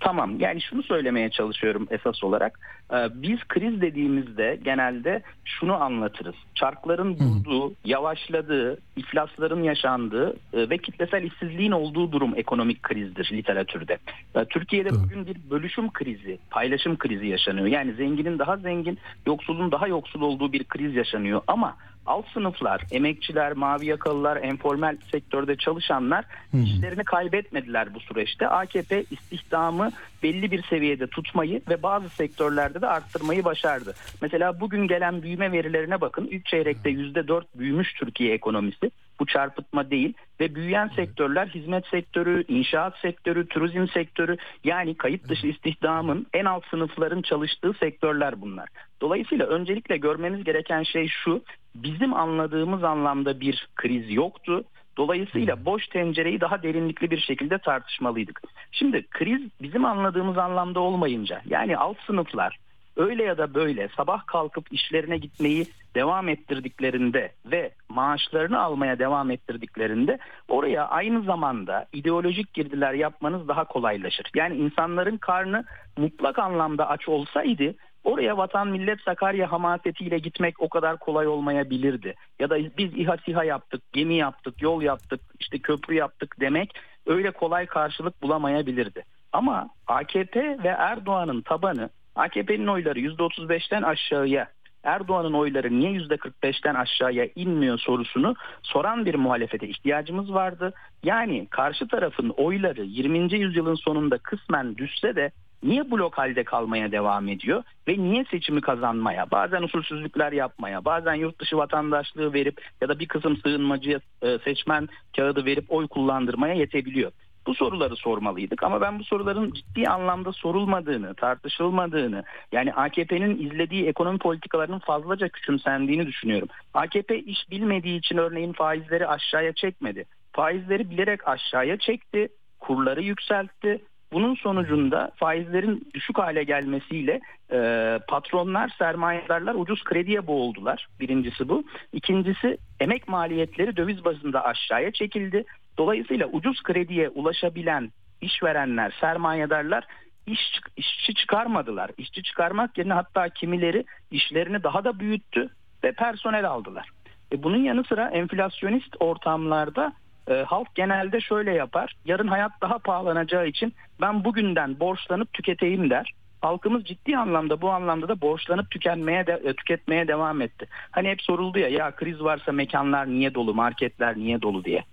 Tamam 0.00 0.40
yani 0.40 0.60
şunu 0.60 0.82
söylemeye 0.82 1.30
çalışıyorum 1.30 1.86
esas 1.90 2.24
olarak. 2.24 2.60
Ee, 2.92 3.08
Biz 3.14 3.38
kriz 3.48 3.80
dediğimizde 3.80 4.58
genelde 4.64 5.22
şunu 5.44 5.74
anlatırız. 5.82 6.34
Çarkların 6.54 7.18
durduğu, 7.18 7.74
yavaşladığı, 7.84 8.78
iflasların 8.96 9.62
yaşandığı 9.62 10.36
e, 10.52 10.70
ve 10.70 10.78
kitlesel 10.78 11.22
işsizliğin 11.22 11.72
olduğu 11.72 12.12
durum 12.12 12.32
ekonomik 12.36 12.82
krizdir 12.82 13.30
literatürde. 13.32 13.98
Ee, 14.34 14.44
Türkiye'de 14.44 14.90
bugün 14.90 15.26
bir 15.26 15.36
bölüşüm 15.50 15.92
krizi, 15.92 16.38
paylaşım 16.50 16.98
krizi 16.98 17.26
yaşanıyor. 17.26 17.66
Yani 17.66 17.92
zenginin 17.92 18.38
daha 18.38 18.56
zengin, 18.56 18.98
yoksulun 19.26 19.72
daha 19.72 19.88
yoksul 19.88 20.20
olduğu 20.20 20.52
bir 20.52 20.64
kriz 20.64 20.94
yaşanıyor. 20.94 21.40
Ama 21.46 21.76
alt 22.08 22.28
sınıflar, 22.28 22.82
emekçiler, 22.90 23.52
mavi 23.52 23.86
yakalılar, 23.86 24.42
informal 24.42 24.96
sektörde 25.12 25.56
çalışanlar 25.56 26.24
işlerini 26.52 27.04
kaybetmediler 27.04 27.94
bu 27.94 28.00
süreçte. 28.00 28.48
AKP 28.48 29.04
istihdamı 29.10 29.90
belli 30.22 30.50
bir 30.50 30.62
seviyede 30.62 31.06
tutmayı 31.06 31.62
ve 31.68 31.82
bazı 31.82 32.08
sektörlerde 32.08 32.80
de 32.80 32.86
arttırmayı 32.86 33.44
başardı. 33.44 33.94
Mesela 34.22 34.60
bugün 34.60 34.88
gelen 34.88 35.22
büyüme 35.22 35.52
verilerine 35.52 36.00
bakın. 36.00 36.28
İlk 36.30 36.46
çeyrekte 36.46 36.90
%4 36.90 37.42
büyümüş 37.54 37.94
Türkiye 37.94 38.34
ekonomisi. 38.34 38.90
Bu 39.20 39.26
çarpıtma 39.26 39.90
değil 39.90 40.14
ve 40.40 40.54
büyüyen 40.54 40.88
sektörler 40.88 41.46
hizmet 41.46 41.86
sektörü, 41.86 42.44
inşaat 42.48 42.98
sektörü, 42.98 43.48
turizm 43.48 43.86
sektörü 43.88 44.36
yani 44.64 44.94
kayıt 44.96 45.28
dışı 45.28 45.46
istihdamın 45.46 46.26
en 46.32 46.44
alt 46.44 46.64
sınıfların 46.70 47.22
çalıştığı 47.22 47.72
sektörler 47.72 48.40
bunlar. 48.40 48.68
Dolayısıyla 49.00 49.46
öncelikle 49.46 49.96
görmemiz 49.96 50.44
gereken 50.44 50.82
şey 50.82 51.08
şu. 51.08 51.42
Bizim 51.74 52.14
anladığımız 52.14 52.84
anlamda 52.84 53.40
bir 53.40 53.68
kriz 53.76 54.12
yoktu. 54.12 54.64
Dolayısıyla 54.96 55.64
boş 55.64 55.86
tencereyi 55.86 56.40
daha 56.40 56.62
derinlikli 56.62 57.10
bir 57.10 57.20
şekilde 57.20 57.58
tartışmalıydık. 57.58 58.42
Şimdi 58.72 59.06
kriz 59.10 59.42
bizim 59.62 59.84
anladığımız 59.84 60.38
anlamda 60.38 60.80
olmayınca 60.80 61.42
yani 61.46 61.76
alt 61.76 61.96
sınıflar 62.06 62.58
öyle 62.98 63.22
ya 63.22 63.38
da 63.38 63.54
böyle 63.54 63.88
sabah 63.96 64.26
kalkıp 64.26 64.72
işlerine 64.72 65.18
gitmeyi 65.18 65.66
devam 65.94 66.28
ettirdiklerinde 66.28 67.32
ve 67.46 67.70
maaşlarını 67.88 68.60
almaya 68.60 68.98
devam 68.98 69.30
ettirdiklerinde 69.30 70.18
oraya 70.48 70.88
aynı 70.88 71.22
zamanda 71.22 71.86
ideolojik 71.92 72.54
girdiler 72.54 72.92
yapmanız 72.92 73.48
daha 73.48 73.64
kolaylaşır. 73.64 74.26
Yani 74.34 74.56
insanların 74.56 75.16
karnı 75.16 75.64
mutlak 75.96 76.38
anlamda 76.38 76.88
aç 76.88 77.08
olsaydı 77.08 77.74
Oraya 78.04 78.36
vatan 78.36 78.68
millet 78.68 79.00
Sakarya 79.00 79.52
hamasetiyle 79.52 80.18
gitmek 80.18 80.62
o 80.62 80.68
kadar 80.68 80.96
kolay 80.96 81.26
olmayabilirdi. 81.26 82.14
Ya 82.38 82.50
da 82.50 82.58
biz 82.78 82.96
İHA 82.96 83.16
SİHA 83.16 83.44
yaptık, 83.44 83.82
gemi 83.92 84.14
yaptık, 84.14 84.62
yol 84.62 84.82
yaptık, 84.82 85.20
işte 85.40 85.58
köprü 85.58 85.94
yaptık 85.94 86.36
demek 86.40 86.74
öyle 87.06 87.30
kolay 87.30 87.66
karşılık 87.66 88.22
bulamayabilirdi. 88.22 89.04
Ama 89.32 89.68
AKP 89.86 90.58
ve 90.64 90.68
Erdoğan'ın 90.68 91.40
tabanı 91.40 91.90
AKP'nin 92.14 92.66
oyları 92.66 93.00
%35'ten 93.00 93.82
aşağıya 93.82 94.48
Erdoğan'ın 94.82 95.32
oyları 95.32 95.80
niye 95.80 95.92
%45'ten 95.92 96.74
aşağıya 96.74 97.28
inmiyor 97.36 97.78
sorusunu 97.78 98.34
soran 98.62 99.06
bir 99.06 99.14
muhalefete 99.14 99.68
ihtiyacımız 99.68 100.34
vardı. 100.34 100.72
Yani 101.02 101.46
karşı 101.50 101.88
tarafın 101.88 102.28
oyları 102.28 102.84
20. 102.84 103.34
yüzyılın 103.34 103.74
sonunda 103.74 104.18
kısmen 104.18 104.76
düşse 104.76 105.16
de 105.16 105.30
niye 105.62 105.90
blok 105.90 106.18
halde 106.18 106.44
kalmaya 106.44 106.92
devam 106.92 107.28
ediyor 107.28 107.62
ve 107.88 107.98
niye 107.98 108.24
seçimi 108.24 108.60
kazanmaya, 108.60 109.30
bazen 109.30 109.62
usulsüzlükler 109.62 110.32
yapmaya, 110.32 110.84
bazen 110.84 111.14
yurt 111.14 111.40
dışı 111.40 111.56
vatandaşlığı 111.56 112.32
verip 112.32 112.60
ya 112.80 112.88
da 112.88 112.98
bir 112.98 113.08
kısım 113.08 113.36
sığınmacıya 113.36 114.00
e, 114.22 114.38
seçmen 114.38 114.88
kağıdı 115.16 115.44
verip 115.44 115.64
oy 115.68 115.88
kullandırmaya 115.88 116.54
yetebiliyor. 116.54 117.12
Bu 117.46 117.54
soruları 117.54 117.96
sormalıydık 117.96 118.62
ama 118.62 118.80
ben 118.80 118.98
bu 118.98 119.04
soruların 119.04 119.52
ciddi 119.52 119.88
anlamda 119.88 120.32
sorulmadığını, 120.32 121.14
tartışılmadığını, 121.14 122.24
yani 122.52 122.72
AKP'nin 122.72 123.46
izlediği 123.46 123.86
ekonomi 123.86 124.18
politikalarının 124.18 124.78
fazlaca 124.78 125.28
küçümsendiğini 125.28 126.06
düşünüyorum. 126.06 126.48
AKP 126.74 127.18
iş 127.18 127.50
bilmediği 127.50 127.98
için 127.98 128.16
örneğin 128.16 128.52
faizleri 128.52 129.06
aşağıya 129.06 129.52
çekmedi. 129.52 130.04
Faizleri 130.32 130.90
bilerek 130.90 131.28
aşağıya 131.28 131.76
çekti, 131.76 132.28
kurları 132.58 133.02
yükseltti, 133.02 133.80
bunun 134.12 134.34
sonucunda 134.34 135.10
faizlerin 135.16 135.88
düşük 135.94 136.18
hale 136.18 136.44
gelmesiyle 136.44 137.20
e, 137.52 137.98
patronlar, 138.08 138.74
sermayedarlar 138.78 139.54
ucuz 139.54 139.84
krediye 139.84 140.26
boğuldular. 140.26 140.86
Birincisi 141.00 141.48
bu. 141.48 141.64
İkincisi 141.92 142.58
emek 142.80 143.08
maliyetleri 143.08 143.76
döviz 143.76 144.04
bazında 144.04 144.44
aşağıya 144.44 144.92
çekildi. 144.92 145.44
Dolayısıyla 145.78 146.26
ucuz 146.26 146.62
krediye 146.62 147.08
ulaşabilen 147.08 147.90
işverenler, 148.20 148.96
sermayedarlar 149.00 149.84
iş, 150.26 150.40
işçi 150.76 151.14
çıkarmadılar. 151.14 151.90
İşçi 151.98 152.22
çıkarmak 152.22 152.78
yerine 152.78 152.92
hatta 152.92 153.28
kimileri 153.28 153.84
işlerini 154.10 154.62
daha 154.62 154.84
da 154.84 155.00
büyüttü 155.00 155.48
ve 155.84 155.92
personel 155.92 156.48
aldılar. 156.48 156.88
E 157.32 157.42
bunun 157.42 157.64
yanı 157.64 157.84
sıra 157.84 158.08
enflasyonist 158.08 158.96
ortamlarda 159.00 159.92
e, 160.30 160.34
halk 160.34 160.74
genelde 160.74 161.20
şöyle 161.20 161.52
yapar. 161.52 161.96
Yarın 162.04 162.28
hayat 162.28 162.52
daha 162.62 162.78
pahalanacağı 162.78 163.46
için 163.46 163.74
ben 164.00 164.24
bugünden 164.24 164.80
borçlanıp 164.80 165.32
tüketeyim 165.32 165.90
der. 165.90 166.14
Halkımız 166.40 166.84
ciddi 166.84 167.16
anlamda 167.16 167.60
bu 167.60 167.70
anlamda 167.70 168.08
da 168.08 168.20
borçlanıp 168.20 168.70
tükenmeye 168.70 169.26
de, 169.26 169.42
e, 169.44 169.52
tüketmeye 169.52 170.08
devam 170.08 170.40
etti. 170.40 170.66
Hani 170.90 171.08
hep 171.08 171.22
soruldu 171.22 171.58
ya 171.58 171.68
ya 171.68 171.96
kriz 171.96 172.20
varsa 172.20 172.52
mekanlar 172.52 173.08
niye 173.08 173.34
dolu, 173.34 173.54
marketler 173.54 174.16
niye 174.16 174.42
dolu 174.42 174.64
diye. 174.64 174.84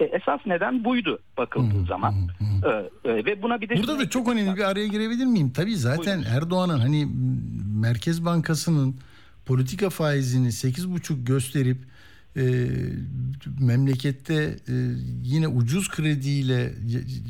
E, 0.00 0.04
esas 0.04 0.40
neden 0.46 0.84
buydu 0.84 1.18
bakıldığı 1.38 1.78
hmm, 1.78 1.86
zaman. 1.86 2.12
Hmm, 2.12 2.70
e, 2.70 3.10
e, 3.10 3.24
ve 3.24 3.42
buna 3.42 3.60
bir 3.60 3.68
de 3.68 3.76
Burada 3.76 3.98
da 3.98 4.08
çok 4.08 4.28
önemli 4.28 4.56
bir 4.56 4.70
araya 4.70 4.86
girebilir 4.86 5.26
miyim? 5.26 5.52
Tabii 5.56 5.76
zaten 5.76 6.18
Buyurun. 6.18 6.36
Erdoğan'ın 6.36 6.78
hani 6.78 7.08
Merkez 7.80 8.24
Bankası'nın 8.24 8.96
politika 9.46 9.90
faizini 9.90 10.48
8,5 10.48 11.24
gösterip 11.24 11.78
e, 12.36 12.68
memlekette 13.60 14.34
e, 14.68 14.74
yine 15.22 15.48
ucuz 15.48 15.88
krediyle 15.88 16.74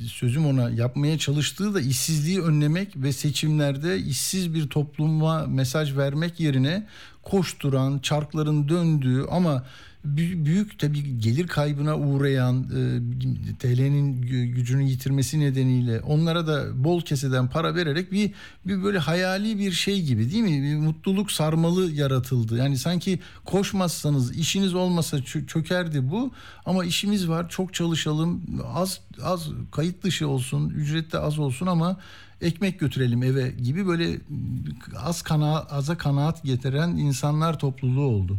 sözüm 0.08 0.46
ona 0.46 0.70
yapmaya 0.70 1.18
çalıştığı 1.18 1.74
da 1.74 1.80
işsizliği 1.80 2.40
önlemek 2.40 2.96
ve 2.96 3.12
seçimlerde 3.12 3.98
işsiz 3.98 4.54
bir 4.54 4.68
topluma 4.68 5.46
mesaj 5.46 5.96
vermek 5.96 6.40
yerine 6.40 6.86
koşturan, 7.22 7.98
çarkların 7.98 8.68
döndüğü 8.68 9.24
ama 9.30 9.64
büyük 10.04 10.78
tabii 10.78 11.18
gelir 11.18 11.46
kaybına 11.46 11.98
uğrayan 11.98 12.62
e, 12.62 13.56
TL'nin 13.58 14.22
gücünü 14.52 14.82
yitirmesi 14.82 15.40
nedeniyle 15.40 16.00
onlara 16.00 16.46
da 16.46 16.84
bol 16.84 17.00
keseden 17.00 17.48
para 17.48 17.74
vererek 17.74 18.12
bir, 18.12 18.32
bir 18.66 18.82
böyle 18.82 18.98
hayali 18.98 19.58
bir 19.58 19.72
şey 19.72 20.02
gibi 20.02 20.30
değil 20.30 20.42
mi? 20.42 20.62
Bir 20.62 20.76
mutluluk 20.76 21.32
sarmalı 21.32 21.90
yaratıldı. 21.90 22.56
Yani 22.56 22.78
sanki 22.78 23.18
koşmazsanız 23.44 24.36
işiniz 24.36 24.74
olmasa 24.74 25.22
çökerdi 25.22 26.10
bu 26.10 26.32
ama 26.66 26.84
işimiz 26.84 27.28
var 27.28 27.48
çok 27.48 27.74
çalışalım 27.74 28.42
az 28.74 29.00
az 29.22 29.48
kayıt 29.72 30.02
dışı 30.02 30.28
olsun 30.28 30.70
ücret 30.70 31.12
de 31.12 31.18
az 31.18 31.38
olsun 31.38 31.66
ama 31.66 31.96
ekmek 32.40 32.80
götürelim 32.80 33.22
eve 33.22 33.50
gibi 33.50 33.86
böyle 33.86 34.18
az 34.96 35.22
kana 35.22 35.60
aza 35.60 35.98
kanaat 35.98 36.42
getiren 36.44 36.88
insanlar 36.88 37.58
topluluğu 37.58 38.06
oldu. 38.06 38.38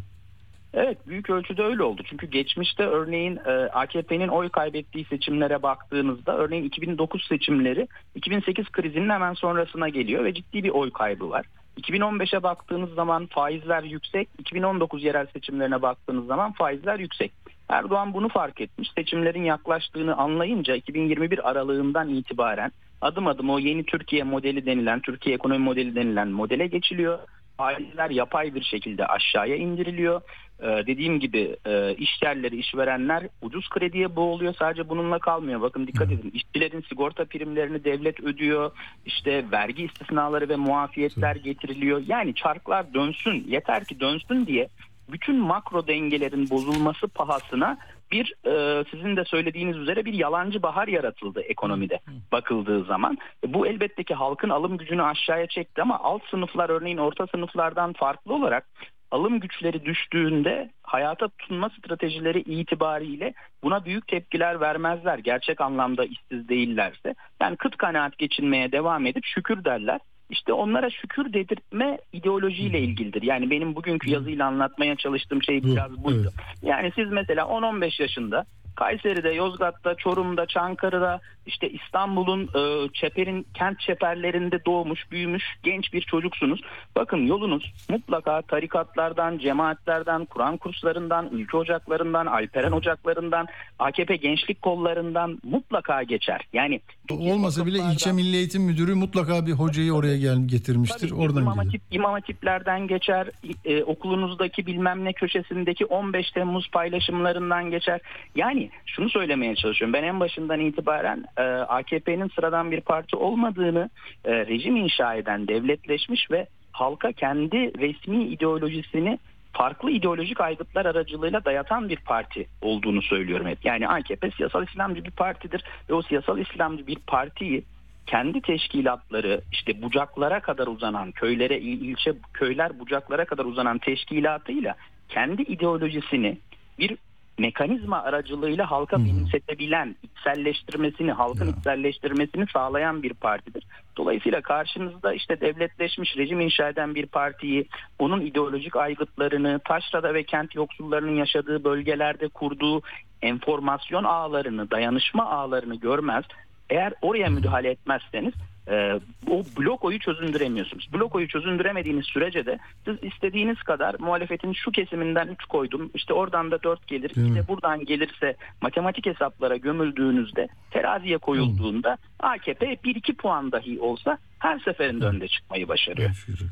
Evet 0.76 1.08
büyük 1.08 1.30
ölçüde 1.30 1.64
öyle 1.64 1.84
oldu. 1.84 2.02
Çünkü 2.06 2.28
geçmişte 2.28 2.84
örneğin 2.84 3.40
e, 3.46 3.52
AKP'nin 3.52 4.28
oy 4.28 4.50
kaybettiği 4.50 5.06
seçimlere 5.06 5.64
baktığınızda 5.64 6.38
örneğin 6.38 6.64
2009 6.64 7.28
seçimleri 7.28 7.88
2008 8.16 8.70
krizinin 8.70 9.10
hemen 9.10 9.34
sonrasına 9.34 9.90
geliyor 9.90 10.24
ve 10.24 10.34
ciddi 10.34 10.64
bir 10.64 10.70
oy 10.70 10.92
kaybı 10.92 11.30
var. 11.30 11.46
2015'e 11.82 12.44
baktığınız 12.44 12.94
zaman 12.94 13.26
faizler 13.26 13.84
yüksek, 13.84 14.30
2019 14.40 15.04
yerel 15.04 15.26
seçimlerine 15.26 15.82
baktığınız 15.82 16.26
zaman 16.26 16.52
faizler 16.52 17.00
yüksek. 17.00 17.32
Erdoğan 17.70 18.14
bunu 18.14 18.30
fark 18.30 18.62
etmiş. 18.62 18.90
Seçimlerin 18.96 19.44
yaklaştığını 19.44 20.16
anlayınca 20.16 20.76
2021 20.76 21.50
aralığından 21.50 22.10
itibaren 22.10 22.72
adım 23.02 23.28
adım 23.28 23.50
o 23.50 23.60
yeni 23.60 23.84
Türkiye 23.84 24.24
modeli 24.24 24.66
denilen, 24.66 25.00
Türkiye 25.00 25.36
ekonomi 25.36 25.64
modeli 25.64 25.96
denilen 25.96 26.28
modele 26.28 26.68
geçiliyor. 26.68 27.20
Faizler 27.58 28.10
yapay 28.10 28.56
bir 28.56 28.64
şekilde 28.64 29.06
aşağıya 29.06 29.56
indiriliyor. 29.56 30.22
Ee, 30.60 30.68
dediğim 30.88 31.20
gibi 31.20 31.56
e, 31.66 31.96
iş 31.96 32.22
yerleri, 32.24 32.58
işverenler 32.58 33.28
ucuz 33.42 33.70
krediye 33.70 34.16
boğuluyor. 34.16 34.54
Sadece 34.54 34.90
bununla 34.90 35.20
kalmıyor. 35.20 35.62
Bakın 35.62 35.88
dikkat 35.88 36.12
edin. 36.12 36.32
İşçilerin 36.34 36.82
sigorta 36.90 37.26
primlerini 37.26 37.84
devlet 37.84 38.20
ödüyor. 38.20 38.72
İşte 39.06 39.46
vergi 39.52 39.84
istisnaları 39.84 40.50
ve 40.50 40.56
muafiyetler 40.56 41.36
getiriliyor. 41.36 42.02
Yani 42.08 42.36
çarklar 42.36 42.94
dönsün. 42.94 43.46
Yeter 43.48 43.86
ki 43.86 44.00
dönsün 44.00 44.46
diye 44.46 44.68
bütün 45.12 45.36
makro 45.36 45.88
dengelerin 45.88 46.50
bozulması 46.50 47.08
pahasına 47.08 47.78
bir 48.12 48.34
e, 48.46 48.84
sizin 48.92 49.16
de 49.16 49.26
söylediğiniz 49.26 49.78
üzere 49.78 50.06
bir 50.06 50.14
yalancı 50.14 50.64
bahar 50.64 50.88
yaratıldı 50.88 51.42
ekonomide 51.42 52.00
bakıldığı 52.32 52.84
zaman. 52.84 53.18
E, 53.44 53.54
bu 53.54 53.68
elbette 53.68 54.04
ki 54.04 54.14
halkın 54.14 54.50
alım 54.50 54.78
gücünü 54.78 55.04
aşağıya 55.04 55.48
çekti 55.48 55.82
ama 55.82 56.00
alt 56.00 56.22
sınıflar 56.32 56.70
örneğin 56.70 56.98
orta 56.98 57.28
sınıflardan 57.28 57.94
farklı 57.94 58.34
olarak 58.34 58.68
alım 59.12 59.40
güçleri 59.40 59.86
düştüğünde 59.86 60.70
hayata 60.84 61.28
tutunma 61.28 61.70
stratejileri 61.70 62.40
itibariyle 62.40 63.34
buna 63.64 63.86
büyük 63.86 64.08
tepkiler 64.08 64.62
vermezler. 64.62 65.18
Gerçek 65.18 65.62
anlamda 65.62 66.06
işsiz 66.06 66.50
değillerse. 66.50 67.16
Yani 67.42 67.58
kıt 67.58 67.78
kanaat 67.78 68.18
geçinmeye 68.18 68.72
devam 68.72 69.06
edip 69.06 69.26
şükür 69.26 69.64
derler. 69.64 70.00
İşte 70.30 70.54
onlara 70.54 70.90
şükür 70.90 71.34
dedirtme 71.34 71.98
ideolojiyle 72.14 72.80
ilgilidir. 72.80 73.22
Yani 73.22 73.50
benim 73.50 73.76
bugünkü 73.76 74.10
yazıyla 74.10 74.46
anlatmaya 74.46 74.96
çalıştığım 74.96 75.44
şey 75.44 75.64
biraz 75.64 76.04
buydu. 76.04 76.32
Yani 76.62 76.92
siz 76.96 77.12
mesela 77.12 77.44
10-15 77.44 78.02
yaşında 78.02 78.46
Kayseri'de, 78.76 79.30
Yozgat'ta, 79.30 79.96
Çorum'da, 79.96 80.46
Çankırı'da, 80.46 81.22
işte 81.46 81.70
İstanbul'un 81.70 82.44
e, 82.44 82.90
çeperin 82.94 83.48
kent 83.54 83.80
çeperlerinde 83.80 84.66
doğmuş, 84.66 85.12
büyümüş 85.12 85.44
genç 85.64 85.94
bir 85.94 86.02
çocuksunuz. 86.02 86.62
Bakın 86.96 87.18
yolunuz 87.18 87.74
mutlaka 87.90 88.42
tarikatlardan, 88.42 89.38
cemaatlerden, 89.38 90.26
Kur'an 90.26 90.58
kurslarından, 90.58 91.30
ülke 91.32 91.58
ocaklarından, 91.58 92.26
Alperen 92.26 92.72
ocaklarından, 92.72 93.48
AKP 93.80 94.16
gençlik 94.16 94.62
kollarından 94.62 95.40
mutlaka 95.44 96.04
geçer. 96.04 96.42
Yani 96.54 96.82
olmasa 97.12 97.66
bile 97.66 97.78
ilçe 97.78 98.12
Milli 98.12 98.36
Eğitim 98.36 98.64
Müdürü 98.64 98.96
mutlaka 98.96 99.46
bir 99.46 99.52
hocayı 99.52 99.94
oraya 99.94 100.18
gel 100.18 100.48
getirmiştir. 100.48 101.10
Tabii, 101.10 101.20
Oradan 101.20 101.42
imam, 101.42 101.58
hatip, 101.58 101.82
imam 101.92 102.12
hatiplerden 102.12 102.88
geçer. 102.88 103.28
E, 103.66 103.84
okulunuzdaki 103.84 104.66
bilmem 104.66 105.06
ne 105.06 105.14
köşesindeki 105.14 105.86
15 105.86 106.32
Temmuz 106.32 106.70
paylaşımlarından 106.72 107.72
geçer. 107.72 108.02
Yani 108.36 108.65
şunu 108.86 109.10
söylemeye 109.10 109.56
çalışıyorum. 109.56 109.94
Ben 109.94 110.04
en 110.04 110.20
başından 110.20 110.60
itibaren 110.60 111.26
e, 111.38 111.42
AKP'nin 111.44 112.28
sıradan 112.28 112.72
bir 112.72 112.82
parti 112.82 113.16
olmadığını 113.16 113.90
e, 114.26 114.46
rejim 114.46 114.76
inşa 114.76 115.16
eden, 115.16 115.48
devletleşmiş 115.48 116.32
ve 116.32 116.48
halka 116.72 117.12
kendi 117.12 117.58
resmi 117.80 118.24
ideolojisini 118.24 119.20
farklı 119.54 119.92
ideolojik 119.92 120.42
aygıtlar 120.42 120.86
aracılığıyla 120.86 121.46
dayatan 121.46 121.90
bir 121.90 121.98
parti 121.98 122.48
olduğunu 122.62 123.02
söylüyorum 123.02 123.48
hep. 123.48 123.66
Yani 123.66 123.88
AKP 123.88 124.32
siyasal 124.32 124.68
İslamcı 124.68 125.06
bir 125.06 125.12
partidir 125.12 125.64
ve 125.90 125.94
o 125.94 126.02
siyasal 126.02 126.40
İslamcı 126.40 126.88
bir 126.88 126.98
partiyi 127.08 127.64
kendi 128.06 128.42
teşkilatları 128.42 129.42
işte 129.52 129.82
bucaklara 129.82 130.40
kadar 130.40 130.68
uzanan 130.68 131.12
köylere 131.12 131.60
ilçe 131.60 132.14
köyler 132.34 132.80
bucaklara 132.80 133.26
kadar 133.26 133.46
uzanan 133.46 133.78
teşkilatıyla 133.78 134.76
kendi 135.10 135.42
ideolojisini 135.42 136.38
bir 136.80 136.98
mekanizma 137.38 138.04
aracılığıyla 138.04 138.72
halka 138.72 138.98
benimsetebilen, 138.98 139.96
içselleştirmesini, 140.04 141.12
halkın 141.12 141.46
Ya. 141.46 141.52
içselleştirmesini 141.58 142.46
sağlayan 142.54 143.04
bir 143.04 143.14
partidir. 143.14 143.64
Dolayısıyla 143.98 144.42
karşınızda 144.42 145.14
işte 145.14 145.42
devletleşmiş 145.42 146.18
rejim 146.18 146.42
inşa 146.42 146.70
eden 146.70 146.96
bir 146.96 147.06
partiyi, 147.06 147.68
onun 148.00 148.22
ideolojik 148.22 148.76
aygıtlarını, 148.76 149.60
taşrada 149.66 150.14
ve 150.14 150.24
kent 150.24 150.56
yoksullarının 150.56 151.16
yaşadığı 151.16 151.64
bölgelerde 151.64 152.28
kurduğu 152.28 152.82
enformasyon 153.22 154.04
ağlarını, 154.04 154.72
dayanışma 154.72 155.26
ağlarını 155.30 155.76
görmez. 155.76 156.26
Eğer 156.70 156.94
oraya 157.02 157.30
müdahale 157.30 157.70
etmezseniz 157.70 158.34
e, 158.68 159.00
o 159.30 159.44
blok 159.60 159.84
oyu 159.86 160.00
çözündüremiyorsunuz. 160.00 160.90
Blok 160.94 161.16
oyu 161.16 161.28
çözündüremediğiniz 161.28 162.06
sürece 162.06 162.46
de 162.46 162.60
siz 162.86 162.96
istediğiniz 163.14 163.58
kadar 163.58 163.96
muhalefetin 164.00 164.54
şu 164.54 164.72
kesiminden 164.72 165.28
3 165.28 165.46
koydum, 165.46 165.92
işte 165.94 166.14
oradan 166.14 166.52
da 166.52 166.64
4 166.64 166.88
gelir, 166.88 167.16
Değil 167.16 167.28
mi? 167.28 167.38
işte 167.38 167.48
buradan 167.48 167.86
gelirse 167.86 168.36
matematik 168.62 169.06
hesaplara 169.06 169.58
gömüldüğünüzde, 169.58 170.48
teraziye 170.72 171.18
koyulduğunda 171.18 171.98
AKP 172.20 172.74
1-2 172.74 173.14
puan 173.16 173.52
dahi 173.52 173.80
olsa 173.80 174.18
her 174.40 174.60
seferinde 174.60 175.06
önde 175.06 175.28
çıkmayı 175.28 175.68
başarıyor. 175.68 176.10
Şükür. 176.14 176.46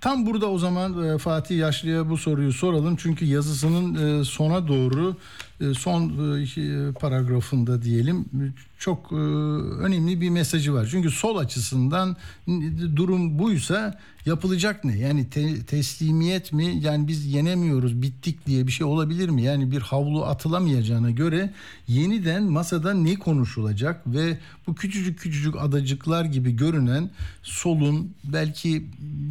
Tam 0.00 0.26
burada 0.26 0.50
o 0.50 0.58
zaman 0.58 1.14
e, 1.14 1.18
Fatih 1.18 1.58
Yaşlı'ya 1.58 2.10
bu 2.10 2.16
soruyu 2.16 2.52
soralım. 2.52 2.96
Çünkü 2.96 3.24
yazısının 3.24 4.20
e, 4.20 4.24
sona 4.24 4.68
doğru 4.68 5.16
son 5.78 6.34
e, 6.36 6.42
iki 6.42 6.70
paragrafında 7.00 7.82
diyelim 7.82 8.24
çok 8.78 9.12
e, 9.12 9.14
önemli 9.84 10.20
bir 10.20 10.30
mesajı 10.30 10.74
var. 10.74 10.88
Çünkü 10.90 11.10
sol 11.10 11.36
açısından 11.36 12.16
durum 12.96 13.38
buysa 13.38 13.98
yapılacak 14.26 14.84
ne? 14.84 14.98
Yani 14.98 15.30
te- 15.30 15.64
teslimiyet 15.64 16.52
mi? 16.52 16.78
Yani 16.80 17.08
biz 17.08 17.26
yenemiyoruz, 17.26 18.02
bittik 18.02 18.46
diye 18.46 18.66
bir 18.66 18.72
şey 18.72 18.86
olabilir 18.86 19.28
mi? 19.28 19.42
Yani 19.42 19.70
bir 19.70 19.80
havlu 19.80 20.24
atılamayacağına 20.24 21.10
göre 21.10 21.50
yeniden 21.88 22.42
masada 22.42 22.94
ne 22.94 23.14
konuşulacak 23.14 24.02
ve 24.06 24.38
bu 24.66 24.74
küçücük 24.74 25.18
küçücük 25.18 25.56
adacıklar 25.56 26.24
gibi 26.24 26.56
görünen 26.56 27.10
solun 27.42 28.14
belki 28.24 28.86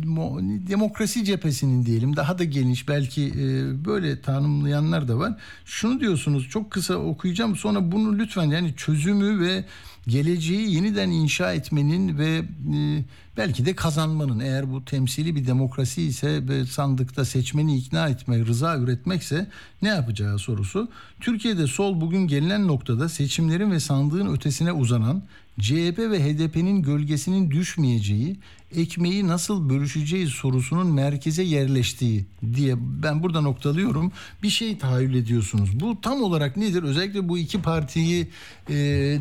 mo- 0.05 0.67
demokrasi 0.67 1.25
cephesinin 1.25 1.85
diyelim 1.85 2.15
daha 2.15 2.39
da 2.39 2.43
geniş 2.43 2.87
belki 2.87 3.27
e, 3.27 3.85
böyle 3.85 4.21
tanımlayanlar 4.21 5.07
da 5.07 5.17
var. 5.17 5.33
Şunu 5.65 5.99
diyorsunuz 6.19 6.49
çok 6.49 6.71
kısa 6.71 6.95
okuyacağım. 6.95 7.55
Sonra 7.55 7.91
bunu 7.91 8.19
lütfen 8.19 8.45
yani 8.45 8.73
çözümü 8.75 9.39
ve 9.39 9.65
geleceği 10.07 10.75
yeniden 10.75 11.09
inşa 11.09 11.53
etmenin 11.53 12.17
ve 12.17 12.37
e, 12.75 13.03
belki 13.37 13.65
de 13.65 13.75
kazanmanın. 13.75 14.39
Eğer 14.39 14.71
bu 14.71 14.85
temsili 14.85 15.35
bir 15.35 15.47
demokrasi 15.47 16.01
ise 16.01 16.47
ve 16.47 16.65
sandıkta 16.65 17.25
seçmeni 17.25 17.77
ikna 17.77 18.09
etmek, 18.09 18.47
rıza 18.47 18.77
üretmekse 18.77 19.47
ne 19.81 19.89
yapacağı 19.89 20.39
sorusu. 20.39 20.89
Türkiye'de 21.19 21.67
sol 21.67 22.01
bugün 22.01 22.27
gelinen 22.27 22.67
noktada 22.67 23.09
seçimlerin 23.09 23.71
ve 23.71 23.79
sandığın 23.79 24.33
ötesine 24.33 24.71
uzanan 24.71 25.23
CHP 25.59 25.99
ve 25.99 26.19
HDP'nin 26.19 26.81
gölgesinin 26.81 27.51
düşmeyeceği, 27.51 28.35
ekmeği 28.77 29.27
nasıl 29.27 29.69
bölüşeceği 29.69 30.27
sorusunun 30.27 30.93
merkeze 30.93 31.43
yerleştiği 31.43 32.25
diye 32.53 32.75
ben 32.77 33.23
burada 33.23 33.41
noktalıyorum. 33.41 34.11
Bir 34.43 34.49
şey 34.49 34.77
tahayyül 34.77 35.15
ediyorsunuz. 35.15 35.79
Bu 35.79 36.01
tam 36.01 36.23
olarak 36.23 36.57
nedir? 36.57 36.83
Özellikle 36.83 37.29
bu 37.29 37.37
iki 37.37 37.61
partiyi 37.61 38.27
e, 38.69 38.73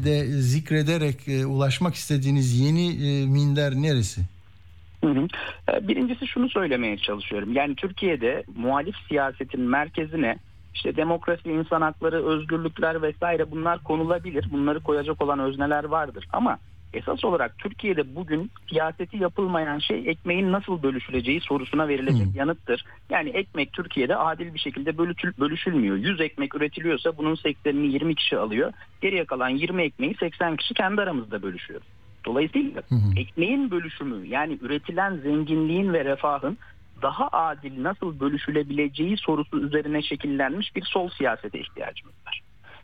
de 0.04 0.26
zikrederek 0.26 1.28
e, 1.28 1.46
ulaşmak 1.46 1.94
istediğiniz 1.94 2.60
yeni 2.60 2.86
e, 2.86 3.26
minder 3.26 3.74
neresi? 3.74 4.20
Birincisi 5.82 6.26
şunu 6.26 6.48
söylemeye 6.48 6.96
çalışıyorum. 6.96 7.52
Yani 7.52 7.74
Türkiye'de 7.74 8.44
muhalif 8.56 8.94
siyasetin 9.08 9.60
merkezine 9.60 10.38
işte 10.78 10.96
demokrasi, 10.96 11.50
insan 11.50 11.80
hakları, 11.80 12.26
özgürlükler 12.26 13.02
vesaire 13.02 13.50
bunlar 13.50 13.82
konulabilir. 13.82 14.46
Bunları 14.52 14.80
koyacak 14.80 15.22
olan 15.22 15.38
özneler 15.38 15.84
vardır. 15.84 16.24
Ama 16.32 16.58
esas 16.92 17.24
olarak 17.24 17.58
Türkiye'de 17.58 18.14
bugün 18.14 18.50
siyaseti 18.68 19.16
yapılmayan 19.16 19.78
şey 19.78 20.08
ekmeğin 20.10 20.52
nasıl 20.52 20.82
bölüşüleceği 20.82 21.40
sorusuna 21.40 21.88
verilecek 21.88 22.26
Hı. 22.26 22.38
yanıttır. 22.38 22.84
Yani 23.10 23.30
ekmek 23.30 23.72
Türkiye'de 23.72 24.16
adil 24.16 24.54
bir 24.54 24.58
şekilde 24.58 24.90
bölüşül- 24.90 25.40
bölüşülmüyor. 25.40 25.96
100 25.96 26.20
ekmek 26.20 26.54
üretiliyorsa 26.54 27.16
bunun 27.16 27.34
80'ini 27.34 27.86
20 27.86 28.14
kişi 28.14 28.38
alıyor. 28.38 28.72
Geriye 29.00 29.24
kalan 29.24 29.48
20 29.48 29.82
ekmeği 29.82 30.14
80 30.20 30.56
kişi 30.56 30.74
kendi 30.74 31.00
aramızda 31.00 31.42
bölüşüyor. 31.42 31.80
Dolayısıyla 32.26 32.82
Hı 32.88 32.94
hı. 32.94 33.20
ekmeğin 33.20 33.70
bölüşümü 33.70 34.26
yani 34.26 34.58
üretilen 34.62 35.16
zenginliğin 35.16 35.92
ve 35.92 36.04
refahın 36.04 36.58
daha 37.02 37.28
adil 37.28 37.82
nasıl 37.82 38.20
bölüşülebileceği 38.20 39.16
sorusu 39.16 39.60
üzerine 39.60 40.02
şekillenmiş 40.02 40.76
bir 40.76 40.84
sol 40.84 41.08
siyasete 41.08 41.60
ihtiyacımız 41.60 42.14
var. 42.26 42.42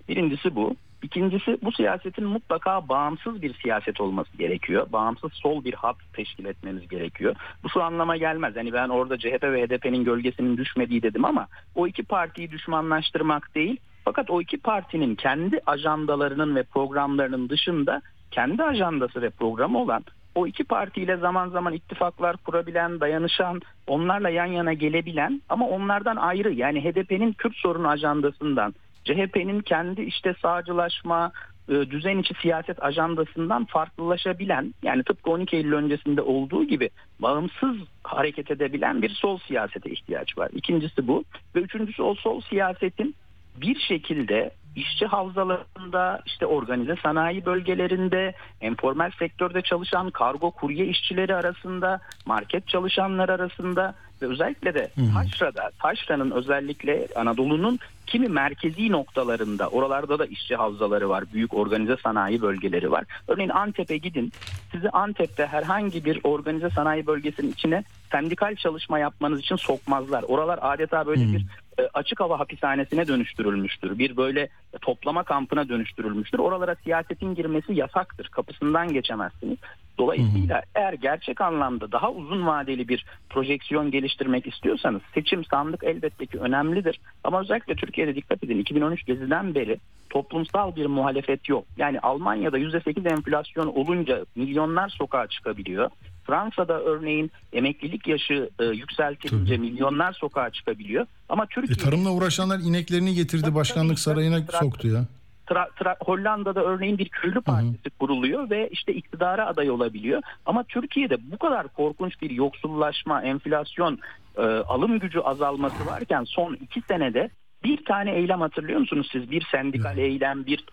Birincisi 0.08 0.54
bu. 0.54 0.76
İkincisi 1.02 1.58
bu 1.62 1.72
siyasetin 1.72 2.24
mutlaka 2.24 2.88
bağımsız 2.88 3.42
bir 3.42 3.54
siyaset 3.54 4.00
olması 4.00 4.36
gerekiyor. 4.36 4.86
Bağımsız 4.92 5.32
sol 5.32 5.64
bir 5.64 5.74
hat 5.74 5.96
teşkil 6.12 6.44
etmemiz 6.44 6.88
gerekiyor. 6.88 7.34
Bu 7.62 7.68
şu 7.70 7.82
anlama 7.82 8.16
gelmez. 8.16 8.56
Hani 8.56 8.72
ben 8.72 8.88
orada 8.88 9.18
CHP 9.18 9.42
ve 9.42 9.66
HDP'nin 9.66 10.04
gölgesinin 10.04 10.56
düşmediği 10.56 11.02
dedim 11.02 11.24
ama 11.24 11.46
o 11.74 11.86
iki 11.86 12.02
partiyi 12.02 12.50
düşmanlaştırmak 12.50 13.54
değil. 13.54 13.76
Fakat 14.04 14.30
o 14.30 14.40
iki 14.40 14.56
partinin 14.56 15.14
kendi 15.14 15.60
ajandalarının 15.66 16.56
ve 16.56 16.62
programlarının 16.62 17.48
dışında 17.48 18.02
kendi 18.30 18.62
ajandası 18.62 19.22
ve 19.22 19.30
programı 19.30 19.78
olan 19.78 20.04
o 20.34 20.46
iki 20.46 20.64
partiyle 20.64 21.16
zaman 21.16 21.48
zaman 21.48 21.72
ittifaklar 21.72 22.36
kurabilen, 22.36 23.00
dayanışan, 23.00 23.60
onlarla 23.86 24.28
yan 24.28 24.46
yana 24.46 24.72
gelebilen 24.72 25.42
ama 25.48 25.68
onlardan 25.68 26.16
ayrı 26.16 26.52
yani 26.52 26.84
HDP'nin 26.84 27.32
Kürt 27.32 27.56
sorunu 27.56 27.88
ajandasından, 27.88 28.74
CHP'nin 29.04 29.60
kendi 29.60 30.02
işte 30.02 30.34
sağcılaşma, 30.42 31.32
e, 31.68 31.72
düzen 31.72 32.18
içi 32.18 32.34
siyaset 32.42 32.82
ajandasından 32.82 33.64
farklılaşabilen 33.64 34.74
yani 34.82 35.02
tıpkı 35.02 35.30
12 35.30 35.56
Eylül 35.56 35.72
öncesinde 35.72 36.22
olduğu 36.22 36.64
gibi 36.64 36.90
bağımsız 37.20 37.76
hareket 38.04 38.50
edebilen 38.50 39.02
bir 39.02 39.10
sol 39.10 39.38
siyasete 39.38 39.90
ihtiyaç 39.90 40.38
var. 40.38 40.50
İkincisi 40.52 41.08
bu 41.08 41.24
ve 41.54 41.60
üçüncüsü 41.60 42.02
o 42.02 42.14
sol 42.14 42.40
siyasetin 42.40 43.14
bir 43.56 43.78
şekilde 43.78 44.50
işçi 44.76 45.06
havzalarında, 45.06 46.22
işte 46.26 46.46
organize 46.46 46.96
sanayi 47.02 47.46
bölgelerinde, 47.46 48.34
informal 48.60 49.10
sektörde 49.18 49.62
çalışan 49.62 50.10
kargo 50.10 50.50
kurye 50.50 50.86
işçileri 50.86 51.34
arasında, 51.34 52.00
market 52.26 52.68
çalışanlar 52.68 53.28
arasında 53.28 53.94
ve 54.22 54.26
özellikle 54.26 54.74
de 54.74 54.88
Taşra'da, 55.14 55.70
Taşra'nın 55.82 56.30
özellikle 56.30 57.06
Anadolu'nun 57.16 57.78
kimi 58.06 58.28
merkezi 58.28 58.92
noktalarında, 58.92 59.68
oralarda 59.68 60.18
da 60.18 60.26
işçi 60.26 60.56
havzaları 60.56 61.08
var, 61.08 61.24
büyük 61.32 61.54
organize 61.54 61.96
sanayi 61.96 62.42
bölgeleri 62.42 62.90
var. 62.90 63.04
Örneğin 63.28 63.50
Antep'e 63.50 63.96
gidin, 63.96 64.32
sizi 64.72 64.90
Antep'te 64.90 65.46
herhangi 65.46 66.04
bir 66.04 66.20
organize 66.24 66.70
sanayi 66.70 67.06
bölgesinin 67.06 67.52
içine 67.52 67.84
sendikal 68.12 68.54
çalışma 68.54 68.98
yapmanız 68.98 69.40
için 69.40 69.56
sokmazlar. 69.56 70.22
Oralar 70.22 70.58
adeta 70.62 71.06
böyle 71.06 71.32
bir 71.32 71.46
e, 71.78 71.88
açık 71.94 72.20
hava 72.20 72.40
hapishanesine 72.40 73.08
dönüştürülmüştür. 73.08 73.98
Bir 73.98 74.16
böyle 74.16 74.48
toplama 74.80 75.22
kampına 75.22 75.68
dönüştürülmüştür. 75.68 76.38
Oralara 76.38 76.74
siyasetin 76.74 77.34
girmesi 77.34 77.74
yasaktır. 77.74 78.28
Kapısından 78.28 78.92
geçemezsiniz. 78.92 79.58
Dolayısıyla 79.98 80.62
eğer 80.74 80.92
gerçek 80.92 81.40
anlamda 81.40 81.92
daha 81.92 82.10
uzun 82.10 82.46
vadeli 82.46 82.88
bir 82.88 83.04
projeksiyon 83.30 83.90
geliştirmek 83.90 84.46
istiyorsanız 84.46 85.00
seçim 85.14 85.44
sandık 85.44 85.84
elbette 85.84 86.26
ki 86.26 86.38
önemlidir. 86.38 87.00
Ama 87.24 87.40
özellikle 87.40 87.74
Türkiye'de 87.74 88.14
dikkat 88.14 88.44
edin 88.44 88.58
2013 88.58 89.06
geziden 89.06 89.54
beri 89.54 89.78
toplumsal 90.10 90.76
bir 90.76 90.86
muhalefet 90.86 91.48
yok. 91.48 91.64
Yani 91.76 92.00
Almanya'da 92.00 92.58
%8 92.58 93.08
enflasyon 93.12 93.66
olunca 93.66 94.24
milyonlar 94.36 94.88
sokağa 94.88 95.26
çıkabiliyor. 95.26 95.90
Fransa'da 96.26 96.80
örneğin 96.82 97.30
emeklilik 97.52 98.06
yaşı 98.08 98.50
e, 98.60 98.64
yükseltilince 98.64 99.56
milyonlar 99.56 100.12
sokağa 100.12 100.50
çıkabiliyor. 100.50 101.06
Ama 101.28 101.44
E, 101.44 101.46
Türkiye 101.46 101.76
tarımla 101.76 102.10
uğraşanlar 102.10 102.58
ineklerini 102.58 103.14
getirdi 103.14 103.42
Tabii, 103.42 103.54
başkanlık 103.54 103.90
tabii. 103.90 104.00
sarayına 104.00 104.40
soktu 104.60 104.88
ya. 104.88 105.04
Tra- 105.46 105.70
tra- 105.70 105.96
Hollanda'da 106.04 106.64
örneğin 106.64 106.98
bir 106.98 107.08
köylü 107.08 107.40
partisi 107.40 107.90
kuruluyor 107.90 108.50
ve 108.50 108.68
işte 108.68 108.94
iktidara 108.94 109.46
aday 109.46 109.70
olabiliyor. 109.70 110.22
Ama 110.46 110.64
Türkiye'de 110.64 111.16
bu 111.32 111.38
kadar 111.38 111.68
korkunç 111.68 112.22
bir 112.22 112.30
yoksullaşma, 112.30 113.22
enflasyon, 113.22 113.98
e, 114.36 114.42
alım 114.42 114.98
gücü 114.98 115.20
azalması 115.20 115.86
varken 115.86 116.24
son 116.24 116.54
iki 116.54 116.80
senede 116.80 117.30
bir 117.64 117.84
tane 117.84 118.14
eylem 118.14 118.40
hatırlıyor 118.40 118.80
musunuz 118.80 119.08
siz? 119.12 119.30
Bir 119.30 119.46
sendikal 119.52 119.98
eylem, 119.98 120.46
bir 120.46 120.64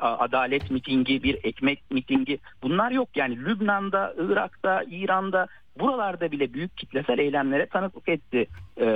adalet 0.00 0.70
mitingi, 0.70 1.22
bir 1.22 1.38
ekmek 1.44 1.90
mitingi 1.90 2.38
bunlar 2.62 2.90
yok. 2.90 3.08
Yani 3.16 3.44
Lübnan'da, 3.44 4.14
Irak'ta, 4.18 4.82
İran'da 4.90 5.46
buralarda 5.80 6.30
bile 6.30 6.54
büyük 6.54 6.76
kitlesel 6.76 7.18
eylemlere 7.18 7.66
tanıklık 7.66 8.08
etti 8.08 8.46
e, 8.80 8.86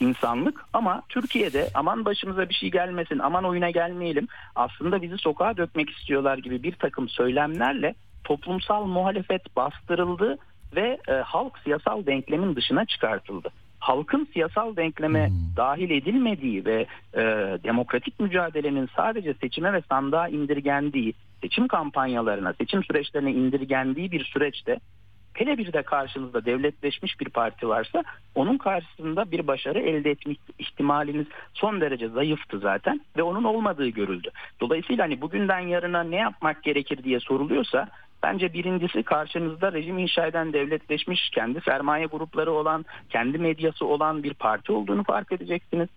insanlık. 0.00 0.64
Ama 0.72 1.02
Türkiye'de 1.08 1.68
aman 1.74 2.04
başımıza 2.04 2.48
bir 2.48 2.54
şey 2.54 2.70
gelmesin, 2.70 3.18
aman 3.18 3.44
oyuna 3.44 3.70
gelmeyelim 3.70 4.28
aslında 4.54 5.02
bizi 5.02 5.18
sokağa 5.18 5.56
dökmek 5.56 5.90
istiyorlar 5.90 6.38
gibi 6.38 6.62
bir 6.62 6.72
takım 6.72 7.08
söylemlerle 7.08 7.94
toplumsal 8.24 8.84
muhalefet 8.84 9.56
bastırıldı 9.56 10.38
ve 10.76 10.98
e, 11.08 11.12
halk 11.12 11.58
siyasal 11.58 12.06
denklemin 12.06 12.56
dışına 12.56 12.84
çıkartıldı. 12.84 13.48
Halkın 13.78 14.28
siyasal 14.32 14.76
denkleme 14.76 15.28
Hmm. 15.28 15.34
dahil 15.56 15.90
edilmediği 15.90 16.64
ve 16.64 16.86
e, 17.14 17.22
demokratik 17.64 18.20
mücadelenin 18.20 18.88
sadece 18.96 19.34
seçime 19.34 19.72
ve 19.72 19.82
sandığa 19.88 20.28
indirgendiği, 20.28 21.14
seçim 21.40 21.68
kampanyalarına, 21.68 22.52
seçim 22.52 22.84
süreçlerine 22.84 23.32
indirgendiği 23.32 24.12
bir 24.12 24.24
süreçte 24.24 24.80
hele 25.38 25.58
bir 25.58 25.72
de 25.72 25.82
karşınızda 25.82 26.44
devletleşmiş 26.44 27.20
bir 27.20 27.28
parti 27.28 27.68
varsa 27.68 28.04
onun 28.34 28.58
karşısında 28.58 29.30
bir 29.30 29.46
başarı 29.46 29.78
elde 29.78 30.10
etme 30.10 30.34
ihtimaliniz 30.58 31.26
son 31.54 31.80
derece 31.80 32.08
zayıftı 32.08 32.58
zaten 32.58 33.00
ve 33.16 33.22
onun 33.22 33.44
olmadığı 33.44 33.88
görüldü. 33.88 34.30
Dolayısıyla 34.60 35.04
hani 35.04 35.20
bugünden 35.20 35.60
yarına 35.60 36.02
ne 36.02 36.16
yapmak 36.16 36.62
gerekir 36.62 37.04
diye 37.04 37.20
soruluyorsa 37.20 37.88
bence 38.22 38.52
birincisi 38.52 39.02
karşınızda 39.02 39.72
rejim 39.72 39.98
inşa 39.98 40.26
eden 40.26 40.52
devletleşmiş 40.52 41.30
kendi 41.30 41.60
sermaye 41.60 42.06
grupları 42.06 42.52
olan 42.52 42.84
kendi 43.10 43.38
medyası 43.38 43.86
olan 43.86 44.22
bir 44.22 44.34
parti 44.34 44.72
olduğunu 44.72 45.04
fark 45.04 45.32
edeceksiniz. 45.32 45.88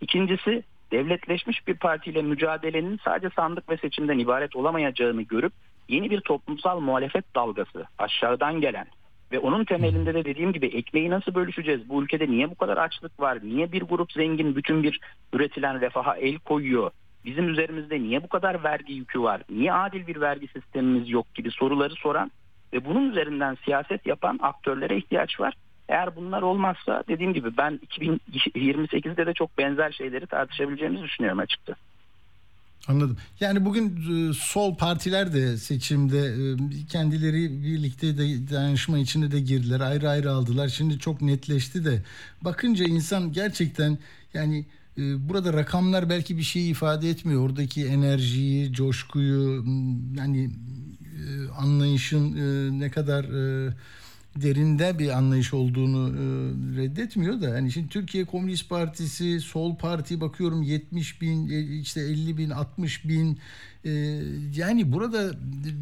İkincisi 0.00 0.62
devletleşmiş 0.92 1.66
bir 1.66 1.74
partiyle 1.74 2.22
mücadelenin 2.22 3.00
sadece 3.04 3.30
sandık 3.36 3.70
ve 3.70 3.76
seçimden 3.76 4.18
ibaret 4.18 4.56
olamayacağını 4.56 5.22
görüp 5.22 5.52
yeni 5.90 6.10
bir 6.10 6.20
toplumsal 6.20 6.80
muhalefet 6.80 7.34
dalgası 7.34 7.86
aşağıdan 7.98 8.60
gelen 8.60 8.86
ve 9.32 9.38
onun 9.38 9.64
temelinde 9.64 10.14
de 10.14 10.24
dediğim 10.24 10.52
gibi 10.52 10.66
ekmeği 10.66 11.10
nasıl 11.10 11.34
bölüşeceğiz? 11.34 11.88
Bu 11.88 12.02
ülkede 12.02 12.30
niye 12.30 12.50
bu 12.50 12.54
kadar 12.54 12.76
açlık 12.76 13.20
var? 13.20 13.38
Niye 13.42 13.72
bir 13.72 13.82
grup 13.82 14.12
zengin 14.12 14.56
bütün 14.56 14.82
bir 14.82 15.00
üretilen 15.32 15.80
refaha 15.80 16.16
el 16.16 16.38
koyuyor? 16.38 16.90
Bizim 17.24 17.48
üzerimizde 17.48 18.00
niye 18.02 18.22
bu 18.22 18.28
kadar 18.28 18.64
vergi 18.64 18.92
yükü 18.92 19.22
var? 19.22 19.42
Niye 19.50 19.72
adil 19.72 20.06
bir 20.06 20.20
vergi 20.20 20.48
sistemimiz 20.48 21.10
yok 21.10 21.34
gibi 21.34 21.50
soruları 21.50 21.94
soran 21.94 22.30
ve 22.72 22.84
bunun 22.84 23.10
üzerinden 23.10 23.56
siyaset 23.64 24.06
yapan 24.06 24.38
aktörlere 24.42 24.96
ihtiyaç 24.96 25.40
var. 25.40 25.54
Eğer 25.88 26.16
bunlar 26.16 26.42
olmazsa 26.42 27.04
dediğim 27.08 27.34
gibi 27.34 27.56
ben 27.56 27.80
2028'de 27.86 29.26
de 29.26 29.34
çok 29.34 29.58
benzer 29.58 29.90
şeyleri 29.90 30.26
tartışabileceğimizi 30.26 31.04
düşünüyorum 31.04 31.38
açıkçası. 31.38 31.89
Anladım. 32.88 33.16
Yani 33.40 33.64
bugün 33.64 33.96
e, 34.30 34.34
sol 34.34 34.76
partiler 34.76 35.32
de 35.32 35.56
seçimde 35.56 36.18
e, 36.18 36.56
kendileri 36.86 37.62
birlikte 37.62 38.18
de 38.18 38.50
dayanışma 38.50 38.98
içinde 38.98 39.30
de 39.30 39.40
girdiler. 39.40 39.80
Ayrı 39.80 40.10
ayrı 40.10 40.32
aldılar. 40.32 40.68
Şimdi 40.68 40.98
çok 40.98 41.20
netleşti 41.20 41.84
de 41.84 42.02
bakınca 42.42 42.84
insan 42.84 43.32
gerçekten 43.32 43.98
yani 44.34 44.66
e, 44.98 45.28
burada 45.28 45.52
rakamlar 45.52 46.10
belki 46.10 46.38
bir 46.38 46.42
şey 46.42 46.70
ifade 46.70 47.10
etmiyor. 47.10 47.40
Oradaki 47.40 47.86
enerjiyi, 47.86 48.72
coşkuyu 48.72 49.64
yani 50.16 50.50
anlayışın 51.58 52.80
ne 52.80 52.90
kadar 52.90 53.24
derinde 54.36 54.98
bir 54.98 55.08
anlayış 55.08 55.54
olduğunu 55.54 56.08
e, 56.08 56.22
reddetmiyor 56.76 57.40
da. 57.40 57.50
Hani 57.50 57.72
şimdi 57.72 57.88
Türkiye 57.88 58.24
Komünist 58.24 58.68
Partisi 58.68 59.40
sol 59.40 59.76
parti 59.76 60.20
bakıyorum 60.20 60.62
70 60.62 61.20
bin 61.22 61.48
işte 61.80 62.00
50 62.00 62.36
bin 62.38 62.50
60 62.50 63.08
bin 63.08 63.38
e, 63.84 63.90
yani 64.54 64.92
burada 64.92 65.30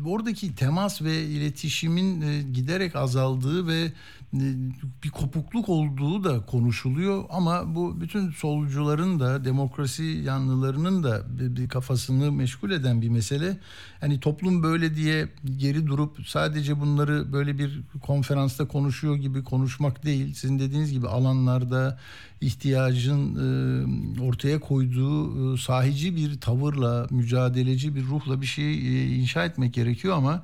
oradaki 0.06 0.54
temas 0.54 1.02
ve 1.02 1.24
iletişimin 1.24 2.20
e, 2.20 2.42
giderek 2.42 2.96
azaldığı 2.96 3.66
ve 3.66 3.92
e, 4.34 4.46
bir 5.04 5.10
kopukluk 5.10 5.68
olduğu 5.68 6.24
da 6.24 6.46
konuşuluyor 6.46 7.24
ama 7.30 7.74
bu 7.74 8.00
bütün 8.00 8.30
solcuların 8.30 9.20
da 9.20 9.44
demokrasi 9.44 10.02
yanlılarının 10.04 11.02
da 11.02 11.22
bir, 11.38 11.56
bir 11.56 11.68
kafasını 11.68 12.32
meşgul 12.32 12.70
eden 12.70 13.02
bir 13.02 13.08
mesele. 13.08 13.58
Hani 14.00 14.20
toplum 14.20 14.62
böyle 14.62 14.94
diye 14.94 15.28
geri 15.56 15.86
durup 15.86 16.26
sadece 16.26 16.80
bunları 16.80 17.32
böyle 17.32 17.58
bir 17.58 17.80
konferansta 18.02 18.68
konuşuyor 18.68 19.16
gibi 19.16 19.44
konuşmak 19.44 20.04
değil. 20.04 20.34
Sizin 20.34 20.58
dediğiniz 20.58 20.92
gibi 20.92 21.08
alanlarda 21.08 21.98
ihtiyacın 22.40 23.34
e, 23.34 24.17
ortaya 24.28 24.60
koyduğu 24.60 25.54
e, 25.54 25.56
sahici 25.56 26.16
bir 26.16 26.40
tavırla, 26.40 27.06
mücadeleci 27.10 27.94
bir 27.94 28.04
ruhla 28.04 28.40
bir 28.40 28.46
şey 28.46 29.20
inşa 29.20 29.44
etmek 29.44 29.74
gerekiyor 29.74 30.16
ama 30.16 30.42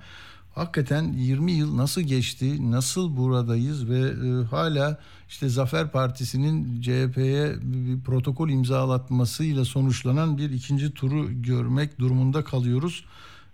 hakikaten 0.55 1.13
20 1.13 1.53
yıl 1.53 1.77
nasıl 1.77 2.01
geçti, 2.01 2.71
nasıl 2.71 3.17
buradayız 3.17 3.89
ve 3.89 4.01
e, 4.01 4.45
hala 4.45 4.99
işte 5.29 5.49
Zafer 5.49 5.93
Partisi'nin 5.93 6.81
CHP'ye 6.81 7.55
bir 7.63 8.01
protokol 8.01 8.49
imzalatmasıyla 8.49 9.65
sonuçlanan 9.65 10.39
bir 10.39 10.51
ikinci 10.51 10.95
turu 10.95 11.43
görmek 11.43 11.99
durumunda 11.99 12.45
kalıyoruz. 12.45 13.05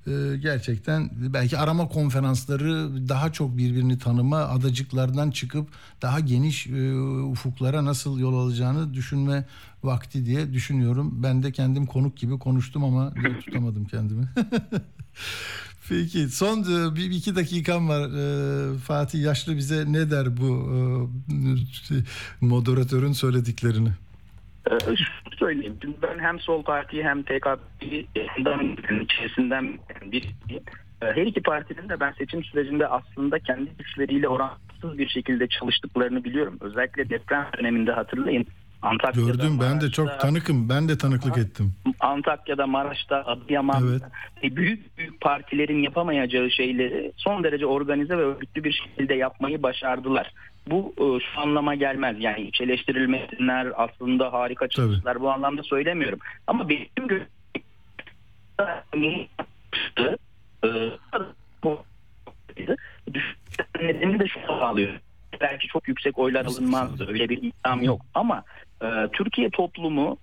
E, 0.07 0.37
gerçekten 0.37 1.11
belki 1.15 1.59
arama 1.59 1.89
konferansları 1.89 2.91
daha 3.09 3.33
çok 3.33 3.57
birbirini 3.57 3.99
tanıma, 3.99 4.39
adacıklardan 4.39 5.31
çıkıp 5.31 5.69
daha 6.03 6.21
geniş 6.21 6.67
e, 6.67 6.95
ufuklara 7.03 7.85
nasıl 7.85 8.19
yol 8.19 8.35
alacağını 8.35 8.95
düşünme 8.95 9.45
vakti 9.85 10.27
diye 10.27 10.53
düşünüyorum. 10.53 11.23
Ben 11.23 11.43
de 11.43 11.53
kendim 11.53 11.87
konuk 11.87 12.17
gibi 12.17 12.39
konuştum 12.39 12.85
ama 12.85 13.15
tutamadım 13.45 13.85
kendimi. 13.85 14.29
Peki 15.89 16.29
son 16.29 16.63
e, 16.63 16.97
bir 16.97 17.11
iki 17.11 17.37
dakikam 17.37 17.89
var. 17.89 18.01
E, 18.01 18.79
Fatih 18.79 19.23
Yaşlı 19.23 19.57
bize 19.57 19.93
ne 19.93 20.11
der 20.11 20.37
bu 20.37 21.11
moderatörün 22.41 23.13
söylediklerini? 23.13 23.91
Şunu 24.69 25.37
söyleyeyim. 25.39 25.79
Ben 26.03 26.19
hem 26.19 26.41
Sol 26.41 26.63
Parti 26.63 27.03
hem 27.03 27.23
TKP'yi 27.23 28.07
içerisinden 29.03 29.79
bir 30.13 30.35
her 31.01 31.27
iki 31.27 31.43
partinin 31.43 31.89
de 31.89 32.01
ben 32.01 32.13
seçim 32.13 32.45
sürecinde 32.45 32.87
aslında 32.87 33.39
kendi 33.39 33.71
güçleriyle 33.79 34.29
orantısız 34.29 34.99
bir 34.99 35.09
şekilde 35.09 35.49
çalıştıklarını 35.49 36.25
biliyorum. 36.25 36.59
Özellikle 36.61 37.11
deprem 37.11 37.47
döneminde 37.59 37.93
hatırlayın. 37.93 38.47
Antakya'da, 38.83 39.31
Gördüm 39.31 39.53
Maraş'ta, 39.53 39.75
ben 39.75 39.81
de 39.81 39.91
çok 39.91 40.21
tanıkım. 40.21 40.69
Ben 40.69 40.89
de 40.89 40.99
tanıklık 40.99 41.39
ettim. 41.39 41.73
Antakya'da, 42.01 42.67
Maraş'ta, 42.67 43.17
Adıyaman'da 43.17 43.91
evet. 43.91 44.03
E, 44.43 44.57
büyük 44.57 44.99
büyük 44.99 45.21
partilerin 45.21 45.83
yapamayacağı 45.83 46.51
şeyleri 46.51 47.13
son 47.17 47.45
derece 47.45 47.67
organize 47.67 48.19
ve 48.19 48.23
örgütlü 48.23 48.65
bir 48.65 48.73
şekilde 48.73 49.15
yapmayı 49.15 49.63
başardılar. 49.63 50.33
Bu 50.71 50.95
e, 50.99 51.05
şu 51.21 51.41
anlama 51.41 51.75
gelmez. 51.75 52.17
Yani 52.19 52.41
iç 52.41 52.61
eleştirilmesinler 52.61 53.73
aslında 53.77 54.33
harika 54.33 54.69
çalıştılar. 54.69 55.21
Bu 55.21 55.31
anlamda 55.31 55.63
söylemiyorum. 55.63 56.19
Ama 56.47 56.69
benim 56.69 57.29
nedeni 63.81 64.21
de 64.21 64.29
şu 64.29 64.41
sağlıyor. 64.47 64.93
Belki 65.41 65.69
çok 65.69 65.89
yüksek 65.89 66.19
oylar 66.19 66.45
alınmazdı. 66.45 67.09
Öyle 67.09 67.29
bir 67.29 67.43
iddiam 67.43 67.83
yok. 67.83 68.01
Ama 68.15 68.45
e, 68.83 68.87
Türkiye 69.13 69.51
toplumu 69.51 70.17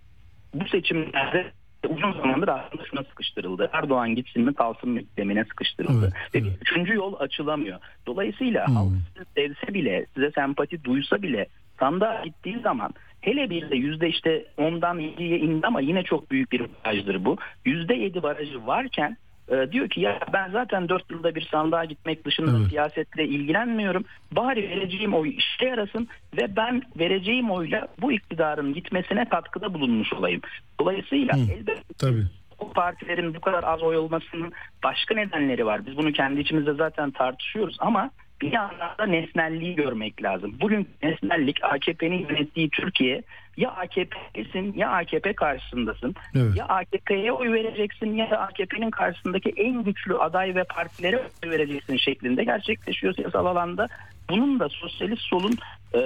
bu 0.53 0.67
seçimlerde 0.67 1.51
uzun 1.89 2.13
zamandır 2.13 2.47
aslında 2.47 2.85
şuna 2.85 3.03
sıkıştırıldı. 3.03 3.69
Erdoğan 3.73 4.15
gitsin 4.15 4.45
mi 4.45 4.53
kalsın 4.53 4.89
mı 4.89 4.99
demine 5.17 5.43
sıkıştırıldı. 5.43 6.13
Evet, 6.13 6.35
Ve 6.43 6.49
evet. 6.49 6.57
üçüncü 6.61 6.93
yol 6.93 7.19
açılamıyor. 7.19 7.79
Dolayısıyla 8.07 8.67
hmm. 8.67 8.75
halk 8.75 8.91
sizi 9.13 9.25
sevse 9.35 9.73
bile, 9.73 10.05
size 10.13 10.31
sempati 10.31 10.83
duysa 10.83 11.21
bile 11.21 11.47
sandığa 11.79 12.23
gittiği 12.23 12.59
zaman 12.59 12.93
hele 13.21 13.49
bir 13.49 13.69
de 13.69 13.75
yüzde 13.75 14.09
işte 14.09 14.45
ondan 14.57 14.99
yediye 14.99 15.39
indi 15.39 15.67
ama 15.67 15.81
yine 15.81 16.03
çok 16.03 16.31
büyük 16.31 16.51
bir 16.51 16.61
barajdır 16.85 17.25
bu. 17.25 17.37
Yüzde 17.65 17.93
yedi 17.95 18.23
barajı 18.23 18.67
varken 18.67 19.17
e, 19.51 19.71
diyor 19.71 19.89
ki 19.89 20.01
ya 20.01 20.19
ben 20.33 20.51
zaten 20.51 20.89
dört 20.89 21.11
yılda 21.11 21.35
bir 21.35 21.41
sandığa 21.51 21.85
gitmek 21.85 22.25
dışında 22.25 22.57
evet. 22.57 22.69
siyasetle 22.69 23.25
ilgilenmiyorum. 23.25 24.05
Bari 24.31 24.69
vereceğim 24.69 25.13
oy 25.13 25.29
işe 25.29 25.65
yarasın 25.65 26.07
ve 26.37 26.55
ben 26.55 26.81
vereceğim 26.99 27.51
oyla 27.51 27.87
bu 28.01 28.11
iktidarın 28.11 28.73
gitmesine 28.73 29.29
katkıda 29.29 29.73
bulunmuş 29.73 30.13
olayım. 30.13 30.41
Dolayısıyla 30.79 31.33
Hı, 31.33 31.39
elbette 31.39 31.93
tabii. 31.97 32.23
bu 32.59 32.73
partilerin 32.73 33.35
bu 33.35 33.41
kadar 33.41 33.63
az 33.63 33.83
oy 33.83 33.97
olmasının 33.97 34.53
başka 34.83 35.15
nedenleri 35.15 35.65
var. 35.65 35.85
Biz 35.85 35.97
bunu 35.97 36.11
kendi 36.11 36.39
içimizde 36.41 36.73
zaten 36.73 37.11
tartışıyoruz 37.11 37.77
ama 37.79 38.09
bir 38.41 38.51
yandan 38.51 38.97
da 38.99 39.05
nesnelliği 39.05 39.75
görmek 39.75 40.23
lazım. 40.23 40.55
Bugün 40.61 40.87
nesnellik 41.03 41.63
AKP'nin 41.63 42.27
yönettiği 42.29 42.69
Türkiye 42.69 43.23
ya 43.57 43.71
AKP'sin 43.71 44.73
ya 44.73 44.89
AKP 44.89 45.33
karşısındasın. 45.33 46.15
Evet. 46.35 46.57
Ya 46.57 46.65
AKP'ye 46.65 47.31
oy 47.31 47.51
vereceksin 47.51 48.15
ya 48.15 48.31
da 48.31 48.39
AKP'nin 48.39 48.91
karşısındaki 48.91 49.49
en 49.49 49.83
güçlü 49.83 50.17
aday 50.17 50.55
ve 50.55 50.63
partilere 50.63 51.17
oy 51.17 51.51
vereceksin 51.51 51.97
şeklinde 51.97 52.43
gerçekleşiyor 52.43 53.13
siyasal 53.13 53.45
alanda. 53.45 53.87
Bunun 54.29 54.59
da 54.59 54.69
sosyalist 54.69 55.21
solun 55.21 55.57
e, 55.93 56.01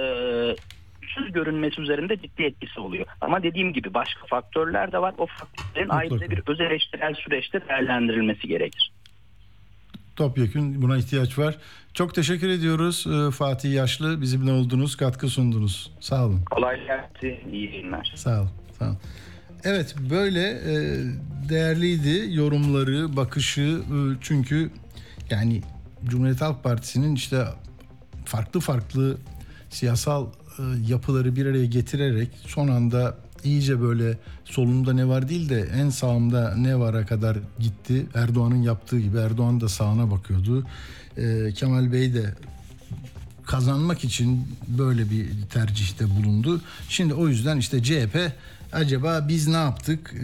güçsüz 1.00 1.32
görünmesi 1.32 1.80
üzerinde 1.80 2.16
ciddi 2.16 2.42
etkisi 2.42 2.80
oluyor. 2.80 3.06
Ama 3.20 3.42
dediğim 3.42 3.72
gibi 3.72 3.94
başka 3.94 4.26
faktörler 4.26 4.92
de 4.92 4.98
var. 4.98 5.14
O 5.18 5.26
faktörlerin 5.26 5.88
ayrıca 5.88 6.30
bir 6.30 6.42
öz 6.46 6.60
eleştirel 6.60 7.14
süreçte 7.14 7.68
değerlendirilmesi 7.68 8.48
gerekir 8.48 8.92
topyekun 10.16 10.82
buna 10.82 10.96
ihtiyaç 10.96 11.38
var. 11.38 11.58
Çok 11.94 12.14
teşekkür 12.14 12.48
ediyoruz 12.48 13.06
ee, 13.06 13.30
Fatih 13.30 13.74
Yaşlı. 13.74 14.20
Bizimle 14.20 14.52
oldunuz, 14.52 14.96
katkı 14.96 15.28
sundunuz. 15.28 15.92
Sağ 16.00 16.26
olun. 16.26 16.40
Kolay 16.50 16.76
gelsin. 16.86 17.52
İyi 17.52 17.70
günler. 17.70 18.12
Sağ 18.16 18.42
ol. 18.42 18.46
Sağ 18.78 18.90
ol. 18.90 18.94
Evet 19.64 19.94
böyle 20.10 20.48
e, 20.50 20.74
değerliydi 21.48 22.34
yorumları, 22.36 23.16
bakışı 23.16 23.60
e, 23.60 23.96
çünkü 24.20 24.70
Yani 25.30 25.62
Cumhuriyet 26.04 26.40
Halk 26.40 26.64
Partisi'nin 26.64 27.14
işte 27.14 27.44
farklı 28.24 28.60
farklı 28.60 29.16
siyasal 29.70 30.26
e, 30.26 30.62
yapıları 30.88 31.36
bir 31.36 31.46
araya 31.46 31.66
getirerek 31.66 32.28
son 32.46 32.68
anda 32.68 33.16
iyice 33.44 33.80
böyle 33.80 34.18
solunda 34.44 34.92
ne 34.92 35.08
var 35.08 35.28
değil 35.28 35.48
de 35.48 35.68
en 35.74 35.90
sağımda 35.90 36.54
ne 36.56 36.78
vara 36.78 37.06
kadar 37.06 37.38
gitti. 37.58 38.06
Erdoğan'ın 38.14 38.62
yaptığı 38.62 39.00
gibi 39.00 39.18
Erdoğan 39.18 39.60
da 39.60 39.68
sağına 39.68 40.10
bakıyordu. 40.10 40.66
E, 41.16 41.52
Kemal 41.52 41.92
Bey 41.92 42.14
de 42.14 42.34
kazanmak 43.46 44.04
için 44.04 44.48
böyle 44.68 45.10
bir 45.10 45.26
tercihte 45.52 46.04
bulundu. 46.10 46.60
Şimdi 46.88 47.14
o 47.14 47.28
yüzden 47.28 47.56
işte 47.56 47.82
CHP 47.82 48.32
acaba 48.72 49.24
biz 49.28 49.48
ne 49.48 49.56
yaptık 49.56 50.14
ee, 50.14 50.22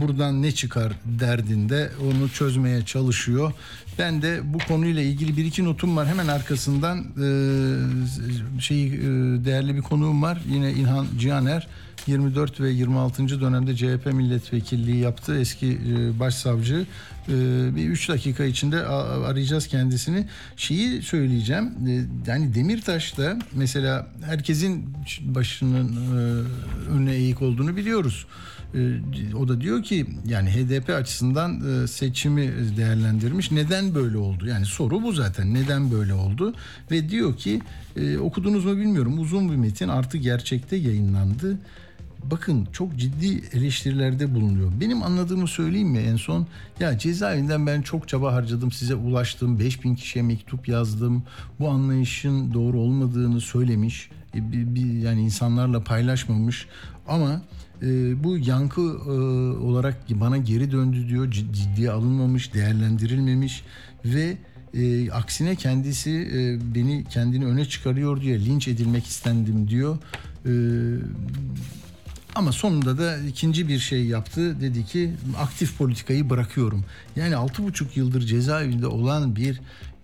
buradan 0.00 0.42
ne 0.42 0.52
çıkar 0.52 0.92
derdinde 1.04 1.90
onu 2.02 2.28
çözmeye 2.28 2.84
çalışıyor. 2.84 3.52
Ben 3.98 4.22
de 4.22 4.40
bu 4.44 4.58
konuyla 4.58 5.02
ilgili 5.02 5.36
bir 5.36 5.44
iki 5.44 5.64
notum 5.64 5.96
var. 5.96 6.08
Hemen 6.08 6.28
arkasından 6.28 6.98
e, 6.98 8.60
şey 8.60 8.86
e, 8.86 9.00
değerli 9.44 9.76
bir 9.76 9.82
konuğum 9.82 10.22
var. 10.22 10.40
Yine 10.48 10.72
İlhan 10.72 11.06
Cihaner 11.18 11.68
24 12.06 12.60
ve 12.60 12.70
26. 12.70 13.40
dönemde 13.40 13.76
CHP 13.76 14.06
milletvekilliği 14.06 14.96
yaptı. 14.96 15.38
Eski 15.38 15.66
e, 15.66 16.20
başsavcı. 16.20 16.86
E, 17.28 17.34
bir 17.76 17.88
3 17.88 18.08
dakika 18.08 18.44
içinde 18.44 18.82
arayacağız 18.84 19.66
kendisini. 19.66 20.26
Şeyi 20.56 21.02
söyleyeceğim. 21.02 21.64
E, 21.88 22.30
yani 22.30 22.54
Demirtaş 22.54 23.18
da 23.18 23.38
mesela 23.54 24.06
herkesin 24.24 24.94
başının 25.22 25.96
önüne 26.90 27.14
eğik 27.14 27.42
olduğunu 27.42 27.76
biliyoruz. 27.76 28.26
O 29.38 29.48
da 29.48 29.60
diyor 29.60 29.82
ki 29.82 30.06
yani 30.26 30.50
HDP 30.50 30.90
açısından 30.90 31.86
seçimi 31.86 32.52
değerlendirmiş. 32.76 33.50
Neden 33.50 33.94
böyle 33.94 34.16
oldu? 34.16 34.46
Yani 34.46 34.66
soru 34.66 35.02
bu 35.02 35.12
zaten. 35.12 35.54
Neden 35.54 35.92
böyle 35.92 36.14
oldu? 36.14 36.54
Ve 36.90 37.08
diyor 37.08 37.36
ki 37.36 37.60
okudunuz 38.20 38.64
mu 38.64 38.76
bilmiyorum. 38.76 39.18
Uzun 39.18 39.50
bir 39.50 39.56
metin 39.56 39.88
artı 39.88 40.18
gerçekte 40.18 40.76
yayınlandı 40.76 41.58
bakın 42.30 42.68
çok 42.72 42.96
ciddi 42.96 43.42
eleştirilerde 43.52 44.34
bulunuyor. 44.34 44.72
Benim 44.80 45.02
anladığımı 45.02 45.48
söyleyeyim 45.48 45.88
mi 45.88 45.98
en 45.98 46.16
son? 46.16 46.46
Ya 46.80 46.98
cezaevinden 46.98 47.66
ben 47.66 47.82
çok 47.82 48.08
çaba 48.08 48.32
harcadım 48.34 48.72
size 48.72 48.94
ulaştım. 48.94 49.58
5000 49.58 49.94
kişiye 49.94 50.22
mektup 50.22 50.68
yazdım. 50.68 51.22
Bu 51.60 51.68
anlayışın 51.68 52.54
doğru 52.54 52.78
olmadığını 52.80 53.40
söylemiş. 53.40 54.10
E, 54.34 54.52
bir, 54.52 54.74
bir, 54.74 54.92
yani 55.02 55.22
insanlarla 55.22 55.84
paylaşmamış. 55.84 56.66
Ama 57.08 57.42
e, 57.82 57.86
bu 58.24 58.38
yankı 58.38 58.80
e, 58.80 59.10
olarak 59.58 59.96
bana 60.10 60.36
geri 60.36 60.72
döndü 60.72 61.08
diyor. 61.08 61.30
Ciddiye 61.30 61.90
alınmamış, 61.90 62.54
değerlendirilmemiş 62.54 63.64
ve 64.04 64.36
e, 64.74 65.10
aksine 65.10 65.56
kendisi 65.56 66.10
e, 66.10 66.74
beni 66.74 67.04
kendini 67.04 67.46
öne 67.46 67.64
çıkarıyor 67.64 68.20
diye 68.20 68.44
linç 68.44 68.68
edilmek 68.68 69.06
istendim 69.06 69.68
diyor. 69.68 69.98
E, 70.46 70.52
ama 72.34 72.52
sonunda 72.52 72.98
da 72.98 73.18
ikinci 73.18 73.68
bir 73.68 73.78
şey 73.78 74.06
yaptı. 74.06 74.60
Dedi 74.60 74.84
ki 74.84 75.12
aktif 75.38 75.78
politikayı 75.78 76.30
bırakıyorum. 76.30 76.84
Yani 77.16 77.36
altı 77.36 77.64
buçuk 77.64 77.96
yıldır 77.96 78.20
cezaevinde 78.20 78.86
olan 78.86 79.36
bir 79.36 79.60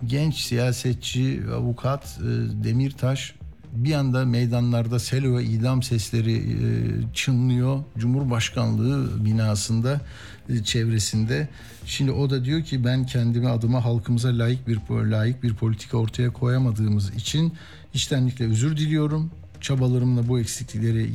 genç 0.07 0.35
siyasetçi, 0.35 1.43
avukat 1.55 2.18
e, 2.20 2.64
Demirtaş 2.64 3.35
bir 3.72 3.95
anda 3.95 4.24
meydanlarda 4.24 4.99
selo 4.99 5.37
ve 5.37 5.45
idam 5.45 5.83
sesleri 5.83 6.37
e, 6.37 6.66
çınlıyor. 7.14 7.85
Cumhurbaşkanlığı 7.99 9.24
binasında 9.24 10.01
e, 10.49 10.62
çevresinde. 10.64 11.49
Şimdi 11.87 12.11
o 12.11 12.31
da 12.31 12.45
diyor 12.45 12.62
ki 12.62 12.85
ben 12.85 13.07
kendime 13.07 13.49
adıma 13.49 13.85
halkımıza 13.85 14.29
layık 14.29 14.68
bir 14.68 14.79
layık 14.91 15.43
bir 15.43 15.55
politika 15.55 15.99
ortaya 15.99 16.33
koyamadığımız 16.33 17.14
için 17.14 17.53
içtenlikle 17.95 18.47
özür 18.47 18.77
diliyorum 18.77 19.31
çabalarımla 19.66 20.28
bu 20.28 20.40
eksiklikleri 20.40 21.10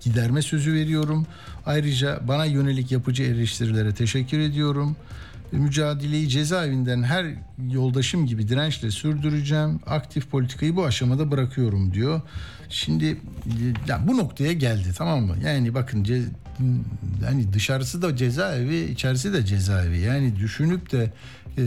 giderme 0.00 0.42
sözü 0.42 0.72
veriyorum. 0.72 1.26
Ayrıca 1.66 2.20
bana 2.28 2.44
yönelik 2.44 2.92
yapıcı 2.92 3.22
eleştirilere 3.22 3.94
teşekkür 3.94 4.38
ediyorum. 4.38 4.96
Mücadeleyi 5.52 6.28
cezaevinden 6.28 7.02
her 7.02 7.26
yoldaşım 7.70 8.26
gibi 8.26 8.48
dirençle 8.48 8.90
sürdüreceğim. 8.90 9.80
Aktif 9.86 10.30
politikayı 10.30 10.76
bu 10.76 10.84
aşamada 10.84 11.30
bırakıyorum 11.30 11.94
diyor. 11.94 12.20
Şimdi 12.68 13.16
ya 13.88 14.08
bu 14.08 14.16
noktaya 14.16 14.52
geldi 14.52 14.88
tamam 14.96 15.24
mı? 15.24 15.36
Yani 15.44 15.74
bakın 15.74 16.04
yani 17.24 17.52
dışarısı 17.52 18.02
da 18.02 18.16
cezaevi, 18.16 18.80
içerisi 18.80 19.32
de 19.32 19.46
cezaevi. 19.46 19.98
Yani 19.98 20.36
düşünüp 20.36 20.92
de 20.92 21.12
e, 21.58 21.62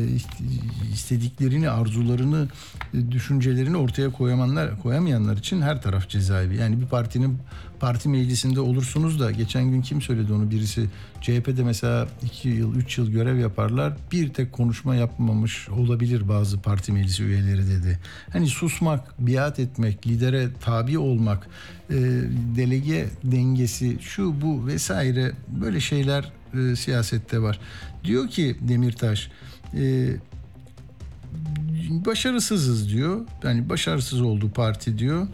istediklerini, 0.93 1.69
arzularını, 1.69 2.47
e, 2.93 3.11
düşüncelerini 3.11 3.77
ortaya 3.77 4.09
koyamayanlar, 4.11 4.81
koyamayanlar 4.81 5.37
için 5.37 5.61
her 5.61 5.81
taraf 5.81 6.09
cezaevi. 6.09 6.57
Yani 6.57 6.81
bir 6.81 6.85
partinin 6.85 7.37
parti 7.79 8.09
meclisinde 8.09 8.59
olursunuz 8.59 9.19
da 9.19 9.31
geçen 9.31 9.71
gün 9.71 9.81
kim 9.81 10.01
söyledi 10.01 10.33
onu 10.33 10.51
birisi 10.51 10.89
CHP'de 11.21 11.63
mesela 11.63 12.07
2 12.23 12.49
yıl 12.49 12.75
3 12.75 12.97
yıl 12.97 13.11
görev 13.11 13.37
yaparlar 13.37 13.93
bir 14.11 14.33
tek 14.33 14.53
konuşma 14.53 14.95
yapmamış 14.95 15.69
olabilir 15.69 16.29
bazı 16.29 16.61
parti 16.61 16.91
meclisi 16.91 17.23
üyeleri 17.23 17.67
dedi. 17.67 17.99
Hani 18.33 18.47
susmak, 18.47 19.27
biat 19.27 19.59
etmek, 19.59 20.07
lidere 20.07 20.49
tabi 20.61 20.97
olmak, 20.97 21.47
e, 21.89 21.95
delege 22.55 23.07
dengesi 23.23 23.97
şu 24.01 24.41
bu 24.41 24.67
vesaire 24.67 25.31
böyle 25.61 25.79
şeyler 25.79 26.31
e, 26.53 26.75
siyasette 26.75 27.41
var. 27.41 27.59
Diyor 28.03 28.27
ki 28.27 28.55
Demirtaş 28.61 29.29
e, 29.73 30.09
başarısızız 31.89 32.89
diyor. 32.89 33.21
Yani 33.43 33.69
başarısız 33.69 34.21
oldu 34.21 34.51
parti 34.55 34.97
diyor. 34.97 35.27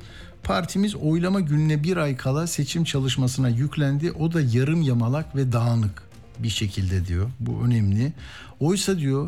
Partimiz 0.44 0.96
oylama 0.96 1.39
gününe 1.39 1.84
bir 1.84 1.98
ay 1.98 2.18
kala 2.18 2.48
seçim 2.48 2.84
çalışmasına 2.84 3.50
yüklendi. 3.50 4.12
O 4.12 4.34
da 4.34 4.42
yarım 4.42 4.82
yamalak 4.82 5.36
ve 5.36 5.52
dağınık 5.52 6.04
bir 6.39 6.50
şekilde 6.50 7.08
diyor. 7.08 7.30
Bu 7.39 7.62
önemli. 7.66 8.14
Oysa 8.60 8.98
diyor 8.98 9.28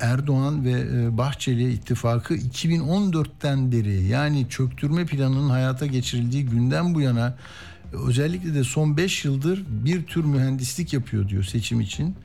Erdoğan 0.00 0.64
ve 0.64 0.70
e, 0.70 1.18
Bahçeli 1.18 1.72
ittifakı 1.72 2.34
2014'ten 2.34 3.72
beri 3.72 4.04
yani 4.04 4.46
çöktürme 4.48 5.06
planının 5.06 5.50
hayata 5.50 5.86
geçirildiği 5.86 6.46
günden 6.46 6.94
bu 6.94 7.00
yana 7.00 7.36
özellikle 7.92 8.54
de 8.54 8.64
son 8.64 8.96
5 8.96 9.24
yıldır 9.24 9.64
bir 9.68 10.06
tür 10.06 10.24
mühendislik 10.24 10.92
yapıyor 10.92 11.28
diyor 11.28 11.44
seçim 11.44 11.80
için 11.80 12.16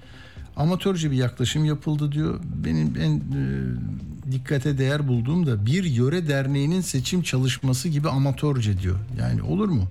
amatörce 0.57 1.11
bir 1.11 1.17
yaklaşım 1.17 1.65
yapıldı 1.65 2.11
diyor. 2.11 2.39
Benim 2.65 2.95
en 3.01 3.15
e, 3.15 4.31
dikkate 4.31 4.77
değer 4.77 5.07
bulduğum 5.07 5.45
da 5.45 5.65
bir 5.65 5.83
yöre 5.83 6.27
derneğinin 6.27 6.81
seçim 6.81 7.21
çalışması 7.21 7.89
gibi 7.89 8.09
amatörce 8.09 8.79
diyor. 8.79 8.99
Yani 9.19 9.41
olur 9.41 9.69
mu? 9.69 9.87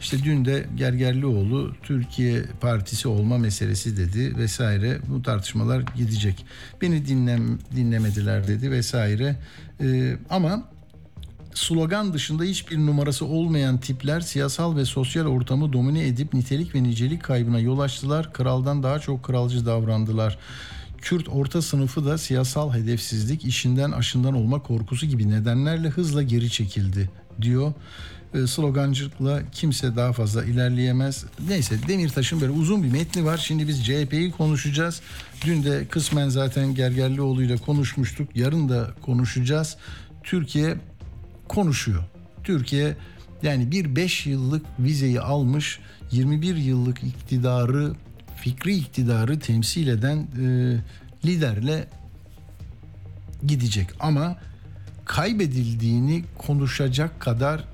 İşte 0.00 0.24
dün 0.24 0.44
de 0.44 0.66
Gergerlioğlu 0.76 1.74
Türkiye 1.82 2.42
Partisi 2.60 3.08
olma 3.08 3.38
meselesi 3.38 3.96
dedi 3.96 4.36
vesaire. 4.36 4.98
Bu 5.08 5.22
tartışmalar 5.22 5.84
gidecek. 5.96 6.44
Beni 6.82 7.06
dinlem 7.06 7.58
dinlemediler 7.76 8.48
dedi 8.48 8.70
vesaire. 8.70 9.36
E, 9.80 10.16
ama 10.30 10.62
slogan 11.54 12.12
dışında 12.12 12.44
hiçbir 12.44 12.78
numarası 12.78 13.26
olmayan 13.26 13.80
tipler 13.80 14.20
siyasal 14.20 14.76
ve 14.76 14.84
sosyal 14.84 15.26
ortamı 15.26 15.72
domine 15.72 16.06
edip 16.06 16.34
nitelik 16.34 16.74
ve 16.74 16.82
nicelik 16.82 17.22
kaybına 17.22 17.58
yol 17.60 17.78
açtılar. 17.78 18.32
Kraldan 18.32 18.82
daha 18.82 18.98
çok 18.98 19.22
kralcı 19.22 19.66
davrandılar. 19.66 20.38
Kürt 20.98 21.28
orta 21.28 21.62
sınıfı 21.62 22.06
da 22.06 22.18
siyasal 22.18 22.74
hedefsizlik, 22.74 23.44
işinden 23.44 23.90
aşından 23.90 24.34
olma 24.34 24.62
korkusu 24.62 25.06
gibi 25.06 25.30
nedenlerle 25.30 25.88
hızla 25.88 26.22
geri 26.22 26.50
çekildi 26.50 27.10
diyor. 27.42 27.72
E, 28.34 28.46
slogancılıkla 28.46 29.42
kimse 29.52 29.96
daha 29.96 30.12
fazla 30.12 30.44
ilerleyemez. 30.44 31.24
Neyse 31.48 31.76
Demirtaş'ın 31.88 32.40
böyle 32.40 32.52
uzun 32.52 32.82
bir 32.82 32.92
metni 32.92 33.24
var. 33.24 33.38
Şimdi 33.38 33.68
biz 33.68 33.86
CHP'yi 33.86 34.30
konuşacağız. 34.30 35.00
Dün 35.44 35.64
de 35.64 35.86
kısmen 35.90 36.28
zaten 36.28 36.74
Gergerlioğlu 36.74 37.42
ile 37.42 37.56
konuşmuştuk. 37.56 38.36
Yarın 38.36 38.68
da 38.68 38.90
konuşacağız. 39.02 39.76
Türkiye 40.24 40.76
konuşuyor. 41.48 42.04
Türkiye 42.44 42.96
yani 43.42 43.70
bir 43.70 43.96
5 43.96 44.26
yıllık 44.26 44.66
vizeyi 44.78 45.20
almış 45.20 45.80
21 46.12 46.56
yıllık 46.56 47.02
iktidarı 47.02 47.92
fikri 48.36 48.76
iktidarı 48.76 49.38
temsil 49.38 49.88
eden 49.88 50.16
e, 50.16 50.76
liderle 51.24 51.88
gidecek 53.46 53.88
ama 54.00 54.36
kaybedildiğini 55.04 56.24
konuşacak 56.38 57.20
kadar 57.20 57.64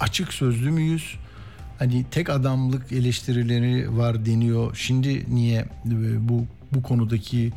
açık 0.00 0.32
sözlü 0.32 0.70
müyüz? 0.70 1.14
Hani 1.78 2.04
tek 2.10 2.30
adamlık 2.30 2.92
eleştirileri 2.92 3.96
var 3.96 4.26
deniyor. 4.26 4.76
Şimdi 4.76 5.34
niye 5.34 5.58
e, 5.86 6.28
bu 6.28 6.46
bu 6.72 6.82
konudaki 6.82 7.52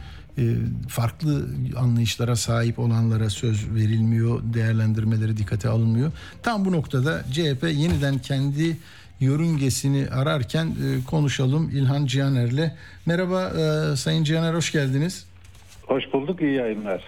farklı 0.88 1.46
anlayışlara 1.78 2.36
sahip 2.36 2.80
olanlara 2.80 3.30
söz 3.30 3.76
verilmiyor, 3.76 4.42
değerlendirmeleri 4.54 5.38
dikkate 5.38 5.70
alınmıyor. 5.70 6.12
Tam 6.44 6.66
bu 6.66 6.72
noktada 6.72 7.24
CHP 7.32 7.64
yeniden 7.64 8.18
kendi 8.18 8.78
yörüngesini 9.20 10.08
ararken 10.10 10.66
e, 10.68 11.04
konuşalım 11.06 11.70
İlhan 11.70 12.06
Cihaner'le. 12.06 12.72
Merhaba 13.06 13.44
e, 13.44 13.96
Sayın 13.96 14.24
Cihaner 14.24 14.54
hoş 14.54 14.72
geldiniz. 14.72 15.26
Hoş 15.88 16.04
bulduk, 16.14 16.42
iyi 16.42 16.56
yayınlar. 16.56 17.04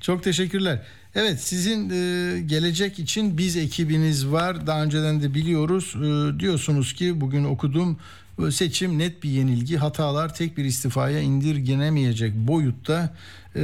Çok 0.00 0.22
teşekkürler. 0.22 0.82
Evet 1.14 1.40
sizin 1.40 1.90
e, 1.90 2.40
gelecek 2.40 2.98
için 2.98 3.38
biz 3.38 3.56
ekibiniz 3.56 4.32
var. 4.32 4.66
Daha 4.66 4.82
önceden 4.82 5.22
de 5.22 5.34
biliyoruz. 5.34 5.94
E, 5.96 6.40
diyorsunuz 6.40 6.92
ki 6.92 7.20
bugün 7.20 7.44
okudum 7.44 7.98
e, 8.31 8.31
seçim 8.50 8.98
net 8.98 9.22
bir 9.22 9.30
yenilgi. 9.30 9.76
Hatalar 9.76 10.34
tek 10.34 10.56
bir 10.58 10.64
istifaya 10.64 11.20
indirgenemeyecek 11.20 12.34
boyutta 12.34 13.14
e, 13.56 13.60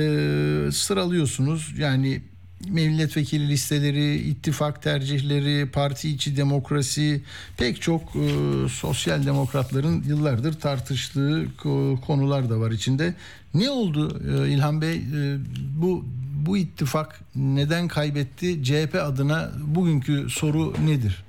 sıralıyorsunuz. 0.73 1.75
Yani 1.79 2.23
milletvekili 2.69 3.49
listeleri, 3.49 4.17
ittifak 4.17 4.83
tercihleri, 4.83 5.71
parti 5.71 6.11
içi 6.11 6.37
demokrasi 6.37 7.23
pek 7.57 7.83
çok 7.83 8.03
e, 8.17 8.29
sosyal 8.69 9.27
demokratların 9.27 10.03
yıllardır 10.09 10.53
tartıştığı 10.53 11.47
ko- 11.63 12.01
konular 12.01 12.51
da 12.51 12.61
var 12.61 12.71
içinde. 12.71 13.15
Ne 13.55 13.71
oldu 13.71 14.21
e, 14.31 14.51
İlhan 14.51 14.81
Bey? 14.83 14.97
E, 14.97 15.37
bu 15.81 16.05
bu 16.47 16.57
ittifak 16.59 17.21
neden 17.37 17.89
kaybetti? 17.89 18.65
CHP 18.65 18.95
adına 19.03 19.53
bugünkü 19.67 20.27
soru 20.31 20.75
nedir? 20.87 21.25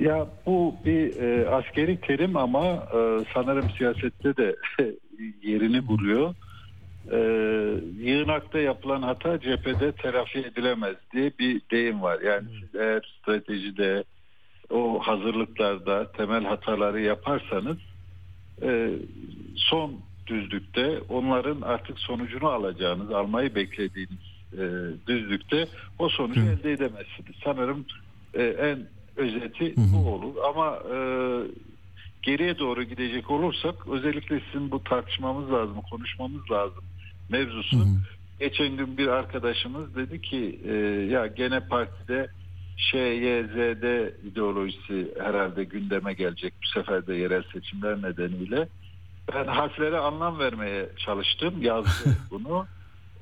Ya 0.00 0.26
bu 0.46 0.74
bir 0.84 1.16
e, 1.22 1.48
askeri 1.48 2.00
terim 2.00 2.36
ama 2.36 2.64
e, 2.66 3.24
sanırım 3.34 3.70
siyasette 3.70 4.36
de 4.36 4.56
yerini 5.42 5.86
buluyor. 5.86 6.34
E, 7.12 7.18
yığınakta 7.98 8.58
yapılan 8.58 9.02
hata 9.02 9.40
cephede 9.40 9.92
telafi 9.92 10.38
edilemez 10.38 10.96
diye 11.12 11.32
bir 11.38 11.60
deyim 11.70 12.02
var. 12.02 12.20
Yani 12.20 12.48
siz 12.60 12.80
eğer 12.80 13.18
stratejide 13.20 14.04
o 14.70 15.00
hazırlıklarda 15.00 16.12
temel 16.12 16.44
hataları 16.44 17.00
yaparsanız 17.00 17.76
e, 18.62 18.90
son 19.56 20.00
düzlükte 20.26 21.00
onların 21.08 21.60
artık 21.60 21.98
sonucunu 21.98 22.48
alacağınız, 22.48 23.10
almayı 23.10 23.54
beklediğiniz 23.54 24.38
e, 24.52 24.64
düzlükte 25.06 25.66
o 25.98 26.08
sonucu 26.08 26.40
Hı. 26.40 26.46
elde 26.46 26.72
edemezsiniz. 26.72 27.36
Sanırım 27.44 27.86
e, 28.34 28.42
en 28.42 28.78
özeti 29.18 29.76
Hı 29.76 29.80
hı. 29.80 29.84
bu 29.94 30.08
olur. 30.08 30.34
Ama 30.48 30.78
e, 30.94 30.98
geriye 32.22 32.58
doğru 32.58 32.82
gidecek 32.82 33.30
olursak 33.30 33.74
özellikle 33.88 34.40
sizin 34.52 34.70
bu 34.70 34.84
tartışmamız 34.84 35.52
lazım, 35.52 35.76
konuşmamız 35.90 36.50
lazım 36.50 36.84
mevzusu. 37.28 37.76
Hı 37.76 37.82
hı. 37.82 37.96
Geçen 38.40 38.76
gün 38.76 38.98
bir 38.98 39.06
arkadaşımız 39.08 39.96
dedi 39.96 40.20
ki 40.22 40.60
e, 40.68 40.74
ya 41.10 41.26
gene 41.26 41.60
partide 41.60 42.28
Ş, 42.76 42.98
Y, 42.98 43.44
Z, 43.44 43.82
D 43.82 44.14
ideolojisi 44.32 45.14
herhalde 45.20 45.64
gündeme 45.64 46.12
gelecek 46.12 46.54
bu 46.62 46.66
sefer 46.66 47.06
de 47.06 47.14
yerel 47.14 47.42
seçimler 47.52 48.02
nedeniyle. 48.02 48.68
Ben 49.34 49.44
harflere 49.44 49.98
anlam 49.98 50.38
vermeye 50.38 50.88
çalıştım, 50.96 51.62
yazdı 51.62 52.16
bunu. 52.30 52.66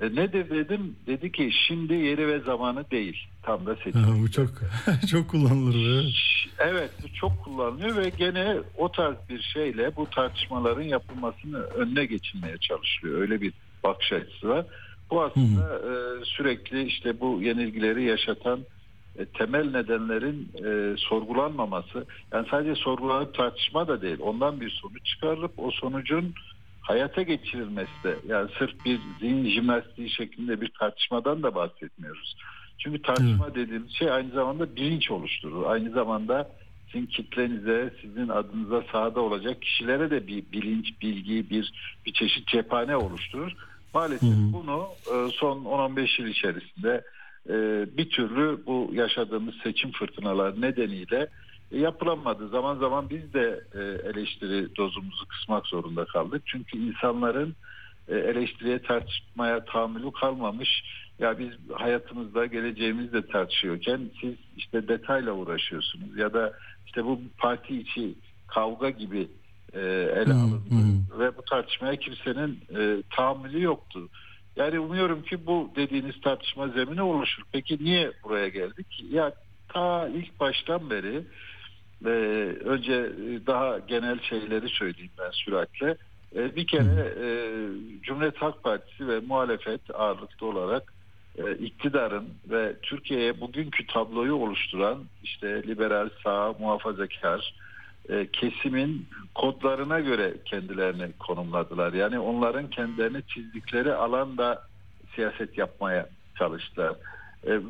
E, 0.00 0.04
nedir 0.04 0.50
dedim, 0.50 0.96
dedi 1.06 1.32
ki 1.32 1.50
şimdi 1.66 1.94
yeri 1.94 2.28
ve 2.28 2.40
zamanı 2.40 2.90
değil. 2.90 3.26
Tam 3.42 3.66
da 3.66 3.76
seçim. 3.76 4.02
Ha, 4.02 4.12
bu 4.22 4.30
çok 4.30 4.48
çok 5.10 5.28
kullanılır. 5.30 5.74
Evet. 5.74 6.14
Evet 6.58 6.90
bu 7.02 7.14
çok 7.14 7.44
kullanılıyor 7.44 7.96
ve 7.96 8.08
gene 8.18 8.56
o 8.76 8.92
tarz 8.92 9.16
bir 9.28 9.42
şeyle 9.42 9.96
bu 9.96 10.10
tartışmaların 10.10 10.82
yapılmasını 10.82 11.58
önüne 11.58 12.04
geçilmeye 12.06 12.56
çalışılıyor. 12.58 13.20
Öyle 13.20 13.40
bir 13.40 13.52
bakış 13.84 14.12
açısı 14.12 14.48
var. 14.48 14.66
Bu 15.10 15.22
aslında 15.22 15.78
e, 15.78 16.24
sürekli 16.24 16.82
işte 16.82 17.20
bu 17.20 17.42
yenilgileri 17.42 18.04
yaşatan 18.04 18.60
e, 19.18 19.24
temel 19.24 19.70
nedenlerin 19.70 20.48
e, 20.64 20.96
sorgulanmaması. 20.98 22.06
Yani 22.32 22.46
sadece 22.50 22.74
sorgulanıp 22.74 23.34
tartışma 23.34 23.88
da 23.88 24.02
değil. 24.02 24.18
Ondan 24.20 24.60
bir 24.60 24.70
sonuç 24.70 25.04
çıkarılıp 25.04 25.52
o 25.58 25.70
sonucun 25.70 26.34
hayata 26.86 27.22
geçirilmesi 27.22 28.04
de 28.04 28.16
yani 28.28 28.50
sırf 28.58 28.84
bir 28.84 29.00
zihin 29.20 29.48
jimnastiği 29.48 30.10
şeklinde 30.10 30.60
bir 30.60 30.72
tartışmadan 30.78 31.42
da 31.42 31.54
bahsetmiyoruz. 31.54 32.36
Çünkü 32.78 33.02
tartışma 33.02 33.54
dediğimiz 33.54 33.92
şey 33.92 34.10
aynı 34.10 34.30
zamanda 34.30 34.76
bilinç 34.76 35.10
oluşturur. 35.10 35.64
Aynı 35.66 35.90
zamanda 35.90 36.50
sizin 36.92 37.06
kitlenize, 37.06 37.92
sizin 38.02 38.28
adınıza 38.28 38.82
sahada 38.92 39.20
olacak 39.20 39.62
kişilere 39.62 40.10
de 40.10 40.26
bir 40.26 40.44
bilinç, 40.52 41.02
bilgi, 41.02 41.50
bir 41.50 41.72
bir 42.06 42.12
çeşit 42.12 42.46
cephane 42.46 42.96
oluşturur. 42.96 43.52
Maalesef 43.94 44.28
Hı 44.28 44.34
hı. 44.34 44.52
bunu 44.52 44.86
e, 45.06 45.30
son 45.32 45.64
10-15 45.64 46.22
yıl 46.22 46.28
içerisinde 46.28 47.04
e, 47.48 47.86
bir 47.98 48.10
türlü 48.10 48.66
bu 48.66 48.90
yaşadığımız 48.92 49.54
seçim 49.62 49.92
fırtınaları 49.92 50.60
nedeniyle 50.60 51.28
yapılamadı. 51.70 52.48
Zaman 52.48 52.78
zaman 52.78 53.10
biz 53.10 53.32
de 53.32 53.60
e, 53.74 53.78
eleştiri 54.10 54.76
dozumuzu 54.76 55.26
kısmak 55.26 55.66
zorunda 55.66 56.04
kaldık. 56.04 56.42
Çünkü 56.46 56.78
insanların 56.78 57.54
e, 58.08 58.16
eleştiriye 58.16 58.82
tartışmaya 58.82 59.64
tahammülü 59.64 60.12
kalmamış. 60.12 60.82
Ya 61.18 61.38
biz 61.38 61.48
hayatımızda 61.72 62.46
geleceğimizde 62.46 63.26
tartışıyorken 63.26 64.00
siz 64.20 64.34
işte 64.56 64.88
detayla 64.88 65.32
uğraşıyorsunuz 65.32 66.16
ya 66.16 66.32
da 66.32 66.52
işte 66.86 67.04
bu 67.04 67.20
parti 67.38 67.80
içi 67.80 68.14
kavga 68.46 68.90
gibi 68.90 69.28
e, 69.72 69.80
ele 70.16 70.32
alındı 70.32 70.70
hı. 70.70 71.20
ve 71.20 71.36
bu 71.36 71.42
tartışmaya 71.42 71.96
kimsenin 71.96 72.60
e, 72.76 73.02
tahammülü 73.16 73.62
yoktu. 73.62 74.08
Yani 74.56 74.80
umuyorum 74.80 75.22
ki 75.22 75.46
bu 75.46 75.70
dediğiniz 75.76 76.20
tartışma 76.20 76.68
zemini 76.68 77.02
oluşur. 77.02 77.42
Peki 77.52 77.78
niye 77.80 78.12
buraya 78.24 78.48
geldik? 78.48 79.04
Ya 79.10 79.32
ta 79.68 80.08
ilk 80.08 80.40
baştan 80.40 80.90
beri 80.90 81.24
e, 82.04 82.08
önce 82.64 83.12
daha 83.46 83.78
genel 83.78 84.20
şeyleri 84.20 84.68
söyleyeyim 84.68 85.12
ben 85.18 85.30
süratle. 85.30 85.96
E, 86.36 86.56
bir 86.56 86.66
kere 86.66 87.14
e, 87.20 87.28
Cumhuriyet 88.02 88.36
Halk 88.36 88.62
Partisi 88.62 89.08
ve 89.08 89.20
muhalefet 89.20 89.80
ağırlıklı 89.94 90.46
olarak 90.46 90.92
e, 91.38 91.52
iktidarın 91.54 92.28
ve 92.50 92.76
Türkiye'ye 92.82 93.40
bugünkü 93.40 93.86
tabloyu 93.86 94.34
oluşturan 94.34 95.04
işte 95.24 95.62
liberal 95.62 96.08
sağ 96.24 96.54
muhafazakar 96.58 97.54
e, 98.08 98.26
kesimin 98.32 99.06
kodlarına 99.34 100.00
göre 100.00 100.34
kendilerini 100.44 101.12
konumladılar. 101.18 101.92
Yani 101.92 102.18
onların 102.18 102.70
kendilerini 102.70 103.22
çizdikleri 103.22 103.94
alanda 103.94 104.62
siyaset 105.14 105.58
yapmaya 105.58 106.08
çalıştılar. 106.38 106.94
E, 107.46 107.60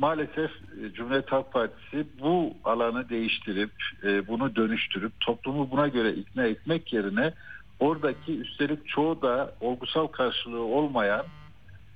maalesef 0.00 0.50
e, 0.50 0.92
Cumhuriyet 0.94 1.32
Halk 1.32 1.52
Partisi 1.52 2.06
bu 2.20 2.54
alanı 2.64 3.08
değiştirip 3.08 3.70
e, 4.04 4.26
bunu 4.28 4.56
dönüştürüp 4.56 5.12
toplumu 5.20 5.70
buna 5.70 5.88
göre 5.88 6.12
ikna 6.12 6.46
etmek 6.46 6.92
yerine 6.92 7.32
oradaki 7.80 8.40
üstelik 8.40 8.88
çoğu 8.88 9.22
da 9.22 9.54
olgusal 9.60 10.06
karşılığı 10.06 10.62
olmayan 10.62 11.24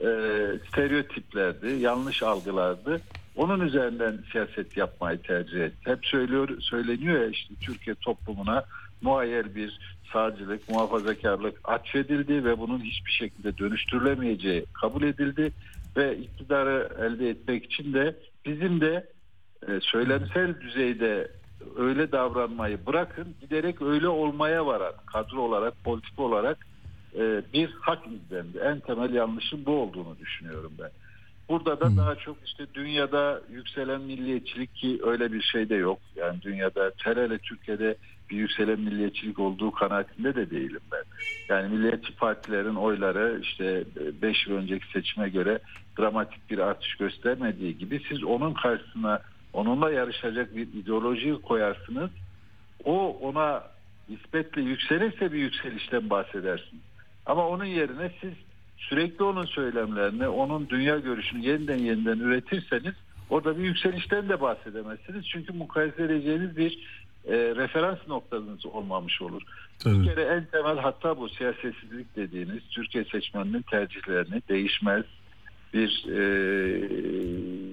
e, 0.00 0.09
stereotiplerdi, 0.68 1.66
yanlış 1.66 2.22
algılardı. 2.22 3.00
Onun 3.36 3.61
üzerinden 3.61 4.18
siyaset 4.32 4.76
yapmayı 4.76 5.22
tercih 5.22 5.61
etti. 5.61 5.90
Hep 5.90 6.07
söylüyor, 6.07 6.61
söyleniyor 6.61 7.20
ya 7.20 7.26
işte 7.26 7.55
Türkiye 7.61 7.94
toplumuna 7.94 8.64
muayyer 9.02 9.55
bir 9.55 9.78
sağcılık, 10.12 10.68
muhafazakarlık 10.68 11.61
atfedildi 11.64 12.44
ve 12.44 12.59
bunun 12.59 12.80
hiçbir 12.80 13.12
şekilde 13.12 13.59
dönüştürülemeyeceği 13.59 14.66
kabul 14.72 15.02
edildi 15.02 15.52
ve 15.97 16.16
iktidarı 16.16 16.88
elde 16.99 17.28
etmek 17.28 17.64
için 17.64 17.92
de 17.92 18.16
bizim 18.47 18.80
de 18.80 19.07
e, 19.68 19.80
söylemsel 19.80 20.61
düzeyde 20.61 21.28
öyle 21.76 22.12
davranmayı 22.12 22.86
bırakın 22.86 23.34
giderek 23.40 23.82
öyle 23.82 24.09
olmaya 24.09 24.66
varan 24.66 24.95
kadro 25.07 25.40
olarak 25.40 25.84
politik 25.84 26.18
olarak 26.18 26.66
e, 27.14 27.42
bir 27.53 27.70
hak 27.80 28.07
izlendi. 28.07 28.59
En 28.59 28.80
temel 28.80 29.14
yanlışın 29.14 29.66
bu 29.66 29.72
olduğunu 29.72 30.18
düşünüyorum 30.18 30.72
ben. 30.78 30.90
Burada 31.49 31.80
da 31.80 31.86
Hı. 31.86 31.97
daha 31.97 32.14
çok 32.14 32.36
işte 32.45 32.66
dünyada 32.74 33.42
yükselen 33.51 34.01
milliyetçilik 34.01 34.74
ki 34.74 35.01
öyle 35.03 35.32
bir 35.32 35.42
şey 35.42 35.68
de 35.68 35.74
yok. 35.74 35.99
Yani 36.16 36.42
dünyada 36.42 36.90
terele 36.90 37.38
Türkiye'de 37.38 37.97
bir 38.35 38.39
yükselen 38.39 38.80
milliyetçilik 38.80 39.39
olduğu 39.39 39.70
kanaatinde 39.70 40.35
de 40.35 40.51
değilim 40.51 40.80
ben. 40.93 41.03
Yani 41.49 41.68
milliyetçi 41.68 42.14
partilerin 42.14 42.74
oyları 42.74 43.39
işte 43.43 43.85
5 44.22 44.47
yıl 44.47 44.57
önceki 44.57 44.87
seçime 44.93 45.28
göre 45.28 45.59
dramatik 45.99 46.51
bir 46.51 46.59
artış 46.59 46.95
göstermediği 46.95 47.78
gibi 47.78 48.03
siz 48.09 48.24
onun 48.24 48.55
karşısına 48.55 49.20
onunla 49.53 49.91
yarışacak 49.91 50.57
bir 50.57 50.66
ideolojiyi 50.66 51.35
koyarsınız. 51.35 52.11
O 52.85 53.18
ona 53.22 53.62
nispetle 54.09 54.62
yükselirse 54.62 55.32
bir 55.32 55.39
yükselişten 55.39 56.11
bahsedersiniz. 56.11 56.82
Ama 57.26 57.49
onun 57.49 57.64
yerine 57.64 58.11
siz 58.20 58.32
sürekli 58.76 59.24
onun 59.24 59.45
söylemlerini, 59.45 60.28
onun 60.28 60.68
dünya 60.68 60.99
görüşünü 60.99 61.47
yeniden 61.47 61.78
yeniden 61.78 62.18
üretirseniz 62.18 62.95
orada 63.30 63.59
bir 63.59 63.64
yükselişten 63.64 64.28
de 64.28 64.41
bahsedemezsiniz. 64.41 65.26
Çünkü 65.28 65.53
mukayese 65.53 66.03
edeceğiniz 66.03 66.57
bir 66.57 67.03
e, 67.29 67.37
referans 67.37 67.99
noktanız 68.09 68.66
olmamış 68.66 69.22
olur. 69.22 69.43
Bir 69.43 69.85
Tabii. 69.85 70.05
kere 70.05 70.22
en 70.22 70.45
temel 70.45 70.79
hatta 70.79 71.16
bu 71.18 71.29
siyasetsizlik 71.29 72.16
dediğiniz 72.16 72.62
Türkiye 72.70 73.05
seçmeninin 73.05 73.62
tercihlerini 73.62 74.43
değişmez 74.49 75.05
bir 75.75 76.07
e, 76.09 76.22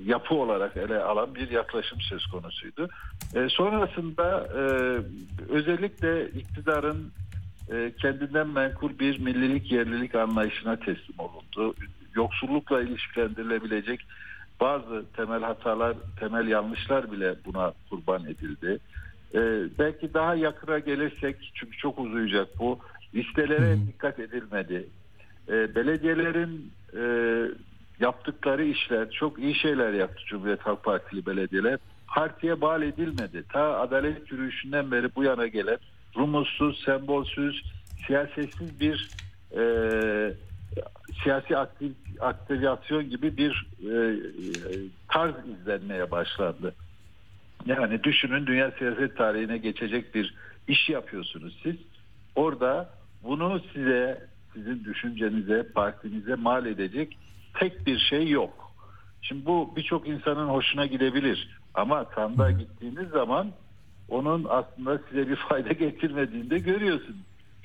yapı 0.05 0.35
olarak 0.35 0.77
ele 0.77 0.99
alan 0.99 1.35
bir 1.35 1.49
yaklaşım 1.49 2.01
söz 2.01 2.25
konusuydu. 2.25 2.89
E, 3.35 3.49
sonrasında 3.49 4.47
e, 4.55 4.63
özellikle 5.49 6.29
iktidarın 6.29 7.11
e, 7.71 7.91
kendinden 8.01 8.47
menkul 8.47 8.99
bir 8.99 9.19
millilik 9.19 9.71
yerlilik 9.71 10.15
anlayışına 10.15 10.75
teslim 10.75 11.19
olundu. 11.19 11.75
Yoksullukla 12.15 12.81
ilişkilendirilebilecek 12.81 14.05
bazı 14.61 15.05
temel 15.15 15.41
hatalar, 15.41 15.97
temel 16.19 16.47
yanlışlar 16.47 17.11
bile 17.11 17.35
buna 17.45 17.73
kurban 17.89 18.25
edildi. 18.25 18.79
E, 19.35 19.39
belki 19.79 20.13
daha 20.13 20.35
yakına 20.35 20.79
gelirsek 20.79 21.51
çünkü 21.53 21.77
çok 21.77 21.99
uzayacak 21.99 22.47
bu 22.59 22.79
listelere 23.15 23.73
Hı. 23.73 23.87
dikkat 23.87 24.19
edilmedi. 24.19 24.89
E, 25.49 25.75
belediyelerin 25.75 26.71
e, 26.95 27.03
yaptıkları 27.99 28.63
işler 28.63 29.11
çok 29.11 29.39
iyi 29.39 29.55
şeyler 29.55 29.93
yaptı 29.93 30.23
Cumhuriyet 30.27 30.61
Halk 30.61 30.83
Partili 30.83 31.25
belediyeler. 31.25 31.79
Partiye 32.07 32.61
bağlı 32.61 32.85
edilmedi. 32.85 33.43
Ta 33.49 33.79
adalet 33.79 34.31
yürüyüşünden 34.31 34.91
beri 34.91 35.15
bu 35.15 35.23
yana 35.23 35.47
gelen 35.47 35.77
rumuzsuz, 36.17 36.83
sembolsüz, 36.83 37.63
siyasetsiz 38.07 38.79
bir 38.79 39.11
e, 39.57 39.63
siyasi 41.23 41.57
aktiv, 41.57 41.91
aktivasyon 42.19 43.09
gibi 43.09 43.37
bir 43.37 43.69
e, 43.83 43.93
e, 43.93 44.15
tarz 45.07 45.33
izlenmeye 45.47 46.11
başlandı. 46.11 46.75
Yani 47.65 48.03
düşünün 48.03 48.47
dünya 48.47 48.71
siyaset 48.71 49.17
tarihine 49.17 49.57
geçecek 49.57 50.15
bir 50.15 50.33
iş 50.67 50.89
yapıyorsunuz 50.89 51.59
siz. 51.63 51.75
Orada 52.35 52.89
bunu 53.23 53.61
size, 53.73 54.27
sizin 54.53 54.83
düşüncenize, 54.83 55.63
partinize 55.75 56.35
mal 56.35 56.65
edecek 56.65 57.17
tek 57.53 57.85
bir 57.85 57.99
şey 57.99 58.29
yok. 58.29 58.71
Şimdi 59.21 59.45
bu 59.45 59.73
birçok 59.75 60.07
insanın 60.07 60.47
hoşuna 60.47 60.85
gidebilir. 60.85 61.49
Ama 61.73 62.05
sandığa 62.15 62.51
gittiğiniz 62.51 63.09
zaman 63.09 63.51
onun 64.09 64.45
aslında 64.49 64.99
size 65.09 65.29
bir 65.29 65.35
fayda 65.49 65.73
getirmediğini 65.73 66.49
de 66.49 66.59
görüyorsun 66.59 67.15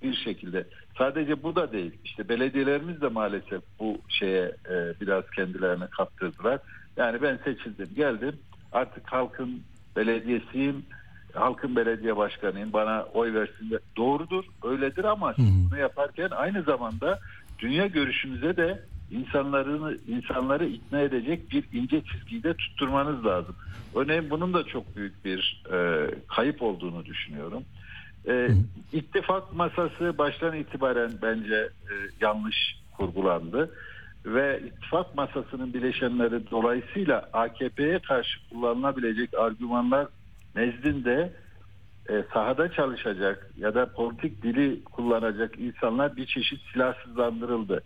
bir 0.02 0.14
şekilde. 0.14 0.66
Sadece 0.98 1.42
bu 1.42 1.56
da 1.56 1.72
değil. 1.72 1.92
İşte 2.04 2.28
belediyelerimiz 2.28 3.00
de 3.00 3.08
maalesef 3.08 3.62
bu 3.80 3.98
şeye 4.08 4.44
e, 4.70 5.00
biraz 5.00 5.30
kendilerine 5.30 5.86
kaptırdılar. 5.86 6.60
Yani 6.96 7.22
ben 7.22 7.36
seçildim, 7.44 7.88
geldim. 7.96 8.36
Artık 8.72 9.12
halkın 9.12 9.62
belediyesiyim. 9.96 10.84
Halkın 11.34 11.76
belediye 11.76 12.16
başkanıyım. 12.16 12.72
Bana 12.72 13.02
oy 13.14 13.34
versin 13.34 13.70
de 13.70 13.78
doğrudur, 13.96 14.44
öyledir 14.64 15.04
ama 15.04 15.34
siz 15.34 15.70
bunu 15.70 15.78
yaparken 15.78 16.30
aynı 16.30 16.62
zamanda 16.62 17.18
dünya 17.58 17.86
görüşünüze 17.86 18.56
de 18.56 18.82
insanları 19.10 19.98
insanları 20.08 20.66
ikna 20.66 21.00
edecek 21.00 21.50
bir 21.50 21.64
ince 21.72 22.02
çizgiyi 22.02 22.42
de 22.42 22.54
tutturmanız 22.54 23.24
lazım. 23.26 23.56
Örneğin 23.94 24.30
bunun 24.30 24.54
da 24.54 24.64
çok 24.64 24.96
büyük 24.96 25.24
bir 25.24 25.62
e, 25.72 26.10
kayıp 26.28 26.62
olduğunu 26.62 27.04
düşünüyorum. 27.04 27.62
E, 28.28 28.48
ittifak 28.92 29.52
masası 29.56 30.18
baştan 30.18 30.56
itibaren 30.56 31.10
bence 31.22 31.54
e, 31.54 31.94
yanlış 32.20 32.56
kurgulandı 32.96 33.70
ve 34.26 34.60
ittifak 34.66 35.14
masasının 35.14 35.74
bileşenleri 35.74 36.50
dolayısıyla 36.50 37.28
AKP'ye 37.32 37.98
karşı 37.98 38.48
kullanılabilecek 38.50 39.34
argümanlar 39.38 40.06
nezdinde 40.56 41.32
e, 42.08 42.24
sahada 42.32 42.72
çalışacak 42.72 43.50
ya 43.56 43.74
da 43.74 43.92
politik 43.92 44.42
dili 44.42 44.84
kullanacak 44.84 45.58
insanlar 45.58 46.16
bir 46.16 46.26
çeşit 46.26 46.60
silahsızlandırıldı. 46.72 47.82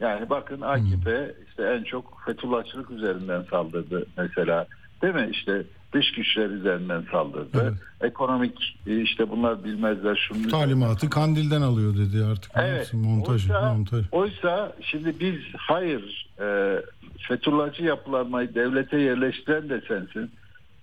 Yani 0.00 0.30
bakın 0.30 0.60
AKP 0.60 1.34
işte 1.48 1.62
en 1.62 1.84
çok 1.84 2.22
Fethullahçılık 2.26 2.90
üzerinden 2.90 3.42
saldırdı 3.42 4.06
mesela. 4.18 4.66
Değil 5.02 5.14
mi? 5.14 5.28
İşte 5.32 5.62
dış 5.92 6.12
güçler 6.12 6.50
üzerinden 6.50 7.04
saldırdı. 7.12 7.74
Ekonomik 8.00 8.78
e, 8.86 9.00
işte 9.00 9.30
bunlar 9.30 9.64
bilmezler 9.64 10.28
şunu. 10.28 10.48
Talimatı 10.48 11.10
Kandil'den 11.10 11.62
alıyor 11.62 11.96
dedi 11.96 12.24
artık. 12.24 12.52
Evet. 12.54 12.94
Montaj, 12.94 13.50
oysa, 13.50 13.74
montaj. 13.74 14.04
oysa 14.12 14.76
şimdi 14.82 15.20
biz 15.20 15.38
hayır 15.56 16.28
e, 16.40 16.76
Fethullahçı 17.28 17.84
yapılanmayı 17.84 18.54
devlete 18.54 18.98
yerleştiren 18.98 19.68
de 19.68 19.82
sensin. 19.88 20.30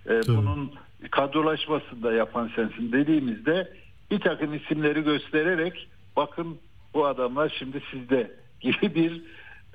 E, 0.06 0.22
Tabii. 0.22 0.38
bunun 0.38 0.72
kadrolaşmasını 1.12 2.04
da 2.04 2.14
yapan 2.14 2.52
sensin 2.56 2.92
dediğimizde 2.92 3.74
bir 4.12 4.20
takım 4.20 4.54
isimleri 4.54 5.04
göstererek 5.04 5.88
bakın 6.16 6.58
bu 6.94 7.06
adamlar 7.06 7.56
şimdi 7.60 7.82
sizde 7.92 8.32
gibi 8.62 8.96
bir 8.96 9.22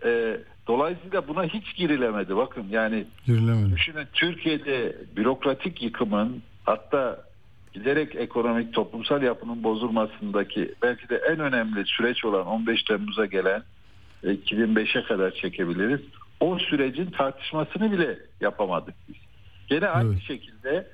e, 0.05 0.41
dolayısıyla 0.69 1.29
buna 1.29 1.45
hiç 1.45 1.75
girilemedi. 1.77 2.37
Bakın 2.37 2.67
yani 2.71 3.05
Girilemedi. 3.27 3.73
Düşünün 3.77 4.07
Türkiye'de 4.13 4.97
bürokratik 5.17 5.83
yıkımın 5.83 6.43
hatta 6.65 7.25
giderek 7.73 8.15
ekonomik 8.17 8.75
toplumsal 8.75 9.23
yapının 9.23 9.63
bozulmasındaki 9.63 10.75
belki 10.83 11.09
de 11.09 11.21
en 11.33 11.39
önemli 11.41 11.85
süreç 11.87 12.25
olan 12.25 12.47
15 12.47 12.83
Temmuz'a 12.83 13.27
gelen 13.27 13.63
e, 14.25 14.27
2005'e 14.29 15.03
kadar 15.03 15.31
çekebiliriz. 15.31 16.01
O 16.41 16.59
sürecin 16.59 17.11
tartışmasını 17.11 17.93
bile 17.93 18.19
yapamadık 18.41 18.95
biz. 19.09 19.17
Gene 19.69 19.89
aynı 19.89 20.13
Evet. 20.13 20.23
şekilde 20.23 20.87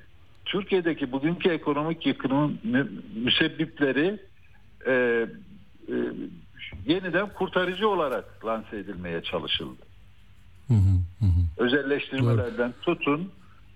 Türkiye'deki 0.45 1.13
bugünkü 1.13 1.49
ekonomik 1.49 2.07
yıkımın 2.07 2.61
mü- 2.65 2.91
müsebbipleri 3.25 4.19
e, 4.87 4.93
e, 4.93 5.95
yeniden 6.87 7.29
kurtarıcı 7.29 7.89
olarak 7.89 8.47
lanse 8.47 8.77
edilmeye 8.77 9.23
çalışıldı. 9.23 9.83
Hı 10.69 10.75
hı, 10.75 10.99
özelleştirmelerden 11.57 12.75
tutun 12.83 13.33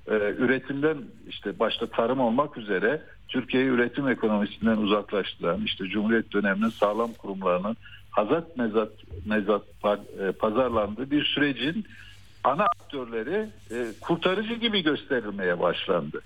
e, 0.07 0.15
üretimden 0.15 0.99
işte 1.29 1.59
başta 1.59 1.87
tarım 1.87 2.21
olmak 2.21 2.59
üzere 2.59 3.03
Türkiye'yi 3.29 3.69
üretim 3.69 4.09
ekonomisinden 4.09 4.77
uzaklaştıran 4.77 5.63
işte 5.65 5.85
Cumhuriyet 5.85 6.33
döneminin 6.33 6.69
sağlam 6.69 7.13
kurumlarının 7.13 7.77
hazat 8.11 8.57
mezat 8.57 8.93
mezat 9.27 9.63
e, 10.21 10.33
pazarlandığı 10.33 11.11
bir 11.11 11.25
sürecin 11.25 11.87
ana 12.45 12.65
aktörleri 12.65 13.49
e, 13.71 13.87
kurtarıcı 14.01 14.55
gibi 14.55 14.83
gösterilmeye 14.83 15.61
başlandı. 15.61 16.21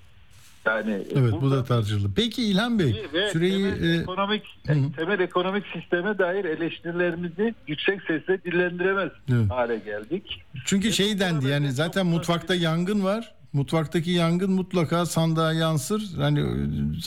Yani 0.67 0.91
e, 0.93 1.07
Evet 1.17 1.33
bu 1.41 1.51
da 1.51 1.65
tartışıldı. 1.65 2.11
Peki 2.17 2.45
İlhan 2.45 2.79
Bey 2.79 3.05
ve 3.15 3.31
süreyi 3.31 3.65
temel 3.75 3.83
e, 3.99 4.01
ekonomik 4.01 4.43
Hı 4.67 4.75
temel 4.97 5.21
ekonomik 5.21 5.65
sisteme 5.73 6.19
dair 6.19 6.45
eleştirilerimizi 6.45 7.55
yüksek 7.67 8.03
sesle 8.03 8.45
dillendiremez 8.45 9.11
Evet. 9.33 9.51
hale 9.51 9.79
geldik. 9.79 10.43
çünkü 10.65 10.89
E, 10.89 10.93
şey 10.93 11.19
dendi 11.21 11.47
yani 11.49 11.73
zaten 11.73 12.07
mutfakta 12.07 12.55
bir- 12.55 12.61
yangın 12.61 13.05
var. 13.05 13.35
Mutfaktaki 13.53 14.11
yangın 14.11 14.51
mutlaka 14.53 15.07
sandığa 15.07 15.53
yansır. 15.53 16.03
Hani 16.17 16.41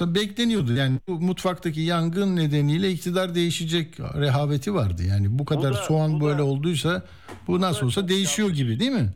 e, 0.02 0.16
bekleniyordu. 0.16 0.74
Yani 0.74 0.98
bu 1.08 1.20
mutfaktaki 1.20 1.82
yangın 1.82 2.36
nedeniyle 2.36 2.92
iktidar 2.92 3.36
değişecek 3.36 4.00
rehaveti 4.00 4.74
vardı. 4.74 5.04
Yani 5.04 5.40
bu 5.40 5.46
kadar 5.46 5.74
da- 5.74 5.78
soğan 5.78 6.14
bu 6.14 6.26
da- 6.26 6.30
böyle 6.30 6.42
olduysa 6.42 7.04
bu 7.48 7.62
nasıl 7.62 7.86
olsa 7.86 8.08
değişiyor 8.08 8.50
gibi 8.50 8.80
değil 8.80 8.92
mi? 8.92 9.10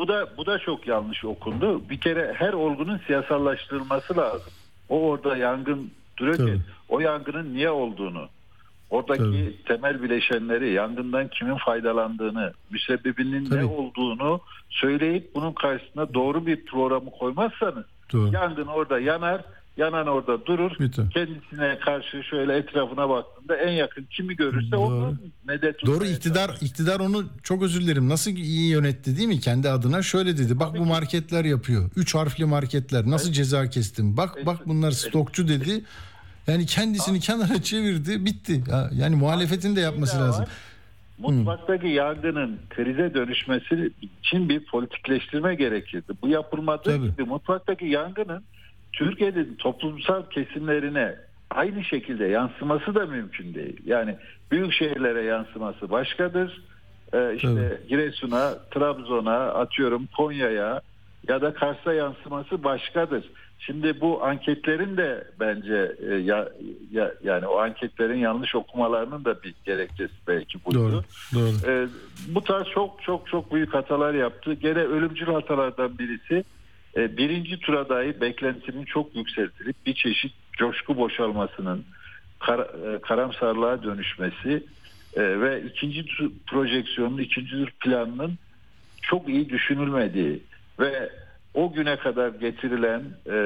Bu 0.00 0.08
da 0.08 0.26
bu 0.36 0.46
da 0.46 0.58
çok 0.58 0.86
yanlış 0.86 1.24
okundu. 1.24 1.88
Bir 1.90 2.00
kere 2.00 2.34
her 2.38 2.52
olgunun 2.52 3.00
siyasallaştırılması 3.06 4.16
lazım. 4.16 4.52
O 4.88 5.00
orada 5.00 5.36
yangın 5.36 5.90
duruyorken 6.18 6.46
Tabii. 6.46 6.60
o 6.88 7.00
yangının 7.00 7.54
niye 7.54 7.70
olduğunu, 7.70 8.28
oradaki 8.90 9.22
Tabii. 9.22 9.56
temel 9.64 10.02
bileşenleri, 10.02 10.72
yangından 10.72 11.28
kimin 11.28 11.56
faydalandığını, 11.56 12.52
müsebbibinin 12.70 13.44
Tabii. 13.44 13.60
ne 13.60 13.64
olduğunu 13.64 14.40
söyleyip 14.70 15.34
bunun 15.34 15.52
karşısına 15.52 16.14
doğru 16.14 16.46
bir 16.46 16.66
programı 16.66 17.10
koymazsanız 17.10 17.84
Doğru. 18.12 18.32
yangın 18.32 18.66
orada 18.66 19.00
yanar, 19.00 19.42
yanan 19.76 20.06
orada 20.06 20.46
durur. 20.46 20.70
Biter. 20.80 21.04
Kendisine 21.14 21.78
karşı 21.78 22.22
şöyle 22.30 22.56
etrafına 22.56 23.08
baktığında 23.08 23.56
en 23.56 23.72
yakın 23.72 24.04
kimi 24.10 24.36
görürse 24.36 24.72
Doğru. 24.72 24.94
onu 24.94 25.16
medet 25.44 25.86
Doğru 25.86 26.04
iktidar 26.06 26.56
iktidar 26.60 27.00
onu 27.00 27.24
çok 27.42 27.62
özür 27.62 27.80
dilerim 27.80 28.08
nasıl 28.08 28.30
iyi 28.30 28.70
yönetti 28.70 29.16
değil 29.16 29.28
mi 29.28 29.40
kendi 29.40 29.68
adına 29.68 30.02
şöyle 30.02 30.38
dedi 30.38 30.60
bak 30.60 30.78
bu 30.78 30.84
marketler 30.86 31.44
yapıyor 31.44 31.90
üç 31.96 32.14
harfli 32.14 32.44
marketler 32.44 33.06
nasıl 33.10 33.32
ceza 33.32 33.70
kestim 33.70 34.16
bak 34.16 34.46
bak 34.46 34.68
bunlar 34.68 34.90
stokçu 34.90 35.48
dedi 35.48 35.84
yani 36.46 36.66
kendisini 36.66 37.20
kenara 37.20 37.62
çevirdi 37.62 38.24
bitti 38.24 38.62
Ya- 38.70 38.90
yani 38.92 39.16
muhalefetin 39.16 39.76
de 39.76 39.80
yapması 39.80 40.20
lazım. 40.20 40.42
var. 40.44 40.50
Mutfaktaki 41.18 41.86
yangının 41.86 42.58
krize 42.70 43.14
dönüşmesi 43.14 43.92
için 44.22 44.48
bir 44.48 44.64
politikleştirme 44.64 45.54
gerekirdi. 45.54 46.12
Bu 46.22 46.28
yapılmadığı 46.28 46.82
Tabii. 46.96 47.10
gibi 47.10 47.22
mutfaktaki 47.24 47.84
yangının 47.86 48.44
Türkiye'nin 48.92 49.54
toplumsal 49.58 50.22
kesimlerine 50.30 51.16
aynı 51.50 51.84
şekilde 51.84 52.24
yansıması 52.26 52.94
da 52.94 53.06
mümkün 53.06 53.54
değil. 53.54 53.76
Yani 53.84 54.16
büyük 54.50 54.72
şehirlere 54.72 55.22
yansıması 55.22 55.90
başkadır. 55.90 56.62
Ee, 57.12 57.34
işte 57.34 57.48
Tabii. 57.48 57.88
Giresun'a, 57.88 58.54
Trabzon'a, 58.70 59.38
atıyorum 59.38 60.08
Konya'ya 60.16 60.80
ya 61.28 61.42
da 61.42 61.54
Kars'a 61.54 61.92
yansıması 61.92 62.64
başkadır. 62.64 63.24
Şimdi 63.58 64.00
bu 64.00 64.24
anketlerin 64.24 64.96
de 64.96 65.24
bence 65.40 65.92
e, 66.10 66.14
ya, 66.14 66.48
ya 66.92 67.12
yani 67.24 67.46
o 67.46 67.58
anketlerin 67.58 68.18
yanlış 68.18 68.54
okumalarının 68.54 69.24
da 69.24 69.42
bir 69.42 69.54
gerekçesi 69.64 70.14
belki 70.28 70.64
buydu. 70.64 70.78
Doğru 70.78 71.02
doğru. 71.34 71.72
Ee, 71.72 71.86
bu 72.28 72.44
tarz 72.44 72.66
çok 72.66 73.02
çok 73.02 73.26
çok 73.26 73.54
büyük 73.54 73.74
hatalar 73.74 74.14
yaptı. 74.14 74.52
Gene 74.54 74.78
ölümcül 74.78 75.26
hatalardan 75.26 75.98
birisi 75.98 76.44
e, 76.96 77.16
birinci 77.16 77.60
tura 77.60 77.88
dahi 77.88 78.20
beklentinin 78.20 78.84
çok 78.84 79.16
yükseltilip 79.16 79.86
bir 79.86 79.94
çeşit 79.94 80.32
coşku 80.52 80.96
boşalmasının 80.96 81.84
kar, 82.38 82.58
e, 82.58 83.00
karamsarlığa 83.00 83.82
dönüşmesi 83.82 84.64
e, 85.16 85.40
ve 85.40 85.62
ikinci 85.62 86.06
tur 86.06 86.30
projeksiyonun, 86.46 87.18
ikinci 87.18 87.50
tur 87.50 87.70
planının 87.70 88.38
çok 89.02 89.28
iyi 89.28 89.48
düşünülmediği 89.48 90.42
ve 90.80 91.10
o 91.54 91.72
güne 91.72 91.96
kadar 91.96 92.28
getirilen 92.28 93.02
e, 93.26 93.36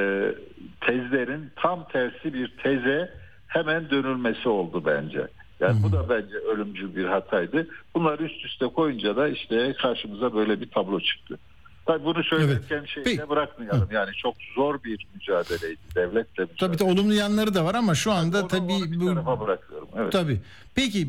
tezlerin 0.81 1.51
tam 1.57 1.89
tersi 1.89 2.35
bir 2.35 2.49
teze 2.49 3.11
hemen 3.47 3.91
dönülmesi 3.91 4.49
oldu 4.49 4.83
bence. 4.87 5.27
Yani 5.61 5.83
bu 5.83 5.93
da 5.93 6.09
bence 6.09 6.37
ölümcül 6.37 6.97
bir 6.97 7.05
hataydı. 7.05 7.67
Bunları 7.95 8.25
üst 8.25 8.45
üste 8.45 8.67
koyunca 8.67 9.17
da 9.17 9.29
işte 9.29 9.75
karşımıza 9.83 10.35
böyle 10.35 10.61
bir 10.61 10.71
tablo 10.71 11.01
çıktı. 11.01 11.39
Tabii 11.87 12.05
bunu 12.05 12.25
söylerken 12.25 12.77
Evet. 12.79 12.89
şeyi 12.89 13.05
Peki. 13.05 13.19
de 13.19 13.29
bırakmayalım. 13.29 13.89
Yani 13.93 14.11
çok 14.17 14.35
zor 14.55 14.85
bir 14.85 15.07
mücadeleydi. 15.15 15.79
Devletle 15.95 16.43
mücadele. 16.43 16.57
Tabii 16.59 16.79
de 16.79 16.85
olumlu 16.85 17.15
yanları 17.15 17.55
da 17.55 17.65
var 17.65 17.75
ama 17.75 17.95
şu 17.95 18.13
anda 18.13 18.41
Onu- 18.41 18.49
tabii 18.49 18.73
onu 18.73 19.01
bu 19.01 19.07
tarafa 19.15 19.41
bırakıyorum. 19.41 19.89
Evet. 19.97 20.13
Tabii. 20.13 20.41
Peki 20.75 21.09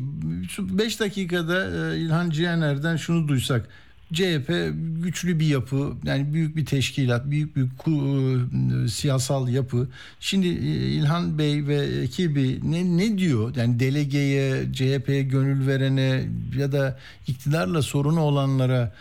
5 0.58 1.00
dakikada 1.00 1.64
e, 1.94 1.98
İlhan 1.98 2.30
Cihaner'den 2.30 2.96
şunu 2.96 3.28
duysak. 3.28 3.68
CHP 4.12 4.72
güçlü 5.02 5.40
bir 5.40 5.46
yapı, 5.46 5.92
yani 6.04 6.34
büyük 6.34 6.56
bir 6.56 6.66
teşkilat, 6.66 7.30
büyük 7.30 7.56
bir 7.56 7.62
ku- 7.78 8.84
e, 8.84 8.88
siyasal 8.88 9.48
yapı. 9.48 9.88
Şimdi 10.20 10.46
e, 10.48 10.50
İlhan 10.76 11.38
Bey 11.38 11.66
ve 11.66 11.76
ekibi 11.76 12.60
ne 12.72 12.96
ne 12.96 13.18
diyor? 13.18 13.56
Yani 13.56 13.80
delegeye, 13.80 14.72
CHP'ye 14.72 15.22
gönül 15.22 15.66
verene 15.66 16.24
ya 16.58 16.72
da 16.72 16.98
iktidarla 17.26 17.82
sorunu 17.82 18.20
olanlara 18.20 18.92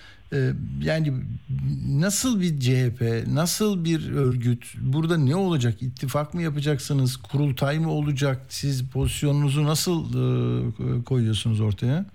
yani 0.82 1.14
nasıl 1.90 2.42
bir 2.42 2.60
CHP, 2.60 3.28
nasıl 3.34 3.86
bir 3.86 4.12
örgüt, 4.16 4.74
burada 4.82 5.18
ne 5.18 5.36
olacak? 5.36 5.82
İttifak 5.82 6.34
mı 6.34 6.42
yapacaksınız, 6.42 7.18
kurultay 7.18 7.80
mı 7.80 7.92
olacak? 7.92 8.42
Siz 8.50 8.90
pozisyonunuzu 8.92 9.64
nasıl 9.66 10.06
e, 10.10 11.04
koyuyorsunuz 11.04 11.62
ortaya? 11.62 12.06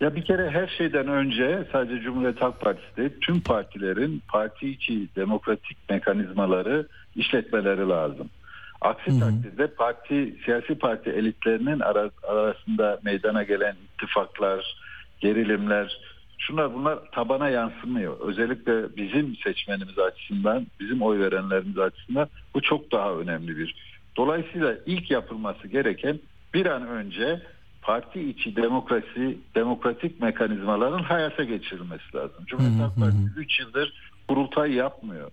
Ya 0.00 0.16
bir 0.16 0.24
kere 0.24 0.50
her 0.50 0.66
şeyden 0.78 1.08
önce 1.08 1.68
sadece 1.72 2.00
Cumhuriyet 2.02 2.42
Halk 2.42 2.60
Partisi 2.60 2.96
değil, 2.96 3.10
tüm 3.20 3.40
partilerin 3.40 4.22
parti 4.28 4.68
içi 4.68 5.08
demokratik 5.16 5.76
mekanizmaları 5.90 6.86
işletmeleri 7.16 7.88
lazım. 7.88 8.30
Aksi 8.80 9.10
Hı 9.10 9.14
hı. 9.14 9.20
takdirde 9.20 9.66
parti 9.66 10.36
siyasi 10.44 10.74
parti 10.74 11.10
elitlerinin 11.10 11.80
ara- 11.80 12.10
arasında 12.28 13.00
meydana 13.04 13.42
gelen 13.42 13.74
ittifaklar, 13.94 14.76
gerilimler, 15.20 15.98
şunlar 16.40 16.74
bunlar 16.74 16.98
tabana 17.12 17.48
yansımıyor. 17.48 18.20
Özellikle 18.20 18.96
bizim 18.96 19.36
seçmenimiz 19.36 19.98
açısından, 19.98 20.66
bizim 20.80 21.02
oy 21.02 21.18
verenlerimiz 21.18 21.78
açısından 21.78 22.28
bu 22.54 22.60
çok 22.60 22.92
daha 22.92 23.14
önemli 23.14 23.56
bir. 23.58 23.74
Dolayısıyla 24.16 24.74
ilk 24.86 25.10
yapılması 25.10 25.68
gereken 25.68 26.20
bir 26.54 26.66
an 26.66 26.86
önce 26.86 27.42
parti 27.82 28.30
içi 28.30 28.56
demokrasi, 28.56 29.38
demokratik 29.54 30.20
mekanizmaların 30.20 31.02
hayata 31.02 31.44
geçirilmesi 31.44 32.14
lazım. 32.14 32.44
Cumhuriyet 32.46 32.80
Halk. 32.80 32.96
Partisi 32.96 33.30
3 33.36 33.60
yıldır 33.60 33.92
kurultay 34.28 34.72
yapmıyor. 34.72 35.30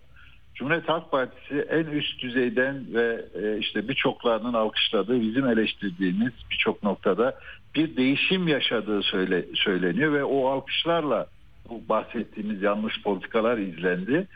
Cumhuriyet 0.55 0.89
Halk 0.89 1.12
Partisi 1.12 1.68
en 1.70 1.86
üst 1.86 2.22
düzeyden 2.22 2.86
ve 2.93 3.26
e, 3.43 3.58
işte 3.58 3.88
birçoklarının 3.88 4.53
alkışladığı, 4.53 5.22
bizim 5.22 5.47
eleştirdiğimiz 5.47 6.34
birçok 6.51 6.84
noktada 6.84 7.39
bir 7.76 7.97
değişim 7.97 8.47
yaşadığı 8.47 9.03
söyle, 9.03 9.45
söyleniyor 9.55 10.13
ve 10.13 10.24
o 10.24 10.47
alkışlarla 10.47 11.28
bu 11.70 11.82
bahsettiğimiz 11.89 12.61
yanlış 12.61 13.01
politikalar 13.01 13.57
izlendi. 13.57 14.28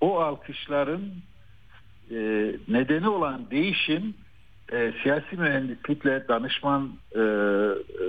O 0.00 0.20
alkışların 0.20 1.02
e, 2.10 2.16
nedeni 2.68 3.08
olan 3.08 3.50
değişim 3.50 4.14
e, 4.72 4.92
siyasi 5.02 5.36
mühendislikle, 5.36 6.28
danışman 6.28 6.90
e, 7.14 7.20
e, 7.20 8.06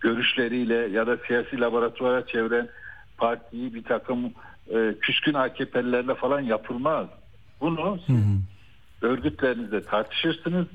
görüşleriyle 0.00 0.74
ya 0.74 1.06
da 1.06 1.16
siyasi 1.26 1.60
laboratuvara 1.60 2.26
çeviren 2.26 2.68
partiyi 3.18 3.74
bir 3.74 3.84
takım 3.84 4.32
e, 4.74 4.94
küskün 5.00 5.34
AKP'lilerle 5.34 6.14
falan 6.14 6.40
yapılmaz. 6.40 7.06
Bunu 7.60 7.98
Hı 8.06 8.12
hı. 8.12 8.38
örgütlerinizde 9.02 9.82
tartışırsınız. 9.82 10.66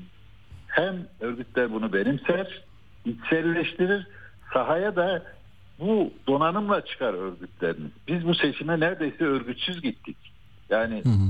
Hem 0.66 1.06
örgütler 1.20 1.72
bunu 1.72 1.92
benimser, 1.92 2.62
içselleştirir. 3.04 4.06
Sahaya 4.52 4.96
da 4.96 5.22
bu 5.80 6.10
donanımla 6.26 6.84
çıkar 6.84 7.14
örgütleriniz. 7.14 7.90
Biz 8.08 8.26
bu 8.26 8.34
seçime 8.34 8.80
neredeyse 8.80 9.24
örgütsüz 9.24 9.82
gittik. 9.82 10.16
Yani 10.70 11.02
Hı 11.04 11.08
hı. 11.08 11.28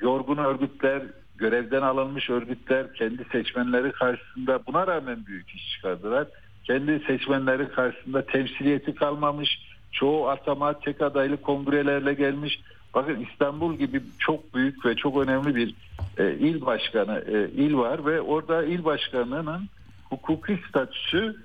yorgun 0.00 0.36
örgütler, 0.36 1.02
görevden 1.36 1.82
alınmış 1.82 2.30
örgütler 2.30 2.94
kendi 2.94 3.24
seçmenleri 3.32 3.92
karşısında 3.92 4.60
buna 4.66 4.86
rağmen 4.86 5.26
büyük 5.26 5.50
iş 5.50 5.72
çıkardılar. 5.72 6.26
Kendi 6.64 7.00
seçmenleri 7.06 7.68
karşısında 7.68 8.26
temsiliyeti 8.26 8.94
kalmamış. 8.94 9.58
Çoğu 9.92 10.28
atama 10.28 10.80
tek 10.80 11.02
adaylı 11.02 11.36
kongrelerle 11.36 12.14
gelmiş. 12.14 12.60
Bakın 12.94 13.26
İstanbul 13.30 13.74
gibi 13.74 14.02
çok 14.18 14.54
büyük 14.54 14.86
ve 14.86 14.94
çok 14.94 15.16
önemli 15.16 15.54
bir 15.54 15.74
e, 16.18 16.34
il 16.34 16.66
başkanı 16.66 17.24
e, 17.28 17.50
il 17.50 17.74
var 17.76 18.06
ve 18.06 18.20
orada 18.20 18.64
il 18.64 18.84
başkanının 18.84 19.68
hukuki 20.10 20.58
statüsü 20.68 21.36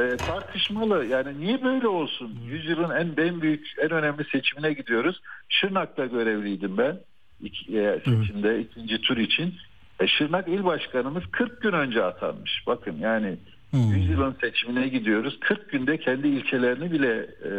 e, 0.00 0.16
tartışmalı. 0.26 1.04
Yani 1.06 1.40
niye 1.40 1.64
böyle 1.64 1.88
olsun? 1.88 2.38
Yüzyılın 2.44 2.90
en 2.90 3.24
en 3.26 3.42
büyük, 3.42 3.66
en 3.78 3.90
önemli 3.90 4.24
seçimine 4.32 4.72
gidiyoruz. 4.72 5.20
Şırnak'ta 5.48 6.06
görevliydim 6.06 6.78
ben 6.78 7.00
İki, 7.40 7.78
e, 7.78 8.00
seçimde 8.04 8.60
ikinci 8.60 9.00
tur 9.00 9.16
için. 9.16 9.54
E, 10.00 10.06
Şırnak 10.06 10.48
il 10.48 10.64
başkanımız 10.64 11.22
40 11.30 11.62
gün 11.62 11.72
önce 11.72 12.04
atanmış. 12.04 12.62
Bakın 12.66 12.96
yani 13.00 13.36
Hmm. 13.70 13.80
yüzyılın 13.94 14.36
seçimine 14.40 14.88
gidiyoruz. 14.88 15.40
40 15.40 15.70
günde 15.70 15.98
kendi 15.98 16.28
ilçelerini 16.28 16.92
bile 16.92 17.26
e, 17.44 17.50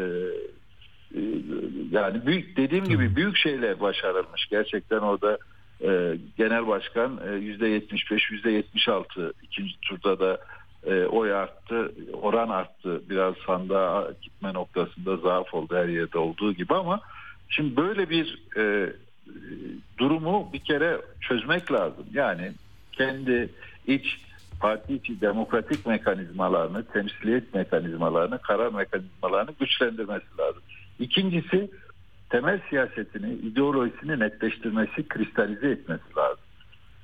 e, 1.16 1.22
yani 1.92 2.26
büyük 2.26 2.58
dediğim 2.58 2.86
gibi 2.86 3.16
büyük 3.16 3.38
şeyler 3.38 3.80
başarılmış. 3.80 4.48
Gerçekten 4.50 4.98
orada 5.00 5.38
e, 5.82 6.18
genel 6.38 6.68
başkan 6.68 7.18
e, 7.18 7.30
%75 7.30 8.20
%76 8.32 9.34
ikinci 9.44 9.80
turda 9.82 10.20
da 10.20 10.38
e, 10.86 11.06
oy 11.06 11.34
arttı, 11.34 11.92
oran 12.14 12.50
arttı. 12.50 13.02
Biraz 13.10 13.36
sandığa 13.48 14.12
gitme 14.22 14.54
noktasında 14.54 15.18
zaaf 15.18 15.54
oldu 15.54 15.76
her 15.76 15.88
yerde 15.88 16.18
olduğu 16.18 16.54
gibi 16.54 16.74
ama 16.74 17.00
şimdi 17.50 17.78
böyle 17.78 18.10
bir 18.10 18.44
e, 18.58 18.94
durumu 19.98 20.50
bir 20.54 20.60
kere 20.60 21.02
çözmek 21.22 21.72
lazım. 21.72 22.06
Yani 22.14 22.52
kendi 22.92 23.50
iç 23.88 24.20
parti 24.60 24.94
içi 24.94 25.22
demokratik 25.22 25.86
mekanizmalarını, 25.86 26.86
temsiliyet 26.86 27.54
mekanizmalarını, 27.54 28.40
karar 28.40 28.72
mekanizmalarını 28.72 29.52
güçlendirmesi 29.60 30.26
lazım. 30.40 30.62
İkincisi 31.00 31.70
temel 32.30 32.62
siyasetini, 32.70 33.34
ideolojisini 33.34 34.20
netleştirmesi, 34.20 35.08
kristalize 35.08 35.70
etmesi 35.70 36.16
lazım. 36.18 36.44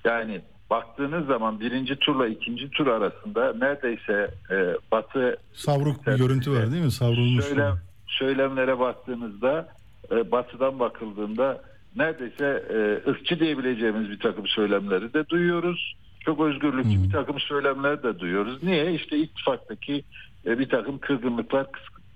Yani 0.06 0.42
baktığınız 0.70 1.28
zaman 1.28 1.60
birinci 1.60 1.96
turla 1.96 2.28
ikinci 2.28 2.70
tur 2.70 2.88
arasında 2.88 3.54
neredeyse 3.54 4.32
e, 4.52 4.76
Batı 4.92 5.38
Savruk 5.54 6.08
bir 6.08 6.18
görüntü 6.18 6.52
var 6.52 6.72
değil 6.72 6.84
mi? 6.84 6.92
Savrulmuş. 6.92 7.46
söylem, 7.46 7.78
söylemlere 8.08 8.80
baktığınızda 8.80 9.70
e, 10.12 10.32
Batı'dan 10.32 10.80
bakıldığında 10.80 11.62
neredeyse 11.96 12.64
e, 12.70 13.10
ırkçı 13.10 13.40
diyebileceğimiz 13.40 14.10
bir 14.10 14.20
takım 14.20 14.48
söylemleri 14.48 15.14
de 15.14 15.30
duyuyoruz. 15.30 15.96
Çok 16.26 16.42
özgürlükçü 16.42 17.00
Hı. 17.00 17.04
bir 17.04 17.12
takım 17.12 17.40
söylemler 17.40 18.04
de 18.04 18.20
duyuyoruz. 18.20 18.64
Niye? 18.64 18.94
İşte 18.94 19.18
ittifaktaki 19.18 20.04
e, 20.46 20.60
bir 20.60 20.70
takım 20.70 21.00
kırgınlıklar 21.00 21.68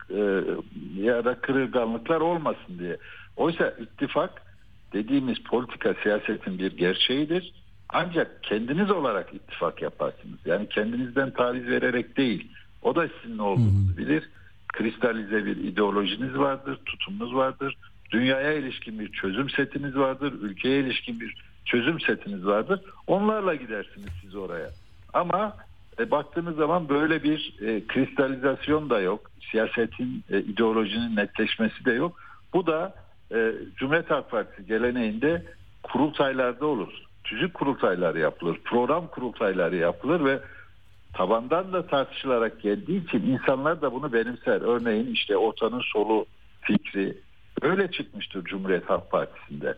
e, 0.09 0.43
ya 0.95 1.25
da 1.25 1.35
kırılganlıklar 1.35 2.21
olmasın 2.21 2.79
diye. 2.79 2.97
Oysa 3.37 3.69
ittifak 3.69 4.41
dediğimiz 4.93 5.43
politika 5.43 5.93
siyasetin 6.03 6.59
bir 6.59 6.77
gerçeğidir. 6.77 7.53
Ancak 7.89 8.43
kendiniz 8.43 8.91
olarak 8.91 9.33
ittifak 9.33 9.81
yaparsınız. 9.81 10.39
Yani 10.45 10.69
kendinizden 10.69 11.31
taviz 11.31 11.67
vererek 11.67 12.17
değil. 12.17 12.51
O 12.81 12.95
da 12.95 13.07
sizin 13.21 13.37
ne 13.37 13.41
olduğunuzu 13.41 13.97
bilir. 13.97 14.29
Kristalize 14.67 15.45
bir 15.45 15.57
ideolojiniz 15.57 16.37
vardır, 16.37 16.79
tutumunuz 16.85 17.35
vardır. 17.35 17.77
Dünyaya 18.11 18.53
ilişkin 18.53 18.99
bir 18.99 19.11
çözüm 19.11 19.49
setiniz 19.49 19.95
vardır. 19.95 20.33
Ülkeye 20.41 20.79
ilişkin 20.79 21.19
bir 21.19 21.35
çözüm 21.65 21.99
setiniz 21.99 22.45
vardır. 22.45 22.81
Onlarla 23.07 23.55
gidersiniz 23.55 24.09
siz 24.21 24.35
oraya. 24.35 24.69
Ama 25.13 25.57
e, 25.99 26.11
baktığınız 26.11 26.55
zaman 26.55 26.89
böyle 26.89 27.23
bir 27.23 27.55
e, 27.61 27.87
kristalizasyon 27.87 28.89
da 28.89 28.99
yok. 28.99 29.31
Siyasetin, 29.51 30.23
e, 30.29 30.39
ideolojinin 30.39 31.15
netleşmesi 31.15 31.85
de 31.85 31.91
yok. 31.91 32.19
Bu 32.53 32.67
da 32.67 32.95
e, 33.31 33.51
Cumhuriyet 33.75 34.11
Halk 34.11 34.31
Partisi 34.31 34.65
geleneğinde 34.67 35.45
kurultaylarda 35.83 36.65
olur. 36.65 36.93
Tüzük 37.23 37.53
kurultayları 37.53 38.19
yapılır, 38.19 38.57
program 38.63 39.07
kurultayları 39.07 39.75
yapılır 39.75 40.25
ve 40.25 40.39
tabandan 41.13 41.73
da 41.73 41.87
tartışılarak 41.87 42.61
geldiği 42.61 43.07
için 43.07 43.21
insanlar 43.21 43.81
da 43.81 43.93
bunu 43.93 44.13
benimser. 44.13 44.61
Örneğin 44.61 45.13
işte 45.13 45.37
ortanın 45.37 45.81
solu 45.93 46.25
fikri 46.61 47.17
öyle 47.61 47.91
çıkmıştır 47.91 48.43
Cumhuriyet 48.43 48.89
Halk 48.89 49.11
Partisi'nde. 49.11 49.75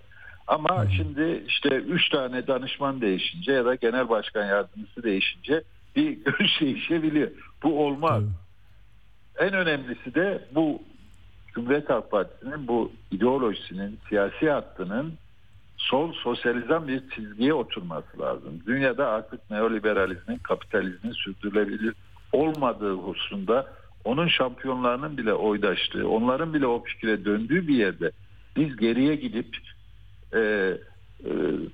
Ama 0.48 0.86
şimdi 0.98 1.44
işte 1.48 1.70
üç 1.70 2.10
tane 2.10 2.48
danışman 2.48 3.02
değişince 3.02 3.52
ya 3.52 3.66
da 3.66 3.76
genel 3.76 4.10
başkan 4.10 4.46
yardımcısı 4.46 5.04
değişince 5.04 5.64
bir 5.98 6.12
görüş 6.26 6.62
değişebiliyor. 6.62 7.32
Bu 7.64 7.86
olmaz. 7.86 8.24
En 9.40 9.54
önemlisi 9.54 10.16
de 10.16 10.48
bu 10.56 10.82
Cumhuriyet 11.54 11.90
Halk 11.90 12.12
Partisi'nin 12.12 12.68
bu 12.68 12.92
ideolojisinin, 13.12 14.00
siyasi 14.10 14.50
hattının 14.50 15.14
sol 15.78 16.14
sosyalizm 16.14 16.88
bir 16.88 17.10
çizgiye 17.10 17.54
oturması 17.54 18.20
lazım. 18.20 18.60
Dünyada 18.68 19.08
artık 19.08 19.52
neoliberalizmin, 19.52 20.38
kapitalizmin 20.38 21.12
sürdürülebilir 21.12 21.94
olmadığı 22.32 22.94
hususunda 22.94 23.74
onun 24.04 24.28
şampiyonlarının 24.28 25.18
bile 25.18 25.34
oydaştığı, 25.34 26.10
onların 26.10 26.54
bile 26.54 26.68
o 26.68 26.84
fikre 26.84 27.26
döndüğü 27.26 27.68
bir 27.68 27.76
yerde 27.76 28.12
biz 28.56 28.78
geriye 28.78 29.16
gidip 29.16 29.58
e, 30.34 30.40
e, 30.40 30.78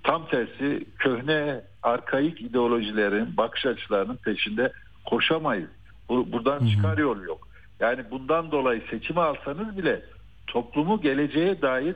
tam 0.04 0.28
tersi 0.28 0.86
köhne, 1.00 1.62
arkaik 1.84 2.42
ideolojilerin, 2.42 3.38
bakış 3.38 3.66
açılarının 3.66 4.16
peşinde 4.16 4.72
koşamayız. 5.06 5.70
Bu, 6.10 6.32
buradan 6.32 6.68
çıkar 6.68 6.98
yol 6.98 7.22
yok. 7.22 7.48
Yani 7.80 8.04
bundan 8.12 8.52
dolayı 8.52 8.82
seçimi 8.90 9.22
alsanız 9.22 9.78
bile 9.78 10.02
toplumu 10.48 11.02
geleceğe 11.02 11.62
dair 11.62 11.96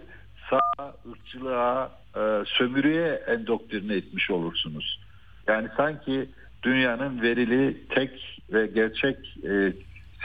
sağ, 0.50 0.96
ırkçılığa, 1.12 1.92
e, 2.16 2.44
sömürüye 2.46 3.08
endoktrine 3.08 3.96
etmiş 3.96 4.32
olursunuz. 4.32 5.00
Yani 5.48 5.68
sanki 5.78 6.30
dünyanın 6.64 7.22
verili 7.22 7.88
tek 7.88 8.42
ve 8.54 8.68
gerçek 8.68 9.18
e, 9.44 9.74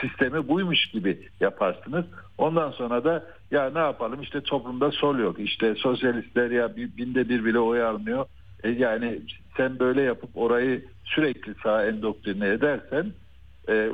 sistemi 0.01 0.47
buymuş 0.47 0.85
gibi 0.85 1.29
yaparsınız. 1.39 2.05
Ondan 2.37 2.71
sonra 2.71 3.03
da 3.03 3.25
ya 3.53 3.69
ne 3.69 3.79
yapalım 3.79 4.21
işte 4.21 4.41
toplumda 4.41 4.91
sol 4.91 5.19
yok. 5.19 5.39
İşte 5.39 5.75
sosyalistler 5.75 6.51
ya 6.51 6.75
binde 6.75 7.29
bir 7.29 7.45
bile 7.45 7.59
oy 7.59 7.83
almıyor. 7.83 8.25
E 8.63 8.69
yani 8.69 9.19
sen 9.57 9.79
böyle 9.79 10.01
yapıp 10.01 10.29
orayı 10.37 10.85
sürekli 11.03 11.55
sağa 11.63 11.85
endoktrine 11.85 12.47
edersen 12.47 13.13
e, 13.69 13.89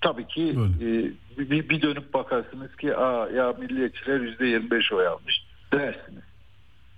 tabii 0.00 0.26
ki 0.26 0.56
e, 0.80 0.88
bir, 1.38 1.68
bir 1.68 1.82
dönüp 1.82 2.14
bakarsınız 2.14 2.76
ki 2.76 2.96
Aa, 2.96 3.28
ya 3.28 3.52
milliyetçiler 3.52 4.20
yüzde 4.20 4.46
yirmi 4.46 4.70
beş 4.70 4.92
oy 4.92 5.06
almış 5.06 5.42
dersiniz. 5.72 6.24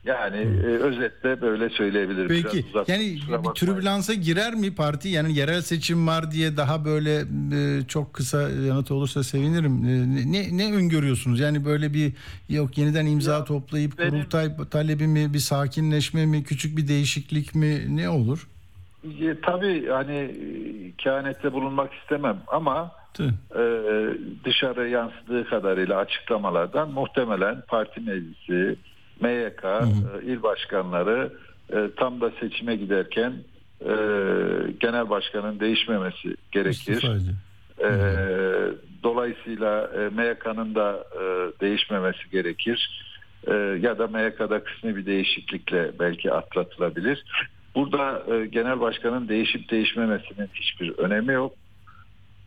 Yani 0.05 0.37
e, 0.37 0.67
özetle 0.67 1.41
böyle 1.41 1.71
söyleyebilirim. 1.71 2.29
Peki 2.29 2.65
yani 2.89 3.19
bir 3.45 3.55
türbülansa 3.55 4.15
girer 4.15 4.55
mi 4.55 4.75
parti? 4.75 5.09
Yani 5.09 5.35
yerel 5.35 5.63
seçim 5.63 6.07
var 6.07 6.31
diye 6.31 6.57
daha 6.57 6.85
böyle 6.85 7.21
e, 7.53 7.87
çok 7.89 8.15
kısa 8.15 8.43
yanıt 8.43 8.91
olursa 8.91 9.23
sevinirim. 9.23 9.85
E, 9.85 10.33
ne 10.33 10.57
ne 10.57 10.75
öngörüyorsunuz? 10.75 11.41
Yani 11.41 11.65
böyle 11.65 11.95
bir 11.95 12.13
yok 12.49 12.79
yeniden 12.79 13.07
imza 13.07 13.33
ya, 13.33 13.45
toplayıp 13.45 13.99
benim, 13.99 14.11
kurultay 14.11 14.49
talebi 14.71 15.07
mi, 15.07 15.35
bir 15.35 15.39
sakinleşme 15.39 16.27
mi, 16.27 16.45
küçük 16.45 16.77
bir 16.77 16.89
değişiklik 16.89 17.55
mi 17.55 17.97
ne 17.97 18.09
olur? 18.09 18.49
E, 19.05 19.41
tabii 19.43 19.89
hani 19.89 20.31
kehanette 20.99 21.53
bulunmak 21.53 21.95
istemem 21.95 22.37
ama 22.47 22.93
e, 23.21 23.29
dışarı 24.45 24.89
yansıdığı 24.89 25.45
kadarıyla 25.49 25.99
açıklamalardan 25.99 26.91
muhtemelen 26.91 27.63
parti 27.69 28.01
meclisi 28.01 28.77
MYK 29.25 29.65
hı 29.65 29.69
hı. 29.69 30.21
E, 30.21 30.27
il 30.27 30.43
başkanları 30.43 31.33
e, 31.73 31.91
tam 31.97 32.21
da 32.21 32.31
seçime 32.41 32.77
giderken 32.77 33.33
e, 33.81 33.95
genel 34.81 35.11
başkanın 35.11 35.61
değişmemesi 35.61 36.37
gerekir. 36.53 37.11
E, 37.79 37.91
dolayısıyla 39.03 39.91
MYK'nın 40.13 40.75
da 40.75 41.05
değişmemesi 41.61 42.31
gerekir. 42.33 43.05
Ya 43.81 43.99
da 43.99 44.07
MYK'da 44.07 44.65
kısmi 44.65 44.97
bir 44.97 45.07
değişiklikle 45.07 45.91
belki 45.99 46.33
atlatılabilir. 46.33 47.25
Burada 47.75 48.23
genel 48.45 48.81
başkanın 48.81 49.29
değişip 49.29 49.71
değişmemesinin 49.71 50.49
hiçbir 50.55 50.99
önemi 50.99 51.33
yok. 51.33 51.53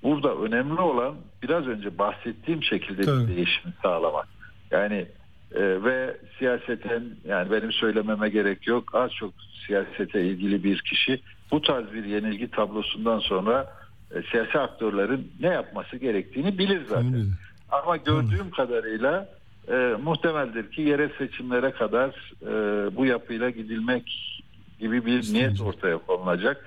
Burada 0.04 0.36
önemli 0.36 0.82
olan 0.82 1.16
biraz 1.44 1.68
önce 1.68 1.98
bahsettiğim 1.98 2.64
şekilde 2.64 3.02
Tabii. 3.02 3.24
bir 3.24 3.36
değişimi 3.36 3.74
sağlamak. 3.84 4.28
Yani 4.72 5.08
e, 5.56 5.84
ve 5.84 6.18
siyaseten 6.40 7.04
yani 7.26 7.52
benim 7.52 7.72
söylememe 7.72 8.30
gerek 8.30 8.68
yok 8.68 8.96
az 8.96 9.12
çok 9.12 9.34
siyasete 9.68 10.22
ilgili 10.24 10.64
bir 10.64 10.82
kişi 10.82 11.22
bu 11.52 11.62
tarz 11.62 11.94
bir 11.94 12.04
yenilgi 12.04 12.52
tablosundan 12.52 13.20
sonra 13.20 13.74
e, 14.16 14.22
siyasi 14.32 14.60
aktörlerin 14.60 15.32
ne 15.40 15.48
yapması 15.48 15.98
gerektiğini 15.98 16.58
bilir 16.58 16.82
zaten. 16.90 17.12
Tamam. 17.12 17.28
Ama 17.72 17.98
gördüğüm 17.98 18.50
kadarıyla 18.52 19.30
e, 19.72 19.96
muhtemeldir 20.04 20.72
ki 20.72 20.82
yerel 20.82 21.10
seçimlere 21.18 21.72
kadar 21.72 22.10
e, 22.42 22.52
bu 22.96 23.06
yapıyla 23.06 23.50
gidilmek 23.50 24.34
gibi 24.80 25.06
bir 25.06 25.20
İsteyeceğim. 25.20 25.48
niyet 25.48 25.62
ortaya 25.62 25.98
konulacak. 25.98 26.66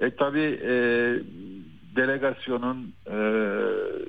E 0.00 0.10
tabi 0.10 0.40
e, 0.62 0.72
delegasyonun 1.96 2.94
e, 3.06 3.16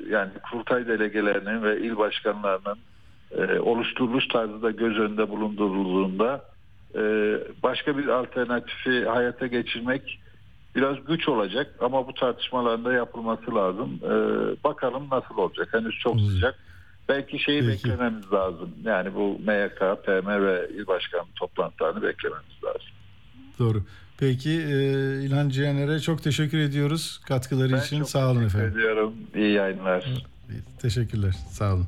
yani 0.10 0.32
kurultay 0.52 0.88
delegelerinin 0.88 1.64
ve 1.64 1.80
il 1.80 1.98
başkanlarının 1.98 2.78
e, 3.38 3.60
oluşturuluş 3.60 4.28
tarzı 4.28 4.62
da 4.62 4.72
göz 4.72 4.98
önünde 5.00 5.30
bulundurulduğunda 5.30 6.46
e, 6.96 7.02
başka 7.64 7.98
bir 7.98 8.08
alternatifi 8.08 9.06
hayata 9.06 9.48
geçirmek 9.48 10.20
biraz 10.76 10.96
güç 11.08 11.28
olacak 11.28 11.76
ama 11.80 12.08
bu 12.08 12.14
tartışmaların 12.14 12.86
da 12.86 12.94
yapılması 12.94 13.56
lazım. 13.56 14.00
E, 14.04 14.14
bakalım 14.64 15.08
nasıl 15.12 15.38
olacak. 15.38 15.70
Henüz 15.72 16.00
çok 16.00 16.20
sıcak. 16.22 16.60
Belki 17.10 17.40
şeyi 17.40 17.62
Peki. 17.62 17.72
beklememiz 17.72 18.34
lazım. 18.34 18.70
Yani 18.84 19.16
bu 19.16 19.40
MYK, 19.40 19.80
PM 20.06 20.44
ve 20.46 20.70
il 20.78 20.88
başkanı 20.88 21.24
toplantılarını 21.36 22.02
beklememiz 22.02 22.64
lazım. 22.64 22.90
Doğru. 23.60 23.84
Peki 24.18 24.50
e, 24.50 24.86
İlhan 25.24 25.50
Cihaner'e 25.50 26.00
çok 26.00 26.24
teşekkür 26.24 26.58
ediyoruz 26.58 27.22
katkıları 27.28 27.74
ben 27.74 27.80
için. 27.80 28.04
Sağ 28.04 28.32
olun 28.32 28.44
efendim. 28.44 28.68
Teşekkür 28.68 28.80
ediyorum. 28.80 29.14
İyi 29.36 29.52
yayınlar. 29.52 30.06
Teşekkürler. 30.82 31.36
Sağ 31.50 31.74
olun. 31.74 31.88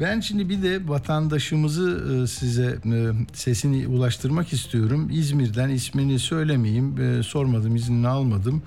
Ben 0.00 0.20
şimdi 0.20 0.48
bir 0.48 0.62
de 0.62 0.88
vatandaşımızı 0.88 2.22
e, 2.22 2.26
size 2.26 2.78
e, 2.84 3.10
sesini 3.32 3.88
ulaştırmak 3.88 4.52
istiyorum. 4.52 5.08
İzmir'den 5.12 5.68
ismini 5.68 6.18
söylemeyeyim, 6.18 7.00
e, 7.00 7.22
sormadım, 7.22 7.76
iznini 7.76 8.08
almadım. 8.08 8.62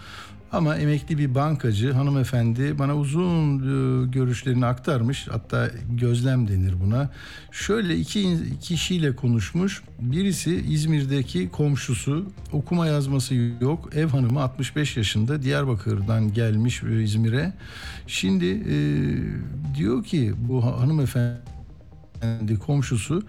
Ama 0.54 0.76
emekli 0.76 1.18
bir 1.18 1.36
bankacı 1.36 1.92
hanımefendi 1.92 2.80
bana 2.80 2.98
uzun 2.98 3.62
görüşlerini 4.12 4.66
aktarmış. 4.66 5.28
Hatta 5.28 5.70
gözlem 5.90 6.48
denir 6.48 6.74
buna. 6.86 7.10
Şöyle 7.52 7.98
iki 7.98 8.38
kişiyle 8.62 9.16
konuşmuş. 9.16 9.82
Birisi 10.00 10.56
İzmir'deki 10.56 11.50
komşusu 11.50 12.26
okuma 12.52 12.88
yazması 12.88 13.36
yok. 13.62 13.90
Ev 13.96 14.08
hanımı 14.08 14.42
65 14.42 14.98
yaşında 14.98 15.42
Diyarbakır'dan 15.42 16.34
gelmiş 16.34 16.84
İzmir'e. 16.84 17.54
Şimdi 18.08 18.46
e, 18.46 18.78
diyor 19.76 20.04
ki 20.04 20.34
bu 20.38 20.66
hanımefendi 20.66 21.40
komşusu 22.66 23.24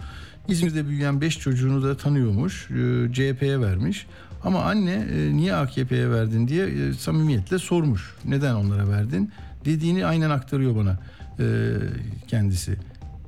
İzmir'de 0.48 0.88
büyüyen 0.88 1.20
5 1.20 1.38
çocuğunu 1.38 1.82
da 1.82 1.96
tanıyormuş. 1.96 2.70
E, 2.70 3.12
CHP'ye 3.12 3.60
vermiş. 3.60 4.06
Ama 4.44 4.62
anne 4.62 5.06
e, 5.14 5.36
niye 5.36 5.54
AKP'ye 5.54 6.10
verdin 6.10 6.48
diye 6.48 6.66
e, 6.66 6.92
samimiyetle 6.92 7.58
sormuş. 7.58 8.14
Neden 8.24 8.54
onlara 8.54 8.88
verdin? 8.88 9.30
Dediğini 9.64 10.06
aynen 10.06 10.30
aktarıyor 10.30 10.76
bana 10.76 10.98
e, 11.38 11.44
kendisi. 12.28 12.76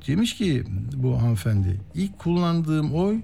Demiş 0.07 0.35
ki 0.35 0.63
bu 0.95 1.21
hanımefendi 1.21 1.81
ilk 1.95 2.19
kullandığım 2.19 2.93
oy 2.93 3.19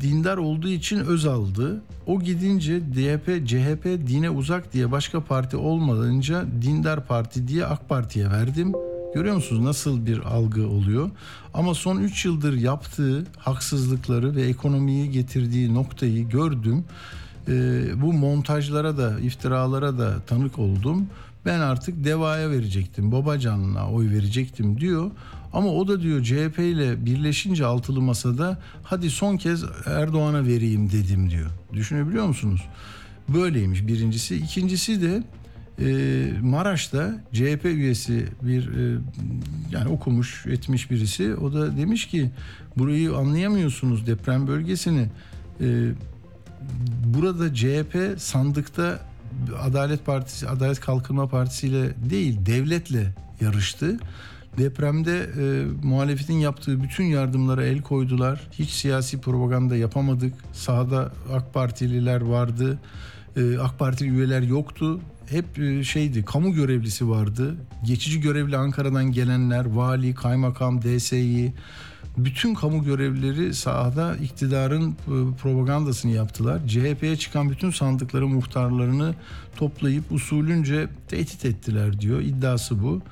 dindar 0.00 0.36
olduğu 0.36 0.68
için 0.68 0.98
öz 0.98 1.26
aldı. 1.26 1.82
O 2.06 2.20
gidince 2.20 2.80
DHP, 2.80 3.46
CHP 3.46 4.08
dine 4.08 4.30
uzak 4.30 4.72
diye 4.72 4.90
başka 4.92 5.24
parti 5.24 5.56
olmadınca 5.56 6.44
dindar 6.62 7.06
parti 7.06 7.48
diye 7.48 7.64
AK 7.66 7.88
Parti'ye 7.88 8.30
verdim. 8.30 8.72
Görüyor 9.14 9.34
musunuz 9.34 9.62
nasıl 9.62 10.06
bir 10.06 10.18
algı 10.18 10.68
oluyor? 10.68 11.10
Ama 11.54 11.74
son 11.74 11.98
3 11.98 12.24
yıldır 12.24 12.52
yaptığı 12.52 13.26
haksızlıkları 13.38 14.36
ve 14.36 14.42
ekonomiyi 14.42 15.10
getirdiği 15.10 15.74
noktayı 15.74 16.28
gördüm. 16.28 16.84
Ee, 17.48 17.84
bu 18.02 18.12
montajlara 18.12 18.96
da, 18.96 19.20
iftiralara 19.20 19.98
da 19.98 20.20
tanık 20.26 20.58
oldum. 20.58 21.06
Ben 21.44 21.60
artık 21.60 22.04
Deva'ya 22.04 22.50
verecektim, 22.50 23.12
Babacan'la 23.12 23.90
oy 23.90 24.10
verecektim 24.10 24.80
diyor. 24.80 25.10
Ama 25.52 25.68
o 25.68 25.88
da 25.88 26.02
diyor 26.02 26.22
CHP 26.22 26.58
ile 26.58 27.06
birleşince 27.06 27.66
altılı 27.66 28.00
masada 28.00 28.58
hadi 28.82 29.10
son 29.10 29.36
kez 29.36 29.64
Erdoğan'a 29.86 30.44
vereyim 30.44 30.92
dedim 30.92 31.30
diyor. 31.30 31.50
Düşünebiliyor 31.72 32.26
musunuz? 32.26 32.64
Böyleymiş 33.28 33.86
birincisi. 33.86 34.36
İkincisi 34.36 35.02
de 35.02 35.22
e, 35.80 36.30
Maraş'ta 36.42 37.24
CHP 37.32 37.64
üyesi 37.64 38.26
bir 38.42 38.68
e, 38.68 38.98
yani 39.70 39.88
okumuş 39.88 40.46
etmiş 40.46 40.90
birisi 40.90 41.34
o 41.34 41.52
da 41.52 41.76
demiş 41.76 42.06
ki 42.06 42.30
burayı 42.76 43.14
anlayamıyorsunuz 43.14 44.06
deprem 44.06 44.46
bölgesini 44.46 45.06
e, 45.60 45.88
burada 47.04 47.54
CHP 47.54 48.20
sandıkta 48.20 49.00
Adalet 49.60 50.06
Partisi 50.06 50.48
Adalet 50.48 50.80
Kalkınma 50.80 51.28
Partisi 51.28 51.66
ile 51.66 51.94
değil 52.10 52.38
devletle 52.46 53.14
yarıştı. 53.40 53.98
Depremde 54.58 55.18
e, 55.18 55.64
muhalefetin 55.86 56.38
yaptığı 56.38 56.82
bütün 56.82 57.04
yardımlara 57.04 57.64
el 57.64 57.82
koydular. 57.82 58.48
Hiç 58.52 58.70
siyasi 58.70 59.20
propaganda 59.20 59.76
yapamadık. 59.76 60.34
Sahada 60.52 61.12
AK 61.32 61.54
Partililer 61.54 62.20
vardı. 62.20 62.78
E, 63.36 63.58
AK 63.58 63.78
Partili 63.78 64.08
üyeler 64.08 64.42
yoktu. 64.42 65.00
Hep 65.30 65.58
e, 65.58 65.84
şeydi, 65.84 66.24
kamu 66.24 66.52
görevlisi 66.52 67.08
vardı. 67.08 67.56
Geçici 67.84 68.20
görevli 68.20 68.56
Ankara'dan 68.56 69.12
gelenler, 69.12 69.64
vali, 69.64 70.14
kaymakam, 70.14 70.82
DSİ, 70.82 71.52
bütün 72.16 72.54
kamu 72.54 72.84
görevlileri 72.84 73.54
sahada 73.54 74.16
iktidarın 74.16 74.90
e, 74.90 74.96
propagandasını 75.42 76.12
yaptılar. 76.12 76.60
CHP'ye 76.66 77.16
çıkan 77.16 77.50
bütün 77.50 77.70
sandıkları 77.70 78.28
muhtarlarını 78.28 79.14
toplayıp 79.56 80.12
usulünce 80.12 80.88
tehdit 81.08 81.44
ettiler 81.44 82.00
diyor. 82.00 82.20
İddiası 82.20 82.82
bu. 82.82 83.02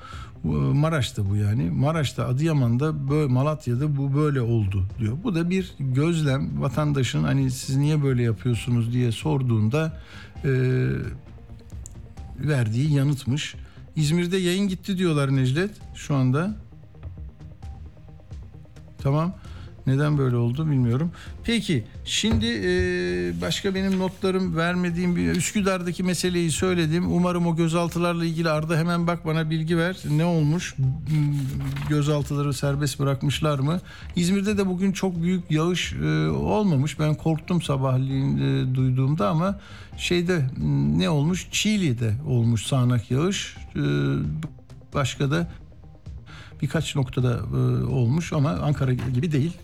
E, 0.45 0.47
Maraş'ta 0.73 1.29
bu 1.29 1.35
yani. 1.35 1.69
Maraş'ta, 1.69 2.27
Adıyaman'da, 2.27 3.09
böyle, 3.09 3.33
Malatya'da 3.33 3.97
bu 3.97 4.15
böyle 4.15 4.41
oldu 4.41 4.85
diyor. 4.99 5.17
Bu 5.23 5.35
da 5.35 5.49
bir 5.49 5.73
gözlem. 5.79 6.61
Vatandaşın 6.61 7.23
hani 7.23 7.51
siz 7.51 7.77
niye 7.77 8.03
böyle 8.03 8.23
yapıyorsunuz 8.23 8.93
diye 8.93 9.11
sorduğunda 9.11 10.01
verdiği 12.39 12.93
yanıtmış. 12.93 13.55
İzmir'de 13.95 14.37
yayın 14.37 14.67
gitti 14.67 14.97
diyorlar 14.97 15.35
Necdet 15.35 15.71
şu 15.95 16.15
anda. 16.15 16.55
Tamam. 18.97 19.35
Neden 19.87 20.17
böyle 20.17 20.35
oldu 20.35 20.65
bilmiyorum. 20.71 21.11
Peki 21.43 21.83
şimdi 22.05 22.45
e, 22.45 22.71
başka 23.41 23.75
benim 23.75 23.99
notlarım 23.99 24.55
vermediğim 24.55 25.15
bir 25.15 25.31
Üsküdar'daki 25.31 26.03
meseleyi 26.03 26.51
söyledim. 26.51 27.11
Umarım 27.11 27.47
o 27.47 27.55
gözaltılarla 27.55 28.25
ilgili 28.25 28.49
Arda 28.49 28.77
hemen 28.77 29.07
bak 29.07 29.25
bana 29.25 29.49
bilgi 29.49 29.77
ver. 29.77 29.97
Ne 30.09 30.25
olmuş? 30.25 30.75
Hmm, 30.77 30.87
Gözaltıları 31.89 32.53
serbest 32.53 32.99
bırakmışlar 32.99 33.59
mı? 33.59 33.81
İzmir'de 34.15 34.57
de 34.57 34.67
bugün 34.67 34.91
çok 34.91 35.21
büyük 35.21 35.51
yağış 35.51 35.93
e, 35.93 36.27
olmamış. 36.29 36.99
Ben 36.99 37.15
korktum 37.15 37.61
sabahleyin 37.61 38.37
e, 38.37 38.75
duyduğumda 38.75 39.29
ama 39.29 39.59
şeyde 39.97 40.49
hmm, 40.55 40.99
ne 40.99 41.09
olmuş? 41.09 41.47
Çiğli'de 41.51 42.13
olmuş 42.27 42.65
sağanak 42.65 43.11
yağış. 43.11 43.57
E, 43.75 43.81
başka 44.93 45.31
da 45.31 45.47
birkaç 46.61 46.95
noktada 46.95 47.39
e, 47.53 47.85
olmuş 47.85 48.33
ama 48.33 48.49
Ankara 48.49 48.93
gibi 48.93 49.31
değil. 49.31 49.57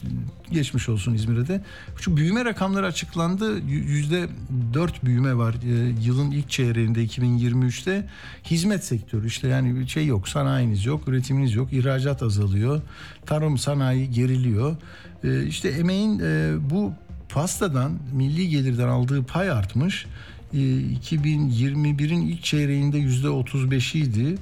Geçmiş 0.51 0.89
olsun 0.89 1.13
İzmir'e 1.13 1.47
de. 1.47 1.63
Şu 1.97 2.17
büyüme 2.17 2.45
rakamları 2.45 2.85
açıklandı. 2.85 3.59
Yüzde 3.67 4.27
dört 4.73 5.05
büyüme 5.05 5.35
var 5.35 5.53
e, 5.53 5.93
yılın 6.05 6.31
ilk 6.31 6.49
çeyreğinde 6.49 7.05
2023'te. 7.05 8.09
Hizmet 8.45 8.85
sektörü 8.85 9.27
işte 9.27 9.47
yani 9.47 9.79
bir 9.79 9.87
şey 9.87 10.05
yok. 10.05 10.27
Sanayiniz 10.27 10.85
yok, 10.85 11.07
üretiminiz 11.07 11.53
yok. 11.53 11.73
ihracat 11.73 12.23
azalıyor. 12.23 12.81
Tarım 13.25 13.57
sanayi 13.57 14.11
geriliyor. 14.11 14.75
E, 15.23 15.45
işte 15.45 15.69
emeğin 15.69 16.21
bu 16.69 16.93
pastadan 17.29 17.91
milli 18.11 18.49
gelirden 18.49 18.87
aldığı 18.87 19.23
pay 19.23 19.49
artmış. 19.49 20.05
2021'in 20.53 22.21
ilk 22.27 22.43
çeyreğinde 22.43 22.97
yüzde 22.97 23.27
35'iydi. 23.27 24.37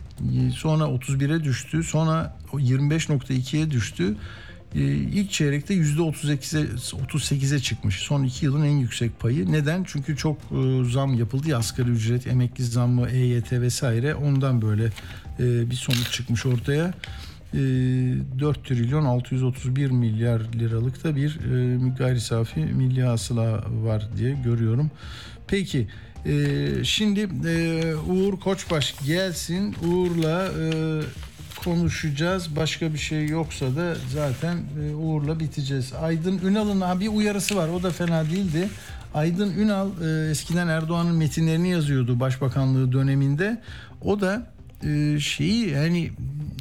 Sonra 0.52 0.84
31'e 0.84 1.44
düştü. 1.44 1.84
Sonra 1.84 2.38
25.2'ye 2.54 3.72
düştü. 3.72 4.16
İlk 5.14 5.32
çeyrekte 5.32 5.74
yüzde 5.74 6.02
38'e 6.02 6.66
38'e 6.76 7.60
çıkmış. 7.60 7.96
Son 7.96 8.24
iki 8.24 8.46
yılın 8.46 8.64
en 8.64 8.78
yüksek 8.78 9.20
payı. 9.20 9.52
Neden? 9.52 9.84
Çünkü 9.88 10.18
çok 10.18 10.38
zam 10.92 11.14
yapıldı 11.14 11.50
ya 11.50 11.58
asgari 11.58 11.90
ücret, 11.90 12.28
emekli 12.28 12.64
zammı, 12.64 13.10
EYT 13.10 13.52
vesaire. 13.52 14.16
Ondan 14.16 14.62
böyle 14.62 14.90
bir 15.40 15.76
sonuç 15.76 16.12
çıkmış 16.12 16.46
ortaya. 16.46 16.94
4 17.54 18.66
trilyon 18.66 19.06
631 19.06 19.92
milyar 19.92 20.42
liralık 20.56 21.04
da 21.04 21.16
bir 21.16 21.40
gayri 21.98 22.22
safi 22.22 22.60
milli 22.60 23.04
hasıla 23.04 23.64
var 23.84 24.10
diye 24.18 24.32
görüyorum. 24.44 24.92
Peki 25.52 25.88
e, 26.26 26.68
şimdi 26.84 27.30
e, 27.48 27.96
Uğur 27.96 28.40
Koçbaş 28.40 28.96
gelsin. 29.06 29.76
Uğur'la 29.88 30.46
e, 30.46 30.72
konuşacağız. 31.64 32.56
Başka 32.56 32.94
bir 32.94 32.98
şey 32.98 33.28
yoksa 33.28 33.76
da 33.76 33.96
zaten 34.14 34.58
e, 34.58 34.96
Uğur'la 34.96 35.40
biteceğiz. 35.40 35.94
Aydın 35.94 36.40
Ünal'ın 36.44 37.00
bir 37.00 37.08
uyarısı 37.08 37.56
var. 37.56 37.68
O 37.68 37.84
da 37.84 37.92
fena 37.92 38.26
değildi. 38.30 38.70
Aydın 39.14 39.58
Ünal 39.58 39.90
e, 40.04 40.30
eskiden 40.30 40.68
Erdoğan'ın 40.68 41.16
metinlerini 41.16 41.70
yazıyordu 41.70 42.20
başbakanlığı 42.20 42.92
döneminde. 42.92 43.62
O 44.02 44.22
da 44.22 44.48
e, 44.84 45.20
şeyi 45.20 45.70
yani 45.70 46.12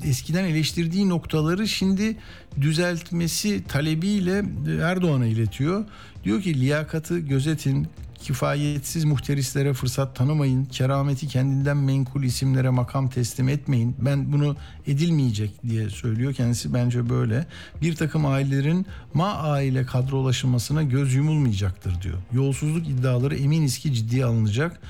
eskiden 0.05 0.45
eleştirdiği 0.45 1.09
noktaları 1.09 1.69
şimdi 1.69 2.17
düzeltmesi 2.61 3.65
talebiyle 3.65 4.45
Erdoğan'a 4.83 5.27
iletiyor. 5.27 5.85
Diyor 6.25 6.43
ki 6.43 6.61
liyakatı 6.61 7.19
gözetin, 7.19 7.89
kifayetsiz 8.21 9.05
muhterislere 9.05 9.73
fırsat 9.73 10.17
tanımayın. 10.17 10.65
Kerameti 10.65 11.29
kendinden 11.29 11.77
menkul 11.77 12.23
isimlere 12.23 12.71
makam 12.71 13.09
teslim 13.09 13.49
etmeyin. 13.49 13.97
Ben 13.99 14.33
bunu 14.33 14.57
edilmeyecek 14.87 15.63
diye 15.69 15.91
söylüyor 15.91 16.35
kendisi 16.35 16.75
bence 16.75 17.11
böyle. 17.11 17.47
Bir 17.83 17.97
takım 17.97 18.27
ailelerin 18.27 18.87
ma 19.15 19.35
aile 19.35 19.87
kadrolaşılmasına 19.87 20.83
göz 20.83 21.15
yumulmayacaktır 21.15 22.03
diyor. 22.03 22.19
Yolsuzluk 22.33 22.89
iddiaları 22.89 23.37
eminiz 23.37 23.79
ki 23.79 23.95
ciddiye 23.95 24.25
alınacak. 24.25 24.81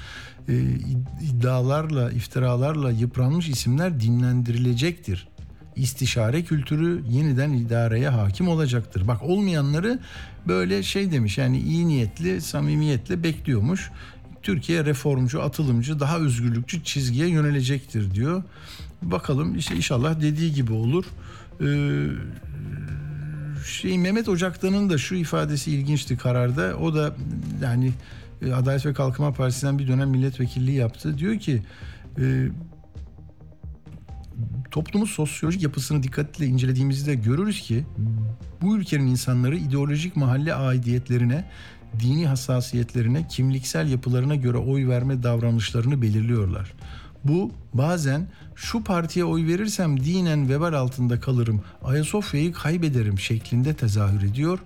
Ee, 0.49 0.63
iddialarla, 1.23 2.11
iftiralarla 2.11 2.91
yıpranmış 2.91 3.49
isimler 3.49 4.01
dinlendirilecektir 4.01 5.29
istişare 5.77 6.45
kültürü 6.45 7.03
yeniden 7.09 7.53
idareye 7.53 8.09
hakim 8.09 8.49
olacaktır. 8.49 9.09
Bak 9.09 9.23
olmayanları 9.23 9.99
böyle 10.49 10.83
şey 10.83 11.13
demiş 11.13 11.39
yani 11.39 11.59
iyi 11.59 11.89
niyetli, 11.89 12.41
samimiyetle 12.41 13.23
bekliyormuş. 13.23 13.91
Türkiye 14.43 14.85
reformcu, 14.85 15.43
atılımcı, 15.43 16.01
daha 16.01 16.19
özgürlükçü 16.19 16.85
çizgiye 16.85 17.29
yönelecektir 17.29 18.15
diyor. 18.15 18.43
Bakalım 19.03 19.57
işte 19.57 19.77
inşallah 19.77 20.21
dediği 20.21 20.53
gibi 20.53 20.73
olur. 20.73 21.05
Ee, 21.61 22.07
şey 23.67 23.99
Mehmet 23.99 24.29
Ocaktan'ın 24.29 24.91
da 24.91 24.99
şu 24.99 25.15
ifadesi 25.15 25.71
ilginçti 25.71 26.17
kararda. 26.17 26.77
O 26.77 26.95
da 26.95 27.15
yani 27.63 27.93
Adalet 28.55 28.87
ve 28.87 28.95
Kalkınma 28.95 29.33
Partisi'nden 29.33 29.79
bir 29.79 29.89
dönem 29.89 30.09
milletvekilliği 30.09 30.77
yaptı. 30.77 31.19
Diyor 31.19 31.39
ki 31.39 31.63
e, 32.19 32.49
toplumun 34.71 35.07
sosyolojik 35.07 35.63
yapısını 35.63 36.03
dikkatle 36.03 36.47
incelediğimizde 36.47 37.15
görürüz 37.15 37.61
ki 37.61 37.85
bu 38.63 38.77
ülkenin 38.77 39.07
insanları 39.07 39.57
ideolojik 39.57 40.17
mahalle 40.17 40.55
aidiyetlerine, 40.55 41.45
dini 42.01 42.27
hassasiyetlerine, 42.27 43.29
kimliksel 43.29 43.89
yapılarına 43.89 44.35
göre 44.35 44.57
oy 44.57 44.89
verme 44.89 45.23
davranışlarını 45.23 46.03
belirliyorlar. 46.03 46.73
Bu 47.25 47.53
bazen 47.75 48.29
şu 48.55 48.85
partiye 48.85 49.25
oy 49.25 49.47
verirsem 49.47 50.05
dinen 50.05 50.49
vebal 50.49 50.73
altında 50.73 51.21
kalırım, 51.21 51.63
Ayasofya'yı 51.85 52.53
kaybederim 52.53 53.19
şeklinde 53.19 53.75
tezahür 53.75 54.23
ediyor. 54.23 54.59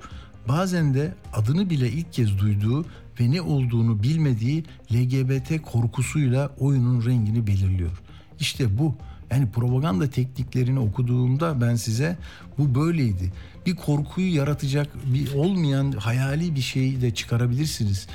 Bazen 0.49 0.95
de 0.95 1.15
adını 1.33 1.71
bile 1.71 1.91
ilk 1.91 2.13
kez 2.13 2.39
duyduğu 2.39 2.83
ve 3.21 3.31
ne 3.31 3.43
olduğunu 3.43 4.03
bilmediği 4.03 4.65
LGBT 4.93 5.63
korkusuyla 5.63 6.51
oyunun 6.59 7.05
rengini 7.05 7.47
belirliyor. 7.47 8.03
İşte 8.41 8.79
bu 8.79 8.97
yani 9.31 9.51
propaganda 9.51 10.11
tekniklerini 10.11 10.79
okuduğumda 10.79 11.61
ben 11.61 11.75
size 11.75 12.17
bu 12.59 12.75
böyleydi. 12.75 13.33
Bir 13.67 13.77
korkuyu 13.77 14.35
yaratacak 14.35 14.89
bir 15.15 15.35
olmayan 15.35 15.93
hayali 15.93 16.55
bir 16.55 16.61
şey 16.61 17.01
de 17.01 17.15
çıkarabilirsiniz. 17.15 18.07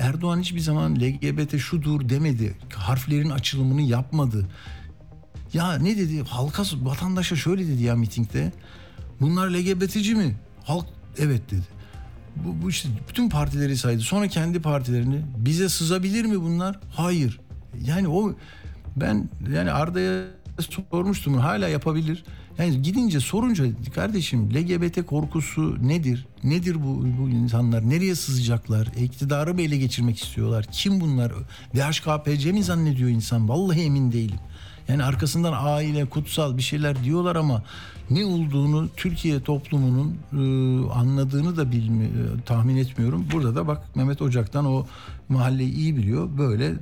Erdoğan 0.00 0.40
hiçbir 0.40 0.60
zaman 0.60 0.96
LGBT 0.96 1.58
şudur 1.58 2.08
demedi. 2.08 2.54
Harflerin 2.74 3.30
açılımını 3.30 3.82
yapmadı. 3.82 4.48
Ya 5.52 5.78
ne 5.78 5.96
dedi? 5.96 6.22
Halka 6.22 6.62
vatandaşa 6.82 7.36
şöyle 7.36 7.68
dedi 7.68 7.82
ya 7.82 7.96
mitingde. 7.96 8.52
Bunlar 9.20 9.50
LGBT'ci 9.50 10.14
mi? 10.14 10.36
Halk 10.64 10.86
evet 11.18 11.50
dedi. 11.50 11.66
Bu, 12.36 12.62
bu 12.62 12.70
işte 12.70 12.88
bütün 13.08 13.28
partileri 13.28 13.76
saydı. 13.76 14.00
Sonra 14.00 14.28
kendi 14.28 14.62
partilerini. 14.62 15.22
Bize 15.36 15.68
sızabilir 15.68 16.24
mi 16.24 16.40
bunlar? 16.40 16.78
Hayır. 16.90 17.40
Yani 17.84 18.08
o 18.08 18.34
ben 18.96 19.28
yani 19.54 19.72
Arda'ya 19.72 20.24
sormuştum 20.90 21.34
hala 21.34 21.68
yapabilir. 21.68 22.24
Yani 22.58 22.82
gidince 22.82 23.20
sorunca 23.20 23.64
kardeşim 23.94 24.50
LGBT 24.54 25.06
korkusu 25.06 25.88
nedir? 25.88 26.26
Nedir 26.44 26.74
bu, 26.74 27.06
bu 27.20 27.28
insanlar? 27.28 27.90
Nereye 27.90 28.14
sızacaklar? 28.14 28.88
E, 28.96 29.04
iktidarı 29.04 29.54
mı 29.54 29.62
ele 29.62 29.76
geçirmek 29.76 30.22
istiyorlar? 30.22 30.66
Kim 30.72 31.00
bunlar? 31.00 31.32
DHKPC 31.74 32.52
mi 32.52 32.62
zannediyor 32.62 33.10
insan? 33.10 33.48
Vallahi 33.48 33.80
emin 33.80 34.12
değilim. 34.12 34.38
Yani 34.88 35.04
arkasından 35.04 35.54
aile, 35.56 36.04
kutsal 36.04 36.56
bir 36.56 36.62
şeyler 36.62 37.04
diyorlar 37.04 37.36
ama 37.36 37.62
ne 38.10 38.24
olduğunu 38.24 38.88
Türkiye 38.96 39.42
toplumunun 39.42 40.18
e, 40.32 40.36
anladığını 40.92 41.56
da 41.56 41.72
bilmi, 41.72 42.04
e, 42.04 42.44
tahmin 42.46 42.76
etmiyorum. 42.76 43.26
Burada 43.32 43.54
da 43.54 43.66
bak 43.66 43.96
Mehmet 43.96 44.22
Ocak'tan 44.22 44.66
o 44.66 44.86
mahalleyi 45.28 45.72
iyi 45.74 45.96
biliyor. 45.96 46.38
Böyle 46.38 46.74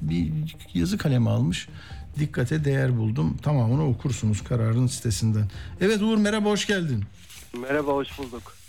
bir 0.00 0.32
yazı 0.74 0.98
kalemi 0.98 1.30
almış 1.30 1.68
dikkate 2.18 2.64
değer 2.64 2.98
buldum. 2.98 3.36
Tamamını 3.42 3.86
okursunuz 3.86 4.44
kararın 4.44 4.86
sitesinden. 4.86 5.50
Evet 5.80 6.02
Uğur 6.02 6.16
merhaba 6.18 6.50
hoş 6.50 6.66
geldin. 6.66 7.04
Merhaba 7.60 7.92
hoş 7.92 8.18
bulduk. 8.18 8.60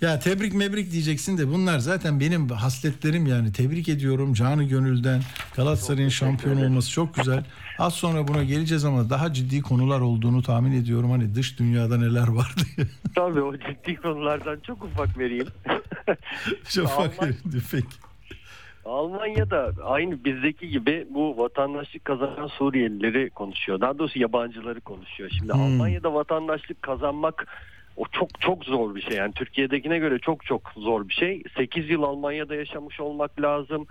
Ya 0.00 0.18
tebrik 0.20 0.54
mebrik 0.54 0.92
diyeceksin 0.92 1.38
de 1.38 1.48
bunlar 1.48 1.78
zaten 1.78 2.20
benim 2.20 2.48
hasletlerim 2.48 3.26
yani. 3.26 3.52
Tebrik 3.52 3.88
ediyorum 3.88 4.34
canı 4.34 4.64
gönülden. 4.64 5.22
Galatasaray'ın 5.56 6.08
şampiyon 6.08 6.56
olması 6.56 6.90
çok 6.90 7.14
güzel. 7.14 7.44
Az 7.78 7.94
sonra 7.94 8.28
buna 8.28 8.44
geleceğiz 8.44 8.84
ama 8.84 9.10
daha 9.10 9.32
ciddi 9.32 9.62
konular 9.62 10.00
olduğunu 10.00 10.42
tahmin 10.42 10.72
ediyorum. 10.72 11.10
Hani 11.10 11.34
dış 11.34 11.58
dünyada 11.58 11.96
neler 11.96 12.28
var 12.28 12.54
diye. 12.56 12.86
Tabii 13.14 13.40
o 13.40 13.56
ciddi 13.56 13.96
konulardan 13.96 14.60
çok 14.66 14.84
ufak 14.84 15.18
vereyim. 15.18 15.48
çok 16.68 16.86
Alman- 16.90 17.10
fark 17.10 17.36
Peki. 17.70 18.07
Almanya'da 18.88 19.72
aynı 19.84 20.24
bizdeki 20.24 20.68
gibi 20.68 21.06
bu 21.10 21.38
vatandaşlık 21.38 22.04
kazanan 22.04 22.46
Suriyelileri 22.46 23.30
konuşuyor. 23.30 23.80
Daha 23.80 23.98
doğrusu 23.98 24.18
yabancıları 24.18 24.80
konuşuyor. 24.80 25.30
Şimdi 25.38 25.52
Hmm. 25.52 25.60
Almanya'da 25.60 26.14
vatandaşlık 26.14 26.82
kazanmak 26.82 27.46
o 27.96 28.04
çok 28.12 28.40
çok 28.40 28.64
zor 28.64 28.94
bir 28.94 29.00
şey. 29.00 29.16
Yani 29.16 29.32
Türkiye'dekine 29.32 29.98
göre 29.98 30.18
çok 30.18 30.44
çok 30.44 30.72
zor 30.76 31.08
bir 31.08 31.14
şey. 31.14 31.42
8 31.56 31.90
yıl 31.90 32.02
Almanya'da 32.02 32.54
yaşamış 32.54 33.00
olmak 33.00 33.40
lazım. 33.40 33.86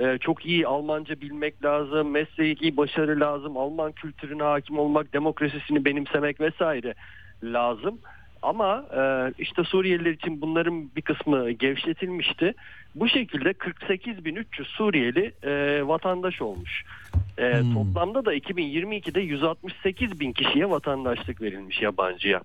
Ee, 0.00 0.18
çok 0.20 0.46
iyi 0.46 0.66
Almanca 0.66 1.20
bilmek 1.20 1.64
lazım. 1.64 2.10
Mesleki 2.10 2.76
başarı 2.76 3.20
lazım. 3.20 3.56
Alman 3.56 3.92
kültürüne 3.92 4.42
hakim 4.42 4.78
olmak, 4.78 5.12
demokrasisini 5.12 5.84
benimsemek 5.84 6.40
vesaire 6.40 6.94
lazım. 7.42 7.98
Ama 8.42 8.84
e, 8.96 9.32
işte 9.38 9.64
Suriyeliler 9.64 10.10
için 10.10 10.40
bunların 10.40 10.90
bir 10.96 11.02
kısmı 11.02 11.50
gevşetilmişti. 11.50 12.54
Bu 12.94 13.08
şekilde 13.08 13.50
48.300 13.50 14.64
Suriyeli 14.64 15.32
e, 15.42 15.82
vatandaş 15.88 16.42
olmuş. 16.42 16.84
E, 17.38 17.60
Hmm. 17.60 17.74
Toplamda 17.74 18.24
da 18.24 18.34
2022'de 18.34 19.20
168 19.20 20.20
bin 20.20 20.32
kişiye 20.32 20.70
vatandaşlık 20.70 21.42
verilmiş 21.42 21.82
yabancıya. 21.82 22.40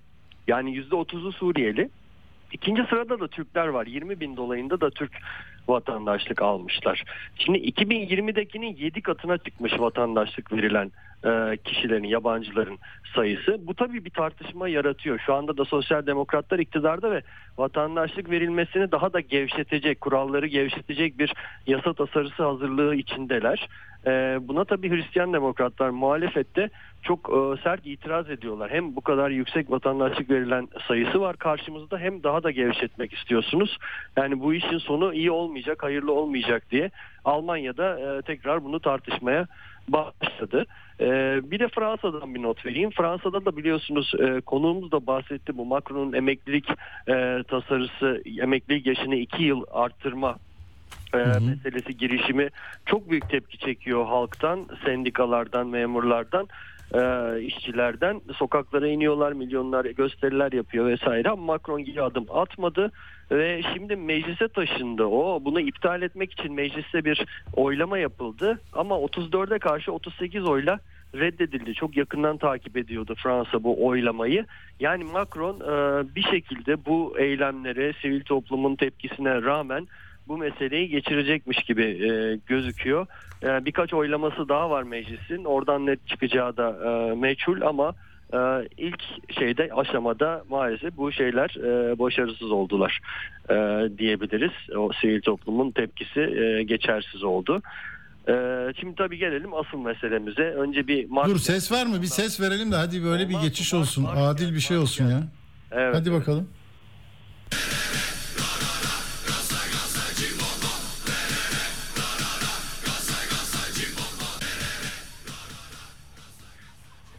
Yani 0.47 0.77
%30'u 0.77 1.31
Suriyeli. 1.31 1.89
İkinci 2.51 2.83
sırada 2.89 3.19
da 3.19 3.27
Türkler 3.27 3.67
var. 3.67 3.87
20 3.87 4.19
bin 4.19 4.37
dolayında 4.37 4.81
da 4.81 4.89
Türk 4.89 5.11
vatandaşlık 5.67 6.41
almışlar. 6.41 7.03
Şimdi 7.37 7.57
2020'dekinin 7.57 8.75
7 8.77 9.01
katına 9.01 9.37
çıkmış 9.37 9.79
vatandaşlık 9.79 10.53
verilen 10.53 10.91
e, 11.25 11.57
kişilerin, 11.57 12.03
yabancıların 12.03 12.77
sayısı. 13.15 13.67
Bu 13.67 13.73
tabii 13.73 14.05
bir 14.05 14.09
tartışma 14.09 14.67
yaratıyor. 14.67 15.19
Şu 15.25 15.33
anda 15.33 15.57
da 15.57 15.65
sosyal 15.65 16.05
demokratlar 16.05 16.59
iktidarda 16.59 17.11
ve 17.11 17.21
vatandaşlık 17.57 18.29
verilmesini 18.29 18.91
daha 18.91 19.13
da 19.13 19.19
gevşetecek, 19.19 20.01
kuralları 20.01 20.47
gevşetecek 20.47 21.19
bir 21.19 21.33
yasa 21.67 21.93
tasarısı 21.93 22.43
hazırlığı 22.43 22.95
içindeler. 22.95 23.67
E, 24.07 24.39
buna 24.41 24.65
tabii 24.65 24.89
Hristiyan 24.89 25.33
demokratlar 25.33 25.89
muhalefette 25.89 26.69
çok 27.03 27.19
e, 27.29 27.61
sert 27.63 27.85
itiraz 27.85 28.29
ediyorlar. 28.29 28.71
Hem 28.71 28.95
bu 28.95 29.01
kadar 29.01 29.29
yüksek 29.29 29.71
vatandaşlık 29.71 30.29
verilen 30.29 30.67
sayısı 30.87 31.21
var 31.21 31.37
karşımızda 31.37 31.97
hem 31.97 32.23
daha 32.23 32.43
da 32.43 32.51
gevşetmek 32.51 33.13
istiyorsunuz. 33.13 33.77
Yani 34.17 34.39
bu 34.39 34.53
işin 34.53 34.77
sonu 34.77 35.13
iyi 35.13 35.31
olmayacak, 35.55 35.83
hayırlı 35.83 36.11
olmayacak 36.11 36.63
diye 36.71 36.91
Almanya'da 37.25 37.99
e, 37.99 38.21
tekrar 38.21 38.63
bunu 38.63 38.79
tartışmaya 38.79 39.47
başladı. 39.87 40.65
E, 40.99 41.05
bir 41.51 41.59
de 41.59 41.67
Fransa'dan 41.67 42.35
bir 42.35 42.41
not 42.41 42.65
vereyim. 42.65 42.91
Fransa'da 42.91 43.45
da 43.45 43.57
biliyorsunuz 43.57 44.11
e, 44.19 44.41
konuğumuz 44.41 44.91
da 44.91 45.07
bahsetti 45.07 45.57
bu 45.57 45.65
Macron'un 45.65 46.13
emeklilik 46.13 46.69
e, 47.07 47.43
tasarısı, 47.47 48.21
emeklilik 48.41 48.85
yaşını 48.85 49.15
iki 49.15 49.43
yıl 49.43 49.63
arttırma 49.71 50.35
e, 51.13 51.17
hı. 51.17 51.41
meselesi 51.41 51.97
girişimi 51.97 52.49
çok 52.85 53.09
büyük 53.09 53.29
tepki 53.29 53.57
çekiyor 53.57 54.05
halktan, 54.05 54.67
sendikalardan, 54.85 55.67
memurlardan, 55.67 56.47
e, 56.95 57.41
işçilerden. 57.41 58.21
Sokaklara 58.35 58.87
iniyorlar, 58.87 59.31
milyonlar 59.31 59.85
gösteriler 59.85 60.51
yapıyor 60.51 60.85
vesaire 60.87 61.29
ama 61.29 61.43
Macron 61.43 61.83
geri 61.83 62.01
adım 62.01 62.25
atmadı 62.29 62.91
ve 63.31 63.61
şimdi 63.73 63.95
meclise 63.95 64.47
taşındı 64.47 65.03
o. 65.03 65.41
Bunu 65.45 65.59
iptal 65.59 66.01
etmek 66.01 66.31
için 66.31 66.53
mecliste 66.53 67.05
bir 67.05 67.25
oylama 67.53 67.97
yapıldı 67.97 68.59
ama 68.73 68.95
34'e 68.95 69.59
karşı 69.59 69.91
38 69.91 70.43
oyla 70.43 70.79
reddedildi. 71.15 71.73
Çok 71.73 71.97
yakından 71.97 72.37
takip 72.37 72.77
ediyordu 72.77 73.15
Fransa 73.23 73.63
bu 73.63 73.85
oylamayı. 73.85 74.45
Yani 74.79 75.03
Macron 75.03 75.55
e, 75.55 76.15
bir 76.15 76.23
şekilde 76.23 76.85
bu 76.85 77.15
eylemlere, 77.19 77.93
sivil 78.01 78.23
toplumun 78.23 78.75
tepkisine 78.75 79.41
rağmen 79.41 79.87
bu 80.27 80.37
meseleyi 80.37 80.89
geçirecekmiş 80.89 81.57
gibi 81.63 81.83
e, 81.83 82.39
gözüküyor. 82.47 83.07
E, 83.43 83.65
birkaç 83.65 83.93
oylaması 83.93 84.49
daha 84.49 84.69
var 84.69 84.83
meclisin. 84.83 85.43
Oradan 85.43 85.85
net 85.85 86.07
çıkacağı 86.07 86.57
da 86.57 86.69
e, 86.89 87.15
meçhul 87.15 87.61
ama 87.61 87.93
e, 88.33 88.37
ilk 88.77 89.01
şeyde 89.39 89.69
aşamada 89.75 90.43
maalesef 90.49 90.97
bu 90.97 91.11
şeyler 91.11 91.49
e, 91.59 91.99
başarısız 91.99 92.51
oldular 92.51 92.99
e, 93.49 93.53
diyebiliriz. 93.97 94.75
O 94.77 94.91
sivil 95.01 95.21
toplumun 95.21 95.71
tepkisi 95.71 96.19
e, 96.21 96.63
geçersiz 96.63 97.23
oldu. 97.23 97.61
E, 98.29 98.33
şimdi 98.79 98.95
tabii 98.95 99.17
gelelim 99.17 99.53
asıl 99.53 99.77
meselemize. 99.77 100.41
Önce 100.43 100.87
bir 100.87 101.09
Mart- 101.09 101.29
Dur 101.29 101.37
ses 101.37 101.71
var 101.71 101.85
mı? 101.85 102.01
Bir 102.01 102.07
ses 102.07 102.41
verelim 102.41 102.71
de 102.71 102.75
hadi 102.75 103.03
böyle 103.03 103.29
bir 103.29 103.33
Olmaz, 103.33 103.43
geçiş 103.47 103.73
olmaz. 103.73 103.87
olsun. 103.87 104.03
Var, 104.03 104.15
Adil 104.31 104.53
bir 104.55 104.59
şey 104.59 104.77
olsun 104.77 105.07
ya. 105.09 105.23
Evet, 105.71 105.95
Hadi 105.95 106.09
evet. 106.09 106.19
bakalım. 106.21 106.47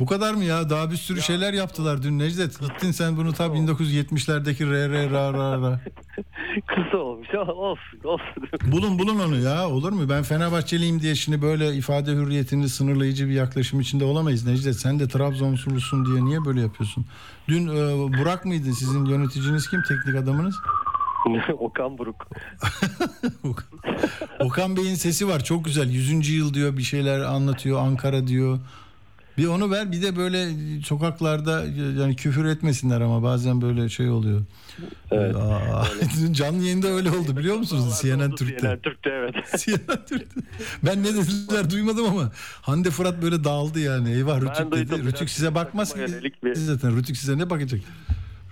Bu 0.01 0.07
kadar 0.07 0.35
mı 0.35 0.45
ya? 0.45 0.71
Daha 0.71 0.91
bir 0.91 0.97
sürü 0.97 1.23
şeyler 1.23 1.53
yaptılar 1.53 2.03
dün 2.03 2.19
Necdet. 2.19 2.61
Gittin 2.61 2.91
sen 2.91 3.17
bunu 3.17 3.33
tam 3.33 3.55
1970'lerdeki 3.55 4.71
re 4.71 4.89
re 4.89 5.11
ra 5.11 5.33
ra 5.33 5.61
ra. 5.61 5.81
Kısa 6.67 6.99
olmuş 6.99 7.29
ama 7.35 7.53
olsun 7.53 8.01
olsun. 8.05 8.49
Bulun 8.73 8.99
bulun 8.99 9.19
onu 9.19 9.37
ya. 9.37 9.69
Olur 9.69 9.93
mu? 9.93 10.09
Ben 10.09 10.23
Fenerbahçeliyim 10.23 11.01
diye 11.01 11.15
şimdi 11.15 11.43
böyle 11.43 11.75
ifade 11.75 12.13
hürriyetini 12.13 12.69
sınırlayıcı 12.69 13.29
bir 13.29 13.33
yaklaşım 13.33 13.81
içinde 13.81 14.05
olamayız 14.05 14.47
Necdet. 14.47 14.77
Sen 14.77 14.99
de 14.99 15.09
Trabzonsporlusun 15.09 16.07
diye 16.07 16.25
niye 16.25 16.45
böyle 16.45 16.61
yapıyorsun? 16.61 17.05
Dün 17.49 17.69
e, 17.69 17.97
Burak 18.19 18.45
mıydı 18.45 18.73
sizin 18.73 19.05
yöneticiniz 19.05 19.71
kim? 19.71 19.83
Teknik 19.89 20.23
adamınız? 20.23 20.57
Okan 21.59 21.99
Buruk. 21.99 22.27
Okan 24.41 24.77
Bey'in 24.77 24.95
sesi 24.95 25.29
var 25.29 25.45
çok 25.45 25.65
güzel. 25.65 25.91
100. 25.91 26.29
yıl 26.29 26.55
diyor 26.55 26.77
bir 26.77 26.83
şeyler 26.83 27.21
anlatıyor 27.21 27.81
Ankara 27.81 28.27
diyor. 28.27 28.59
Bir 29.39 29.47
onu 29.47 29.71
ver 29.71 29.93
bir 29.93 30.03
de 30.03 30.17
böyle 30.17 30.49
sokaklarda 30.85 31.65
yani 32.01 32.17
küfür 32.17 32.45
etmesinler 32.45 33.01
ama 33.01 33.23
bazen 33.23 33.63
böyle 33.63 33.89
şey 33.89 34.11
oluyor. 34.11 34.41
Evet. 35.11 35.37
Aa, 35.37 35.85
canlı 36.33 36.63
yayında 36.63 36.89
öyle 36.89 37.11
oldu 37.11 37.37
biliyor 37.37 37.57
musunuz? 37.57 37.99
CNN 38.03 38.35
Türk'te. 38.35 38.59
CNN 38.67 38.79
Türk'te 38.79 39.11
evet. 39.11 39.35
CNN 39.59 40.05
Türk'te. 40.07 40.41
Ben 40.87 41.03
ne 41.03 41.09
dediler 41.15 41.71
duymadım 41.71 42.07
ama 42.07 42.33
Hande 42.63 42.91
Fırat 42.91 43.23
böyle 43.23 43.45
dağıldı 43.45 43.81
yani. 43.81 44.13
Eyvah 44.13 44.41
Rütük 44.41 44.73
dedi. 44.73 44.91
biraz 44.93 45.07
Rütük 45.07 45.31
size 45.31 45.55
bakmaz 45.55 45.95
ki. 45.95 46.01
bir- 46.45 46.55
Zaten 46.55 46.97
Rütük 46.97 47.17
size 47.17 47.39
ne 47.39 47.51
bakacak? 47.51 47.81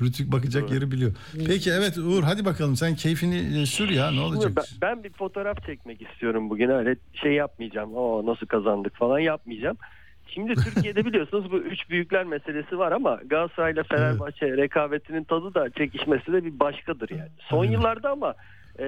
Rütük 0.00 0.32
bakacak 0.32 0.70
yeri 0.70 0.90
biliyor. 0.90 1.12
Peki 1.46 1.70
evet 1.70 1.98
Uğur 1.98 2.22
hadi 2.22 2.44
bakalım 2.44 2.76
sen 2.76 2.94
keyfini 2.96 3.60
e, 3.62 3.66
sür 3.66 3.88
ya 3.88 4.10
ne 4.10 4.20
olacak? 4.20 4.52
Ben, 4.56 4.64
ben 4.82 5.04
bir 5.04 5.12
fotoğraf 5.12 5.66
çekmek 5.66 6.02
istiyorum 6.02 6.50
bugün 6.50 6.68
öyle 6.68 6.96
şey 7.22 7.32
yapmayacağım. 7.32 7.94
O 7.94 8.26
nasıl 8.26 8.46
kazandık 8.46 8.96
falan 8.96 9.18
yapmayacağım. 9.18 9.76
Şimdi 10.34 10.54
Türkiye'de 10.54 11.04
biliyorsunuz 11.04 11.50
bu 11.52 11.58
üç 11.58 11.90
büyükler 11.90 12.24
meselesi 12.24 12.78
var 12.78 12.92
ama 12.92 13.20
Galatasaray 13.26 13.72
ile 13.72 13.82
Fenerbahçe 13.82 14.56
rekabetinin 14.56 15.24
tadı 15.24 15.54
da 15.54 15.70
çekişmesi 15.70 16.32
de 16.32 16.44
bir 16.44 16.60
başkadır 16.60 17.10
yani. 17.10 17.30
Son 17.38 17.64
Evet. 17.64 17.74
yıllarda 17.74 18.10
ama 18.10 18.34
e, 18.78 18.86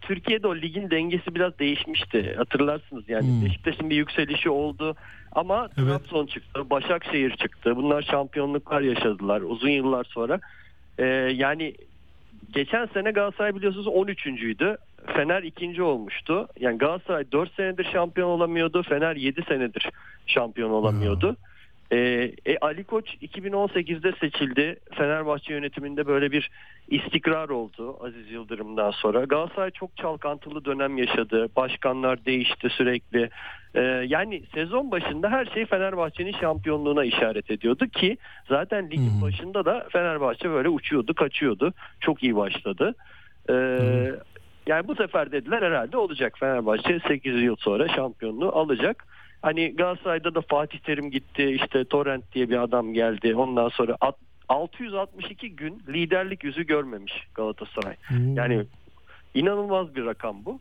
Türkiye'de 0.00 0.46
o 0.46 0.56
ligin 0.56 0.90
dengesi 0.90 1.34
biraz 1.34 1.58
değişmişti. 1.58 2.34
Hatırlarsınız 2.36 3.08
yani 3.08 3.26
Hmm. 3.28 3.44
Beşiktaş'ın 3.44 3.90
bir 3.90 3.96
yükselişi 3.96 4.50
oldu 4.50 4.96
ama 5.32 5.68
Evet. 5.78 5.88
Trabzon 5.88 6.26
çıktı, 6.26 6.70
Başakşehir 6.70 7.30
çıktı. 7.36 7.76
Bunlar 7.76 8.02
şampiyonluklar 8.02 8.80
yaşadılar 8.80 9.40
uzun 9.40 9.68
yıllar 9.68 10.04
sonra. 10.04 10.40
E, 10.98 11.04
yani 11.34 11.74
geçen 12.52 12.86
sene 12.86 13.10
Galatasaray 13.10 13.54
biliyorsunuz 13.54 13.86
13.'üydü. 13.86 14.76
Fener 15.06 15.42
ikinci 15.42 15.82
olmuştu. 15.82 16.48
Yani 16.60 16.78
Galatasaray 16.78 17.32
4 17.32 17.54
senedir 17.54 17.88
şampiyon 17.92 18.28
olamıyordu. 18.28 18.82
Fener 18.82 19.16
7 19.16 19.42
senedir 19.42 19.90
şampiyon 20.26 20.70
olamıyordu. 20.70 21.36
Ee, 21.92 22.32
e, 22.46 22.58
Ali 22.60 22.84
Koç 22.84 23.14
2018'de 23.22 24.12
seçildi. 24.12 24.76
Fenerbahçe 24.94 25.52
yönetiminde 25.54 26.06
böyle 26.06 26.32
bir 26.32 26.50
istikrar 26.88 27.48
oldu 27.48 27.96
Aziz 28.04 28.30
Yıldırım'dan 28.30 28.90
sonra. 28.90 29.24
Galatasaray 29.24 29.70
çok 29.70 29.96
çalkantılı 29.96 30.64
dönem 30.64 30.98
yaşadı. 30.98 31.48
Başkanlar 31.56 32.24
değişti 32.24 32.68
sürekli. 32.70 33.30
Ee, 33.74 33.80
yani 34.06 34.42
sezon 34.54 34.90
başında 34.90 35.30
her 35.30 35.46
şey 35.46 35.66
Fenerbahçe'nin 35.66 36.32
şampiyonluğuna 36.40 37.04
işaret 37.04 37.50
ediyordu 37.50 37.86
ki 37.86 38.16
zaten 38.48 38.90
ligin 38.90 39.18
Hı. 39.18 39.22
başında 39.22 39.64
da 39.64 39.86
Fenerbahçe 39.92 40.50
böyle 40.50 40.68
uçuyordu, 40.68 41.14
kaçıyordu. 41.14 41.72
Çok 42.00 42.22
iyi 42.22 42.36
başladı. 42.36 42.94
Ee, 43.50 44.12
yani 44.66 44.88
bu 44.88 44.94
sefer 44.94 45.32
dediler 45.32 45.62
herhalde 45.62 45.96
olacak 45.96 46.38
Fenerbahçe 46.38 47.00
8 47.08 47.42
yıl 47.42 47.56
sonra 47.56 47.88
şampiyonluğu 47.88 48.52
alacak. 48.52 49.06
Hani 49.42 49.76
Galatasaray'da 49.76 50.34
da 50.34 50.40
Fatih 50.40 50.78
Terim 50.78 51.10
gitti. 51.10 51.44
işte 51.44 51.84
Torrent 51.84 52.32
diye 52.34 52.50
bir 52.50 52.62
adam 52.62 52.92
geldi. 52.94 53.34
Ondan 53.34 53.68
sonra 53.68 53.96
at- 54.00 54.16
662 54.48 55.56
gün 55.56 55.82
liderlik 55.88 56.44
yüzü 56.44 56.66
görmemiş 56.66 57.12
Galatasaray. 57.34 57.94
Yani 58.34 58.64
inanılmaz 59.34 59.94
bir 59.94 60.04
rakam 60.06 60.44
bu. 60.44 60.60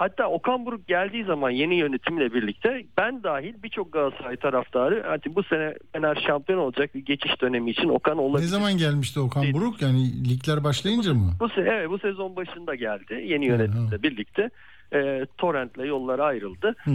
Hatta 0.00 0.26
Okan 0.26 0.66
Buruk 0.66 0.88
geldiği 0.88 1.24
zaman 1.24 1.50
yeni 1.50 1.74
yönetimle 1.74 2.34
birlikte 2.34 2.84
ben 2.98 3.22
dahil 3.22 3.54
birçok 3.62 3.92
Galatasaray 3.92 4.36
taraftarı 4.36 5.04
hadi 5.08 5.34
bu 5.34 5.42
sene 5.42 5.74
Fener 5.92 6.24
şampiyon 6.26 6.58
olacak 6.58 6.94
bir 6.94 7.04
geçiş 7.04 7.40
dönemi 7.40 7.70
için 7.70 7.88
Okan 7.88 8.18
olabilir. 8.18 8.44
Ne 8.44 8.48
zaman 8.48 8.76
gelmişti 8.76 9.20
Okan 9.20 9.42
Değil. 9.42 9.54
Buruk? 9.54 9.82
Yani 9.82 10.28
ligler 10.30 10.64
başlayınca 10.64 11.14
mı? 11.14 11.30
Bu 11.40 11.48
se 11.48 11.60
evet 11.60 11.90
bu 11.90 11.98
sezon 11.98 12.36
başında 12.36 12.74
geldi 12.74 13.24
yeni 13.26 13.46
yönetimle 13.46 13.96
hı. 13.96 14.02
birlikte. 14.02 14.50
E, 14.92 15.26
Torrent'le 15.38 15.84
yollar 15.84 16.18
ayrıldı. 16.18 16.74
Hı. 16.84 16.90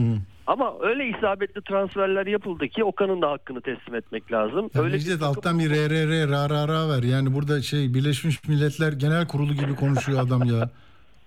Ama 0.47 0.73
öyle 0.79 1.07
isabetli 1.17 1.61
transferler 1.61 2.27
yapıldı 2.27 2.67
ki 2.67 2.83
Okan'ın 2.83 3.21
da 3.21 3.31
hakkını 3.31 3.61
teslim 3.61 3.95
etmek 3.95 4.31
lazım. 4.31 4.69
Ya 4.73 4.81
öyle 4.81 4.93
bir 4.93 4.99
Necdet 4.99 5.19
takım- 5.19 5.27
alttan 5.27 5.59
bir 5.59 5.69
re 5.69 6.27
ra 6.29 6.49
ra 6.49 6.67
ra 6.67 6.89
ver. 6.89 7.03
Yani 7.03 7.33
burada 7.33 7.61
şey 7.61 7.93
Birleşmiş 7.93 8.47
Milletler 8.47 8.93
Genel 8.93 9.27
Kurulu 9.27 9.53
gibi 9.53 9.75
konuşuyor 9.75 10.19
adam 10.27 10.43
ya. 10.43 10.69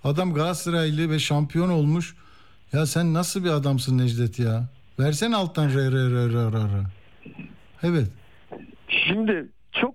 Adam 0.04 0.34
Galatasaraylı 0.34 1.10
ve 1.10 1.18
şampiyon 1.18 1.68
olmuş. 1.70 2.16
Ya 2.72 2.86
sen 2.86 3.14
nasıl 3.14 3.44
bir 3.44 3.50
adamsın 3.50 3.98
Necdet 3.98 4.38
ya? 4.38 4.68
Versene 4.98 5.36
alttan 5.36 5.68
re 5.68 5.90
re 5.90 6.10
re 6.10 6.42
ra 6.42 6.52
ra. 6.52 6.84
Evet. 7.82 8.08
Şimdi 8.88 9.48
çok 9.72 9.94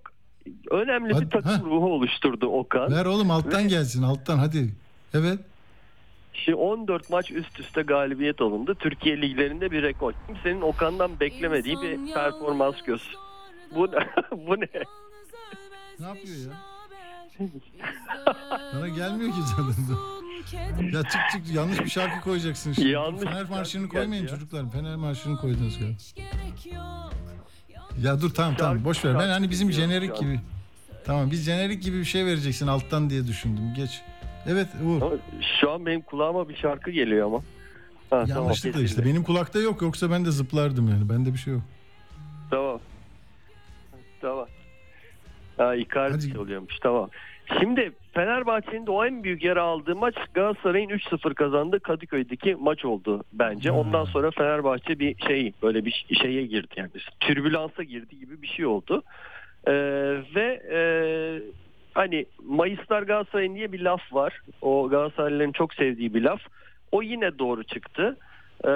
önemli 0.71 1.13
Hadi, 1.13 1.25
bir 1.25 1.29
takım 1.29 1.51
heh. 1.51 1.63
ruhu 1.63 1.93
oluşturdu 1.93 2.45
Okan. 2.47 2.91
Ver 2.91 3.05
oğlum 3.05 3.31
alttan 3.31 3.63
Ve- 3.63 3.67
gelsin 3.67 4.03
alttan 4.03 4.37
hadi. 4.37 4.73
Evet. 5.13 5.39
Şimdi 6.33 6.55
14 6.55 7.09
maç 7.09 7.31
üst 7.31 7.59
üste 7.59 7.81
galibiyet 7.81 8.41
alındı. 8.41 8.75
Türkiye 8.75 9.21
liglerinde 9.21 9.71
bir 9.71 9.83
rekor. 9.83 10.13
Kimsenin 10.27 10.61
Okan'dan 10.61 11.19
beklemediği 11.19 11.75
bir 11.81 12.13
performans 12.13 12.75
göz. 12.81 13.01
Bu 13.75 13.91
bu 14.31 14.55
ne? 14.55 14.67
Ne 15.99 16.05
yapıyor 16.07 16.35
ya? 16.37 16.72
Bana 18.75 18.87
gelmiyor 18.87 19.31
ki 19.31 19.39
zaten. 19.57 19.95
Ya 20.93 21.03
çık 21.03 21.21
çık 21.31 21.55
yanlış 21.55 21.79
bir 21.79 21.89
şarkı 21.89 22.21
koyacaksın 22.21 22.73
şimdi. 22.73 22.87
Yanlış 22.89 23.23
Fener 23.23 23.49
Marşı'nı 23.49 23.89
koymayın 23.89 24.23
ya. 24.23 24.29
çocuklar. 24.29 24.71
Fener 24.71 24.95
Marşı'nı 24.95 25.37
koydunuz 25.37 25.79
galiba. 25.79 25.97
Ya 28.01 28.21
dur 28.21 28.33
tamam 28.33 28.55
tamam 28.57 28.83
boş 28.83 29.05
ver. 29.05 29.19
Ben 29.19 29.29
hani 29.29 29.49
bizim 29.49 29.71
jenerik 29.71 30.17
gibi. 30.17 30.39
Tamam 31.05 31.31
biz 31.31 31.43
jenerik 31.45 31.83
gibi 31.83 31.99
bir 31.99 32.05
şey 32.05 32.25
vereceksin 32.25 32.67
alttan 32.67 33.09
diye 33.09 33.27
düşündüm. 33.27 33.63
Geç. 33.75 34.01
Evet 34.47 34.67
Uğur. 34.85 35.01
Ama 35.01 35.15
Şu 35.61 35.71
an 35.71 35.85
benim 35.85 36.01
kulağıma 36.01 36.49
bir 36.49 36.55
şarkı 36.55 36.91
geliyor 36.91 37.25
ama. 37.27 37.37
Ha, 37.37 37.43
tamam, 38.09 38.27
Yanlışlıkla 38.29 38.79
kesildi. 38.79 38.85
işte. 38.99 39.05
Benim 39.05 39.23
kulakta 39.23 39.59
yok 39.59 39.81
yoksa 39.81 40.11
ben 40.11 40.25
de 40.25 40.31
zıplardım 40.31 40.89
yani. 40.89 41.09
Bende 41.09 41.33
bir 41.33 41.37
şey 41.37 41.53
yok. 41.53 41.61
Tamam. 42.49 42.79
Tamam. 44.21 44.45
Ha, 45.57 45.75
Icardi 45.75 46.13
Hadi. 46.13 46.33
çalıyormuş 46.33 46.79
tamam. 46.79 47.09
Şimdi 47.59 47.91
Fenerbahçe'nin 48.13 48.85
de 48.85 48.91
o 48.91 49.05
en 49.05 49.23
büyük 49.23 49.43
yer 49.43 49.57
aldığı 49.57 49.95
maç 49.95 50.15
Galatasaray'ın 50.33 50.89
3-0 50.89 51.33
kazandığı 51.33 51.79
Kadıköy'deki 51.79 52.55
maç 52.59 52.85
oldu 52.85 53.23
bence. 53.33 53.69
Hmm. 53.69 53.77
Ondan 53.77 54.05
sonra 54.05 54.31
Fenerbahçe 54.31 54.99
bir 54.99 55.15
şey 55.27 55.53
böyle 55.63 55.85
bir 55.85 56.05
şeye 56.21 56.45
girdi 56.45 56.73
yani 56.75 56.89
türbülansa 57.19 57.83
girdi 57.83 58.19
gibi 58.19 58.41
bir 58.41 58.47
şey 58.47 58.65
oldu. 58.65 59.03
Ee, 59.67 59.73
ve 60.35 60.61
e, 60.71 60.79
hani 61.93 62.25
Mayıslar 62.43 63.03
Galatasaray'ın 63.03 63.55
diye 63.55 63.71
bir 63.71 63.79
laf 63.79 64.13
var. 64.13 64.41
O 64.61 64.89
Galatasaraylıların 64.89 65.51
çok 65.51 65.73
sevdiği 65.73 66.13
bir 66.13 66.21
laf. 66.21 66.41
O 66.91 67.01
yine 67.01 67.39
doğru 67.39 67.63
çıktı. 67.63 68.17
Ee, 68.65 68.69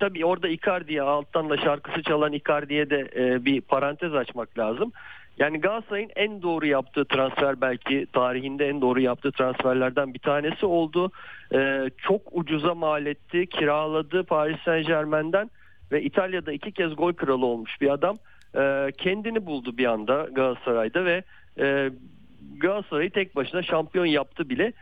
tabii 0.00 0.24
orada 0.24 0.48
Icardi'ye 0.48 1.02
alttan 1.02 1.50
da 1.50 1.56
şarkısı 1.56 2.02
çalan 2.02 2.32
Icardi'ye 2.32 2.90
de 2.90 3.10
e, 3.16 3.44
bir 3.44 3.60
parantez 3.60 4.14
açmak 4.14 4.58
lazım. 4.58 4.92
Yani 5.38 5.60
Galatasaray'ın 5.60 6.10
en 6.16 6.42
doğru 6.42 6.66
yaptığı 6.66 7.04
transfer 7.04 7.60
belki 7.60 8.06
tarihinde 8.12 8.68
en 8.68 8.80
doğru 8.80 9.00
yaptığı 9.00 9.32
transferlerden 9.32 10.14
bir 10.14 10.18
tanesi 10.18 10.66
oldu. 10.66 11.10
Ee, 11.54 11.90
çok 11.96 12.20
ucuza 12.32 12.74
mal 12.74 13.06
etti, 13.06 13.46
kiraladı 13.46 14.24
Paris 14.24 14.60
Saint 14.60 14.86
Germain'den 14.86 15.50
ve 15.92 16.02
İtalya'da 16.02 16.52
iki 16.52 16.72
kez 16.72 16.96
gol 16.96 17.12
kralı 17.12 17.46
olmuş 17.46 17.80
bir 17.80 17.90
adam. 17.90 18.16
Ee, 18.56 18.92
kendini 18.98 19.46
buldu 19.46 19.78
bir 19.78 19.86
anda 19.86 20.28
Galatasaray'da 20.32 21.04
ve 21.04 21.22
e, 21.58 21.90
Galatasaray'ı 22.56 23.10
tek 23.10 23.36
başına 23.36 23.62
şampiyon 23.62 24.06
yaptı 24.06 24.48
bile 24.48 24.72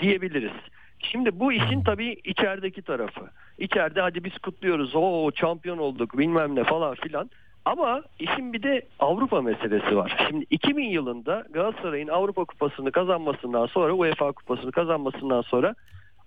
diyebiliriz. 0.00 0.52
Şimdi 0.98 1.40
bu 1.40 1.52
işin 1.52 1.82
tabii 1.82 2.16
içerideki 2.24 2.82
tarafı. 2.82 3.20
İçeride 3.58 4.00
hadi 4.00 4.24
biz 4.24 4.38
kutluyoruz. 4.38 4.92
O 4.94 5.30
şampiyon 5.34 5.78
olduk 5.78 6.18
bilmem 6.18 6.54
ne 6.54 6.64
falan 6.64 6.94
filan. 6.94 7.30
Ama 7.64 8.02
işin 8.18 8.52
bir 8.52 8.62
de 8.62 8.82
Avrupa 9.00 9.42
meselesi 9.42 9.96
var. 9.96 10.26
Şimdi 10.28 10.46
2000 10.50 10.84
yılında 10.84 11.44
Galatasaray'ın 11.50 12.08
Avrupa 12.08 12.44
Kupası'nı 12.44 12.92
kazanmasından 12.92 13.66
sonra 13.66 13.92
UEFA 13.92 14.32
Kupası'nı 14.32 14.72
kazanmasından 14.72 15.42
sonra 15.42 15.74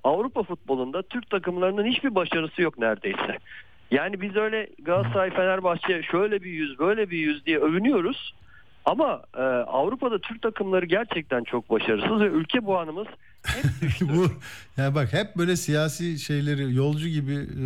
Avrupa 0.03 0.43
futbolunda 0.43 1.01
Türk 1.01 1.29
takımlarının 1.29 1.85
hiçbir 1.85 2.15
başarısı 2.15 2.61
yok 2.61 2.77
neredeyse. 2.77 3.37
Yani 3.91 4.21
biz 4.21 4.35
öyle 4.35 4.67
Galatasaray, 4.81 5.29
Fenerbahçe 5.29 6.03
şöyle 6.03 6.43
bir 6.43 6.51
yüz, 6.51 6.79
böyle 6.79 7.09
bir 7.09 7.17
yüz 7.17 7.45
diye 7.45 7.59
övünüyoruz. 7.59 8.33
Ama 8.85 9.21
e, 9.37 9.41
Avrupa'da 9.41 10.19
Türk 10.19 10.41
takımları 10.41 10.85
gerçekten 10.85 11.43
çok 11.43 11.69
başarısız 11.69 12.19
ve 12.21 12.25
ülke 12.25 12.59
puanımız 12.59 13.07
hep 13.45 13.63
düştü. 13.81 14.05
Bu 14.09 14.25
ya 14.81 14.95
bak 14.95 15.13
hep 15.13 15.35
böyle 15.37 15.55
siyasi 15.55 16.19
şeyleri 16.19 16.75
yolcu 16.75 17.07
gibi 17.07 17.33
e, 17.33 17.65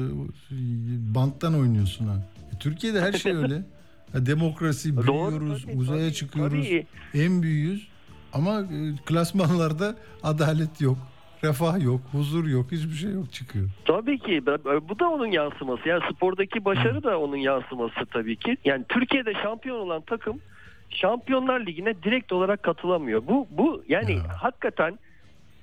banttan 1.16 1.60
oynuyorsun 1.60 2.08
ha. 2.08 2.16
Türkiye'de 2.62 3.02
her 3.02 3.14
şey 3.14 3.36
öyle. 3.36 3.62
Ya, 4.14 4.26
demokrasi 4.26 4.98
büyüyoruz, 4.98 5.64
tabii, 5.66 5.76
uzaya 5.78 6.02
tabii, 6.06 6.14
çıkıyoruz, 6.14 6.66
tabii. 6.66 6.86
en 7.14 7.42
büyüğüz. 7.44 7.88
Ama 8.34 8.60
e, 8.62 8.78
klasmanlarda 9.06 9.96
adalet 10.24 10.82
yok, 10.82 10.98
refah 11.44 11.84
yok, 11.84 12.02
huzur 12.12 12.48
yok, 12.48 12.72
hiçbir 12.72 12.94
şey 12.96 13.12
yok 13.12 13.34
çıkıyor. 13.34 13.70
Tabii 13.86 14.20
ki 14.20 14.42
bu 14.90 15.00
da 15.00 15.10
onun 15.10 15.28
yansıması. 15.28 15.90
Yani 15.90 16.04
spordaki 16.16 16.66
başarı 16.66 17.04
da 17.04 17.20
onun 17.20 17.36
yansıması 17.38 18.06
tabii 18.14 18.36
ki. 18.36 18.58
Yani 18.66 18.86
Türkiye'de 18.90 19.34
şampiyon 19.34 19.78
olan 19.80 20.02
takım 20.02 20.40
Şampiyonlar 20.90 21.66
Ligi'ne 21.66 22.04
direkt 22.04 22.32
olarak 22.32 22.64
katılamıyor. 22.64 23.28
Bu 23.28 23.48
bu 23.52 23.84
yani 23.88 24.14
Ya. 24.14 24.24
hakikaten 24.44 25.00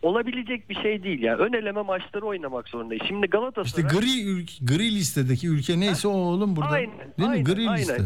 olabilecek 0.03 0.71
bir 0.71 0.75
şey 0.83 1.03
değil 1.03 1.23
yani. 1.23 1.39
Ön 1.43 1.53
eleme 1.53 1.83
maçları 1.83 2.27
oynamak 2.27 2.69
zorundayız. 2.69 3.03
Şimdi 3.09 3.27
İşte 3.27 3.39
Galatasaray 3.39 3.89
gri 3.89 4.23
ülke, 4.25 4.65
gri 4.65 4.95
listedeki 4.95 5.49
ülke 5.49 5.81
neyse 5.81 6.09
o 6.09 6.13
oğlum 6.13 6.57
burada. 6.57 6.69
Aynen, 6.69 6.91
Değil 7.19 7.29
mi? 7.29 7.33
aynen, 7.33 7.45
Gri 7.45 7.61
aynen. 7.71 7.77
liste. 7.77 8.03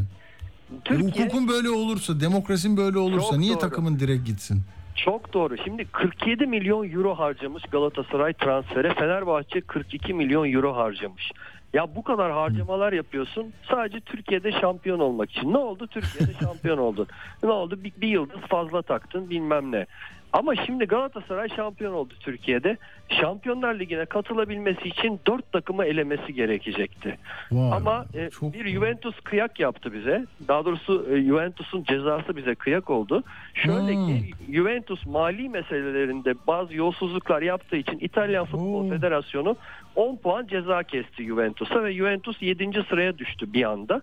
Türkiye 0.85 1.27
hukukun 1.27 1.49
böyle 1.49 1.71
olursa, 1.71 2.21
demokrasin 2.21 2.77
böyle 2.77 2.99
olursa 2.99 3.37
niye 3.37 3.53
doğru. 3.53 3.59
takımın 3.61 3.99
direkt 3.99 4.27
gitsin? 4.27 4.63
Çok 4.97 5.35
doğru. 5.35 5.57
Şimdi 5.65 5.85
47 5.85 6.47
milyon 6.47 6.91
euro 6.91 7.15
harcamış 7.15 7.63
Galatasaray 7.63 8.33
transfere. 8.33 8.95
Fenerbahçe 8.95 9.61
42 9.61 10.15
milyon 10.15 10.53
euro 10.53 10.77
harcamış. 10.77 11.31
Ya 11.75 11.97
bu 11.97 12.03
kadar 12.03 12.33
harcamalar 12.33 12.93
yapıyorsun 12.93 13.53
sadece 13.71 14.01
Türkiye'de 14.01 14.53
şampiyon 14.61 14.99
olmak 14.99 15.31
için. 15.31 15.53
Ne 15.53 15.57
oldu? 15.59 15.87
Türkiye'de 15.87 16.33
şampiyon 16.41 16.79
oldun. 16.79 17.07
Ne 17.43 17.51
oldu? 17.51 17.79
Bir, 17.85 17.93
bir 18.01 18.09
yıldız 18.09 18.41
fazla 18.41 18.83
taktın 18.83 19.31
bilmem 19.31 19.73
ne. 19.73 19.87
Ama 20.33 20.57
şimdi 20.57 20.85
Galatasaray 20.85 21.49
şampiyon 21.49 21.93
oldu 21.93 22.15
Türkiye'de. 22.21 22.77
Şampiyonlar 23.21 23.75
Ligi'ne 23.79 24.05
katılabilmesi 24.07 24.89
için 24.89 25.21
dört 25.27 25.53
takımı 25.53 25.85
elemesi 25.85 26.35
gerekecekti. 26.35 27.19
Vay, 27.53 27.73
Ama 27.77 28.07
e, 28.15 28.29
bir 28.43 28.69
Juventus 28.69 29.21
kıyak 29.21 29.61
yaptı 29.61 29.93
bize. 29.93 30.27
Daha 30.49 30.65
doğrusu 30.65 31.07
e, 31.15 31.23
Juventus'un 31.23 31.85
cezası 31.85 32.37
bize 32.37 32.55
kıyak 32.55 32.91
oldu. 32.91 33.23
Şöyle 33.55 33.95
Hmm. 33.95 34.07
ki 34.07 34.31
Juventus 34.53 35.07
mali 35.07 35.49
meselelerinde 35.49 36.35
bazı 36.47 36.75
yolsuzluklar 36.75 37.43
yaptığı 37.43 37.77
için 37.77 37.99
İtalyan 38.01 38.45
Futbol 38.45 38.87
Oo. 38.87 38.91
Federasyonu 38.91 39.57
10 39.97 40.17
puan 40.17 40.47
ceza 40.47 40.83
kesti 40.83 41.25
Juventus'a 41.25 41.85
ve 41.85 41.95
Juventus 41.95 42.43
7. 42.43 42.83
sıraya 42.89 43.19
düştü 43.19 43.53
bir 43.53 43.63
anda. 43.65 44.03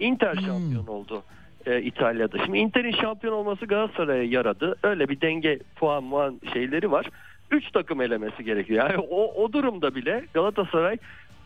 Inter 0.00 0.34
Hmm. 0.36 0.46
şampiyon 0.46 0.86
oldu 0.86 1.22
e, 1.66 1.82
İtalya'da. 1.82 2.44
Şimdi 2.44 2.58
Inter'in 2.58 2.92
şampiyon 2.92 3.34
olması 3.34 3.66
Galatasaray'a 3.66 4.22
yaradı. 4.22 4.76
Öyle 4.82 5.08
bir 5.08 5.20
denge 5.20 5.58
puan 5.76 6.04
muan 6.04 6.40
şeyleri 6.52 6.90
var. 6.90 7.06
3 7.50 7.70
takım 7.72 8.00
elemesi 8.00 8.44
gerekiyor. 8.44 8.88
Yani 8.88 9.06
o, 9.10 9.44
o 9.44 9.52
durumda 9.52 9.94
bile 9.94 10.24
Galatasaray 10.34 10.96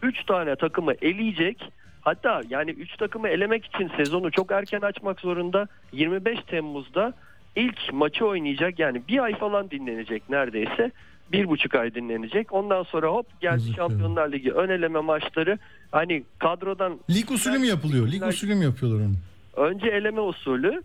3 0.03 0.25
tane 0.25 0.57
takımı 0.57 0.93
eleyecek. 1.03 1.71
Hatta 2.01 2.41
yani 2.49 2.71
3 2.71 2.97
takımı 2.97 3.29
elemek 3.29 3.65
için 3.65 3.91
sezonu 3.97 4.31
çok 4.31 4.53
erken 4.53 4.81
açmak 4.81 5.21
zorunda. 5.21 5.69
25 5.93 6.39
Temmuz'da 6.47 7.13
ilk 7.57 7.93
maçı 7.93 8.27
oynayacak. 8.27 8.79
Yani 8.79 9.03
bir 9.09 9.19
ay 9.19 9.39
falan 9.39 9.71
dinlenecek 9.71 10.31
neredeyse. 10.31 10.91
Bir 11.33 11.49
buçuk 11.49 11.75
ay 11.75 11.95
dinlenecek. 11.95 12.53
Ondan 12.53 12.83
sonra 12.83 13.09
hop 13.09 13.41
geldi. 13.41 13.63
Şampiyonlar 13.77 14.33
Ligi 14.33 14.53
ön 14.53 14.69
eleme 14.69 15.01
maçları. 15.01 15.59
Hani 15.93 16.25
kadrodan 16.39 16.99
Lig 17.11 17.31
usulü 17.31 17.59
mü 17.59 17.67
yapılıyor? 17.67 18.13
Lig 18.13 18.27
usulü 18.27 18.55
mü 18.55 18.65
yapıyorlar 18.65 19.01
onu? 19.01 19.15
Önce 19.57 19.87
eleme 19.89 20.21
usulü 20.21 20.83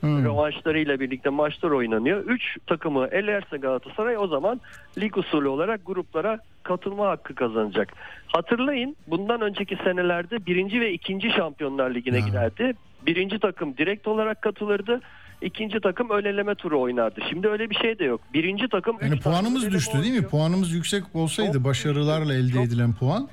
Hmm. 0.00 0.24
Rövanşlarıyla 0.24 1.00
birlikte 1.00 1.30
maçlar 1.30 1.70
oynanıyor. 1.70 2.24
3 2.24 2.42
takımı 2.66 3.06
elerse 3.06 3.56
Galatasaray 3.56 4.18
o 4.18 4.26
zaman 4.26 4.60
lig 4.98 5.16
usulü 5.16 5.48
olarak 5.48 5.86
gruplara 5.86 6.38
katılma 6.62 7.08
hakkı 7.08 7.34
kazanacak. 7.34 7.92
Hatırlayın 8.26 8.96
bundan 9.06 9.40
önceki 9.40 9.76
senelerde 9.76 10.46
birinci 10.46 10.80
ve 10.80 10.92
ikinci 10.92 11.30
Şampiyonlar 11.30 11.94
Ligi'ne 11.94 12.18
Ya. 12.18 12.26
giderdi. 12.26 12.72
Birinci 13.06 13.38
takım 13.38 13.76
direkt 13.76 14.06
olarak 14.08 14.42
katılırdı. 14.42 15.00
İkinci 15.42 15.80
takım 15.80 16.10
öneleme 16.10 16.54
turu 16.54 16.80
oynardı. 16.80 17.20
Şimdi 17.30 17.48
öyle 17.48 17.70
bir 17.70 17.74
şey 17.74 17.98
de 17.98 18.04
yok. 18.04 18.20
Birinci 18.34 18.68
takım 18.68 18.96
Yani 19.02 19.20
puanımız 19.20 19.62
öneleme 19.62 19.78
düştü 19.78 20.02
değil 20.02 20.20
mi? 20.20 20.28
Puanımız 20.28 20.72
yüksek 20.72 21.02
olsaydı 21.14 21.52
Çok 21.52 21.64
başarılarla 21.64 22.28
düştü. 22.28 22.42
elde 22.44 22.52
Çok- 22.52 22.64
edilen 22.66 22.92
puan 22.94 23.28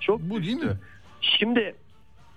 Çok 0.00 0.20
bu 0.20 0.42
değil 0.42 0.56
düştü. 0.56 0.66
mi? 0.66 0.74
Şimdi 1.20 1.74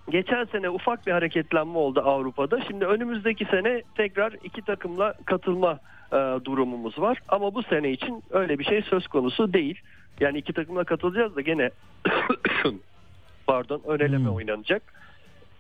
geçen 0.09 0.45
sene 0.45 0.69
ufak 0.69 1.07
bir 1.07 1.11
hareketlenme 1.11 1.77
oldu 1.77 2.01
Avrupa'da. 2.05 2.61
Şimdi 2.67 2.85
önümüzdeki 2.85 3.45
sene 3.45 3.81
tekrar 3.97 4.33
iki 4.43 4.61
takımla 4.61 5.13
katılma 5.25 5.79
e, 6.11 6.15
durumumuz 6.45 6.99
var. 6.99 7.19
Ama 7.29 7.53
bu 7.55 7.63
sene 7.63 7.91
için 7.91 8.23
öyle 8.31 8.59
bir 8.59 8.63
şey 8.63 8.81
söz 8.81 9.07
konusu 9.07 9.53
değil. 9.53 9.79
Yani 10.19 10.37
iki 10.37 10.53
takımla 10.53 10.83
katılacağız 10.83 11.35
da 11.35 11.41
gene 11.41 11.69
pardon 13.47 13.81
öneleme 13.87 14.25
Hmm. 14.29 14.35
oynanacak. 14.35 14.83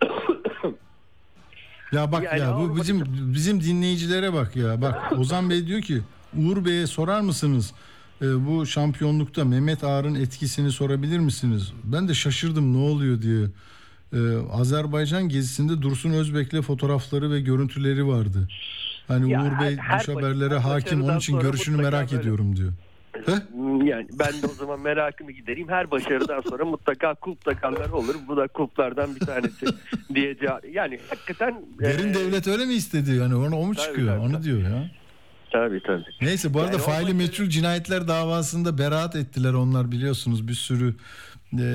Ya 1.91 2.11
bak 2.11 2.23
Yani 2.23 2.39
ya 2.39 2.57
bu 2.57 2.75
bizim 2.75 3.03
bizim 3.33 3.61
dinleyicilere 3.61 4.33
bak 4.33 4.55
ya. 4.55 4.81
Bak 4.81 5.11
Ozan 5.19 5.49
Bey 5.49 5.67
diyor 5.67 5.81
ki 5.81 6.01
Uğur 6.37 6.65
Bey'e 6.65 6.87
sorar 6.87 7.21
mısınız? 7.21 7.73
e, 8.21 8.47
bu 8.47 8.65
şampiyonlukta 8.65 9.45
Mehmet 9.45 9.83
Ağar'ın 9.83 10.15
etkisini 10.15 10.71
sorabilir 10.71 11.19
misiniz? 11.19 11.73
Ben 11.83 12.07
de 12.07 12.13
şaşırdım 12.13 12.73
ne 12.73 12.77
oluyor 12.89 13.21
diye. 13.21 13.45
E, 14.13 14.17
Azerbaycan 14.51 15.29
gezisinde 15.29 15.81
Dursun 15.81 16.11
Özbek'le 16.13 16.61
fotoğrafları 16.61 17.31
ve 17.31 17.41
görüntüleri 17.41 18.07
vardı. 18.07 18.47
Hani 19.07 19.31
Ya 19.31 19.41
Uğur 19.43 19.59
Bey 19.65 19.77
her- 19.77 19.99
her 19.99 20.13
haberlere 20.13 20.57
hakim 20.57 21.03
onun 21.03 21.17
için 21.17 21.39
görüşünü 21.39 21.77
merak 21.77 22.11
böyle- 22.11 22.21
ediyorum 22.21 22.55
diyor. 22.55 22.71
He? 23.25 23.31
Yani 23.85 24.07
ben 24.19 24.41
de 24.41 24.45
o 24.51 24.53
zaman 24.53 24.79
merakımı 24.79 25.31
gidereyim. 25.31 25.69
Her 25.69 25.91
başarıdan 25.91 26.41
sonra 26.49 26.65
mutlaka 26.65 27.13
kulp 27.13 27.45
takanlar 27.45 27.89
olur. 27.89 28.15
Bu 28.27 28.37
da 28.37 28.47
kulplardan 28.47 29.15
bir 29.15 29.19
tanesi 29.19 29.65
diye 30.15 30.35
Yani 30.73 30.99
hakikaten 31.09 31.61
Derin 31.79 32.09
e, 32.09 32.13
devlet 32.13 32.47
öyle 32.47 32.65
mi 32.65 32.73
istedi 32.73 33.11
yani? 33.11 33.35
Onu, 33.35 33.55
o 33.55 33.65
mu 33.67 33.73
Tabii, 33.75 33.85
çıkıyor? 33.85 34.07
tabii, 34.07 34.19
Onu 34.25 34.33
tabii. 34.33 34.43
diyor 34.43 34.57
ya. 34.61 34.91
Tabii 35.51 35.81
tabii. 35.83 36.03
Neyse 36.21 36.53
bu 36.53 36.59
arada 36.59 36.71
Yani 36.71 36.81
faili 36.81 37.13
meçhul 37.13 37.45
cinayetler 37.49 38.07
davasında 38.07 38.77
beraat 38.77 39.15
ettiler 39.15 39.53
onlar 39.53 39.91
biliyorsunuz 39.91 40.47
bir 40.47 40.53
sürü 40.53 40.95
e, 41.53 41.65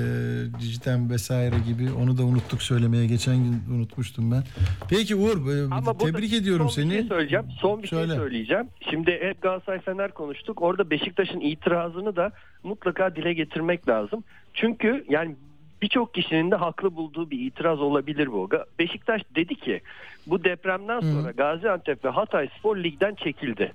dijitem 0.59 1.09
vesaire 1.09 1.55
gibi 1.67 1.91
onu 1.91 2.17
da 2.17 2.23
unuttuk 2.23 2.61
söylemeye 2.61 3.05
geçen 3.05 3.35
gün 3.35 3.75
unutmuştum 3.75 4.31
ben. 4.31 4.43
Peki 4.89 5.15
Uğur 5.15 5.37
e, 5.37 5.73
Ama 5.73 5.97
tebrik 5.97 6.33
ediyorum 6.33 6.69
son 6.69 6.81
seni. 6.81 6.89
Bir 6.89 6.99
şey 6.99 7.07
söyleyeceğim. 7.07 7.45
Son 7.61 7.83
bir 7.83 7.87
Söyle. 7.87 8.07
şey 8.07 8.15
söyleyeceğim. 8.15 8.67
Şimdi 8.89 9.11
hep 9.21 9.41
Galatasaray 9.41 9.79
Fener 9.79 10.11
konuştuk. 10.11 10.61
Orada 10.61 10.89
Beşiktaş'ın 10.89 11.39
itirazını 11.39 12.15
da 12.15 12.31
mutlaka 12.63 13.15
dile 13.15 13.33
getirmek 13.33 13.89
lazım. 13.89 14.23
Çünkü 14.53 15.05
yani 15.09 15.35
birçok 15.81 16.13
kişinin 16.13 16.51
de 16.51 16.55
haklı 16.55 16.95
bulduğu 16.95 17.31
bir 17.31 17.39
itiraz 17.39 17.79
olabilir 17.79 18.27
bu. 18.27 18.49
Beşiktaş 18.79 19.21
dedi 19.35 19.55
ki 19.55 19.81
bu 20.27 20.43
depremden 20.43 21.01
Hı. 21.01 21.05
sonra 21.11 21.31
Gaziantep 21.31 22.05
ve 22.05 22.09
Hatay 22.09 22.49
Spor 22.59 22.77
ligden 22.77 23.15
çekildi. 23.15 23.73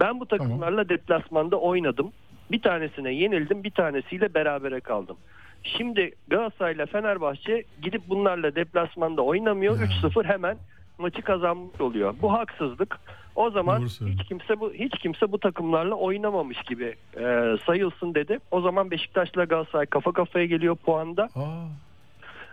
Ben 0.00 0.20
bu 0.20 0.26
takımlarla 0.26 0.88
deplasmanda 0.88 1.56
oynadım. 1.56 2.12
Bir 2.50 2.62
tanesine 2.62 3.12
yenildim, 3.12 3.64
bir 3.64 3.70
tanesiyle 3.70 4.34
berabere 4.34 4.80
kaldım. 4.80 5.16
Şimdi 5.62 6.10
Galatasaray 6.28 6.74
ile 6.74 6.86
Fenerbahçe 6.86 7.64
gidip 7.82 8.02
bunlarla 8.08 8.54
deplasmanda 8.54 9.22
oynamıyor. 9.22 9.80
Ya. 9.80 9.86
3-0 9.86 10.24
hemen 10.24 10.56
maçı 10.98 11.22
kazanmış 11.22 11.80
oluyor. 11.80 12.14
Bu 12.22 12.32
haksızlık. 12.32 12.98
O 13.36 13.50
zaman 13.50 13.80
hiç 13.86 14.28
kimse 14.28 14.60
bu 14.60 14.72
hiç 14.72 14.98
kimse 14.98 15.32
bu 15.32 15.38
takımlarla 15.38 15.94
oynamamış 15.94 16.62
gibi 16.62 16.94
e, 17.16 17.56
sayılsın 17.66 18.14
dedi. 18.14 18.38
O 18.50 18.60
zaman 18.60 18.90
Beşiktaş'la 18.90 19.44
Galatasaray 19.44 19.86
kafa 19.86 20.12
kafaya 20.12 20.44
geliyor 20.46 20.76
puanda. 20.76 21.22
Aa, 21.22 21.66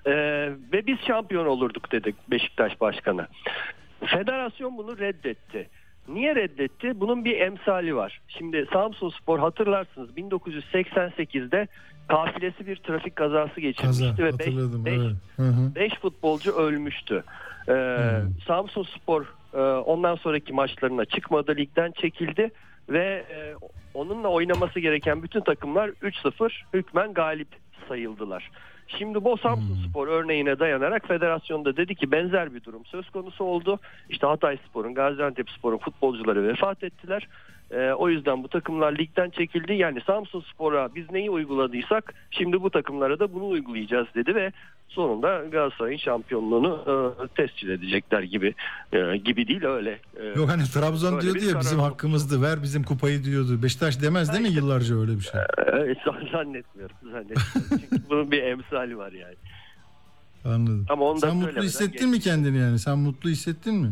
E, 0.05 0.11
ve 0.73 0.87
biz 0.87 0.97
şampiyon 1.07 1.45
olurduk 1.45 1.91
dedik 1.91 2.15
Beşiktaş 2.31 2.81
Başkanı. 2.81 3.27
Federasyon 4.05 4.77
bunu 4.77 4.97
reddetti. 4.97 5.69
Niye 6.07 6.35
reddetti? 6.35 6.99
Bunun 6.99 7.25
bir 7.25 7.39
emsali 7.39 7.95
var. 7.95 8.21
Şimdi 8.27 8.65
Samsun 8.73 9.09
Spor 9.09 9.39
hatırlarsınız 9.39 10.09
1988'de 10.17 11.67
kafilesi 12.07 12.67
bir 12.67 12.75
trafik 12.75 13.15
kazası 13.15 13.61
geçirmişti 13.61 14.03
kaza 14.09 14.23
ve 14.23 14.27
beş- 14.27 14.31
hatırladım. 14.47 14.85
beş- 14.85 14.93
evet. 14.97 15.15
Hı 15.37 15.41
hı. 15.41 15.75
5 15.75 15.93
futbolcu 15.93 16.51
ölmüştü. 16.51 17.23
Ee, 17.67 17.71
Hmm. 17.71 18.31
Samsun 18.47 18.83
Spor 18.83 19.25
e, 19.53 19.57
ondan 19.61 20.15
sonraki 20.15 20.53
maçlarına 20.53 21.05
çıkmadı 21.05 21.55
ligden 21.55 21.91
çekildi 21.91 22.51
ve 22.89 23.25
e, 23.29 23.55
onunla 23.93 24.27
oynaması 24.27 24.79
gereken 24.79 25.23
bütün 25.23 25.41
takımlar 25.41 25.87
3-0 25.89 26.49
hükmen 26.73 27.13
galip 27.13 27.47
sayıldılar. 27.87 28.51
Şimdi 28.87 29.23
bu 29.23 29.37
Samsun 29.37 29.75
Hmm. 29.75 29.89
Spor 29.89 30.07
örneğine 30.07 30.59
dayanarak 30.59 31.07
federasyonda 31.07 31.77
dedi 31.77 31.95
ki 31.95 32.11
benzer 32.11 32.53
bir 32.53 32.63
durum 32.63 32.85
söz 32.85 33.09
konusu 33.09 33.43
oldu. 33.43 33.79
İşte 34.09 34.27
Hatay 34.27 34.57
Spor'un, 34.69 34.93
Gaziantep 34.93 35.49
Spor'un 35.49 35.77
futbolcuları 35.77 36.47
vefat 36.47 36.83
ettiler. 36.83 37.27
Ee, 37.71 37.91
o 37.91 38.09
yüzden 38.09 38.43
bu 38.43 38.47
takımlar 38.47 38.97
ligden 38.97 39.29
çekildi. 39.29 39.73
Yani 39.73 40.01
Samsun 40.07 40.41
Spor'a 40.53 40.95
biz 40.95 41.11
neyi 41.11 41.29
uyguladıysak 41.31 42.13
şimdi 42.31 42.61
bu 42.61 42.69
takımlara 42.69 43.19
da 43.19 43.33
bunu 43.33 43.47
uygulayacağız 43.47 44.07
dedi 44.15 44.35
ve 44.35 44.51
sonunda 44.87 45.45
Galatasaray'ın 45.51 45.97
şampiyonluğunu 45.97 46.83
e, 46.87 47.27
tescil 47.27 47.69
edecekler 47.69 48.23
gibi 48.23 48.53
e, 48.93 49.17
gibi 49.17 49.47
değil 49.47 49.63
öyle. 49.63 49.99
E, 50.19 50.25
Yok 50.25 50.49
hani 50.49 50.63
Trabzon 50.63 51.13
Öyle 51.13 51.21
diyordu 51.21 51.39
bir 51.39 51.41
ya 51.45 51.51
karar 51.51 51.61
bizim 51.63 51.79
hakkımızdı 51.79 52.41
ver 52.41 52.63
bizim 52.63 52.83
kupayı 52.83 53.23
diyordu. 53.23 53.63
Beşiktaş 53.63 54.01
demez 54.01 54.29
değil 54.29 54.41
mi 54.41 54.47
işte- 54.47 54.59
yıllarca 54.59 54.95
öyle 54.95 55.15
bir 55.15 55.21
şey? 55.21 55.41
e, 55.81 55.95
zannetmiyorum. 56.31 56.95
zannetmiyorum. 57.03 57.61
Çünkü 57.69 58.09
bunun 58.09 58.31
bir 58.31 58.43
emsali 58.43 58.97
var 58.97 59.11
yani. 59.11 59.35
Anladım. 60.45 60.85
Ama 60.89 61.17
Sen 61.17 61.35
mutlu 61.35 61.61
hissettin 61.61 62.09
mi 62.09 62.19
kendini 62.19 62.57
yani? 62.57 62.79
Sen 62.79 62.97
mutlu 62.97 63.29
hissettin 63.29 63.75
mi? 63.75 63.91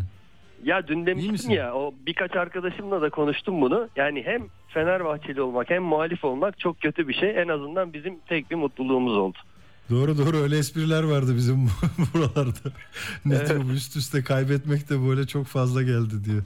Ya 0.64 0.88
dün 0.88 1.06
demiştim 1.06 1.52
ya 1.52 1.74
o 1.74 1.94
birkaç 2.08 2.36
arkadaşımla 2.36 3.02
da 3.02 3.10
konuştum 3.10 3.62
bunu. 3.62 3.90
Yani 3.96 4.24
hem 4.26 4.42
Fenerbahçeli 4.68 5.42
olmak 5.42 5.70
hem 5.70 5.84
muhalif 5.84 6.24
olmak 6.24 6.60
çok 6.60 6.82
kötü 6.82 7.08
bir 7.08 7.14
şey. 7.14 7.42
En 7.42 7.48
azından 7.48 7.94
bizim 7.94 8.20
tek 8.30 8.52
bir 8.52 8.56
mutluluğumuz 8.56 9.18
oldu. 9.18 9.38
Doğru 9.90 10.18
doğru 10.18 10.38
öyle 10.38 10.58
espriler 10.58 11.04
vardı 11.04 11.36
bizim 11.36 11.56
buralarda. 12.14 12.70
Ne 13.26 13.36
Evet. 13.36 13.50
diyor 13.50 13.62
bu 13.70 13.72
üst 13.72 13.96
üste 13.96 14.24
kaybetmek 14.24 14.90
de 14.90 15.08
böyle 15.08 15.28
çok 15.28 15.46
fazla 15.46 15.84
geldi 15.84 16.24
diyor. 16.26 16.44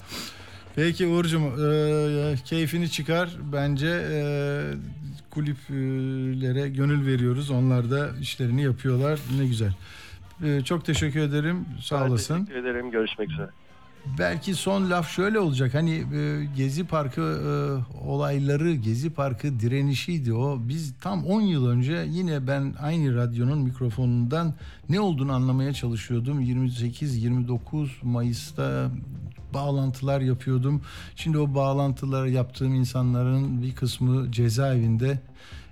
Peki 0.76 1.08
Uğur'cum 1.08 1.44
e, 1.44 2.36
keyfini 2.46 2.90
çıkar. 2.90 3.30
Bence 3.54 3.88
e, 4.12 4.20
kulüplere 5.30 6.70
gönül 6.70 7.06
veriyoruz. 7.08 7.52
Onlar 7.52 7.92
da 7.92 8.10
işlerini 8.22 8.64
yapıyorlar. 8.64 9.20
Ne 9.40 9.48
güzel. 9.48 9.74
E, 10.46 10.62
çok 10.64 10.86
teşekkür 10.86 11.20
ederim. 11.20 11.66
Sağ 11.82 12.02
Ben 12.02 12.10
olasın. 12.10 12.46
Teşekkür 12.46 12.68
ederim. 12.70 12.92
Görüşmek 12.92 13.32
üzere. 13.32 13.50
Belki 14.20 14.56
son 14.56 14.90
laf 14.90 15.10
şöyle 15.10 15.40
olacak. 15.40 15.74
Hani 15.74 15.92
e, 15.92 16.46
Gezi 16.58 16.84
Parkı 16.84 17.22
e, 17.22 17.52
olayları, 18.08 18.76
Gezi 18.76 19.10
Parkı 19.10 19.60
direnişiydi 19.60 20.34
o. 20.34 20.60
Biz 20.62 20.94
tam 21.02 21.26
10 21.26 21.42
yıl 21.42 21.68
önce 21.68 22.08
yine 22.10 22.48
ben 22.48 22.76
aynı 22.82 23.16
radyonun 23.16 23.60
mikrofonundan 23.60 24.54
ne 24.90 25.00
olduğunu 25.00 25.34
anlamaya 25.34 25.74
çalışıyordum. 25.74 26.42
28-29 26.42 27.88
Mayıs'ta 28.04 28.92
bağlantılar 29.54 30.22
yapıyordum. 30.22 30.82
Şimdi 31.16 31.38
o 31.38 31.56
bağlantıları 31.56 32.30
yaptığım 32.30 32.76
insanların 32.76 33.62
bir 33.62 33.76
kısmı 33.76 34.32
cezaevinde. 34.32 35.20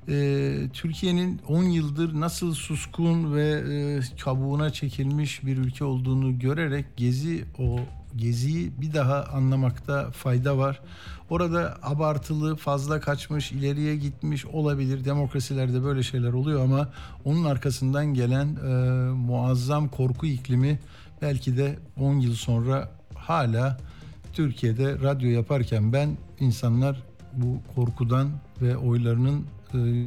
Ee, 0.10 0.58
Türkiye'nin 0.74 1.42
10 1.48 1.64
yıldır 1.64 2.20
nasıl 2.20 2.54
suskun 2.54 3.36
ve 3.36 3.64
e, 3.70 4.00
kabuğuna 4.20 4.70
çekilmiş 4.70 5.46
bir 5.46 5.58
ülke 5.58 5.84
olduğunu 5.84 6.40
görerek 6.40 6.86
gezi 6.98 7.46
o 7.60 7.80
geziyi 8.16 8.72
bir 8.82 8.94
daha 8.94 9.24
anlamakta 9.24 10.12
fayda 10.12 10.58
var. 10.58 10.82
Orada 11.30 11.78
abartılı, 11.84 12.56
fazla 12.56 13.00
kaçmış, 13.00 13.52
ileriye 13.52 13.96
gitmiş 13.96 14.46
olabilir. 14.46 15.06
Demokrasilerde 15.06 15.84
böyle 15.84 16.04
şeyler 16.04 16.34
oluyor 16.34 16.64
ama 16.64 16.90
onun 17.26 17.46
arkasından 17.46 18.06
gelen 18.06 18.56
e, 18.56 18.70
muazzam 19.12 19.88
korku 19.88 20.26
iklimi 20.26 20.80
belki 21.22 21.58
de 21.58 21.80
10 22.00 22.20
yıl 22.20 22.34
sonra 22.34 22.92
hala 23.16 23.78
Türkiye'de 24.34 25.00
radyo 25.00 25.30
yaparken 25.30 25.94
ben 25.94 26.18
insanlar 26.40 27.04
bu 27.34 27.58
korkudan 27.76 28.30
ve 28.62 28.78
oylarının 28.78 29.46
e, 29.74 29.78
e, 29.78 30.06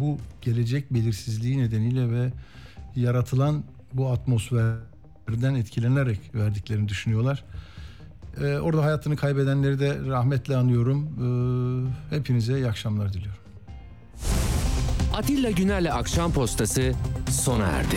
bu 0.00 0.18
gelecek 0.42 0.94
belirsizliği 0.94 1.58
nedeniyle 1.58 2.10
ve 2.10 2.32
yaratılan 2.96 3.64
bu 3.92 4.08
atmosferden 5.28 5.54
etkilenerek 5.54 6.18
verdiklerini 6.34 6.88
düşünüyorlar. 6.88 7.44
E, 8.40 8.58
orada 8.58 8.84
hayatını 8.84 9.16
kaybedenleri 9.16 9.80
de 9.80 9.96
rahmetle 10.06 10.56
anıyorum. 10.56 11.08
E, 12.10 12.16
hepinize 12.16 12.56
iyi 12.56 12.68
akşamlar 12.68 13.12
diliyorum. 13.12 13.38
Atilla 15.14 15.50
Güner'le 15.50 15.92
Akşam 15.92 16.32
Postası 16.32 16.92
sona 17.30 17.66
erdi. 17.66 17.96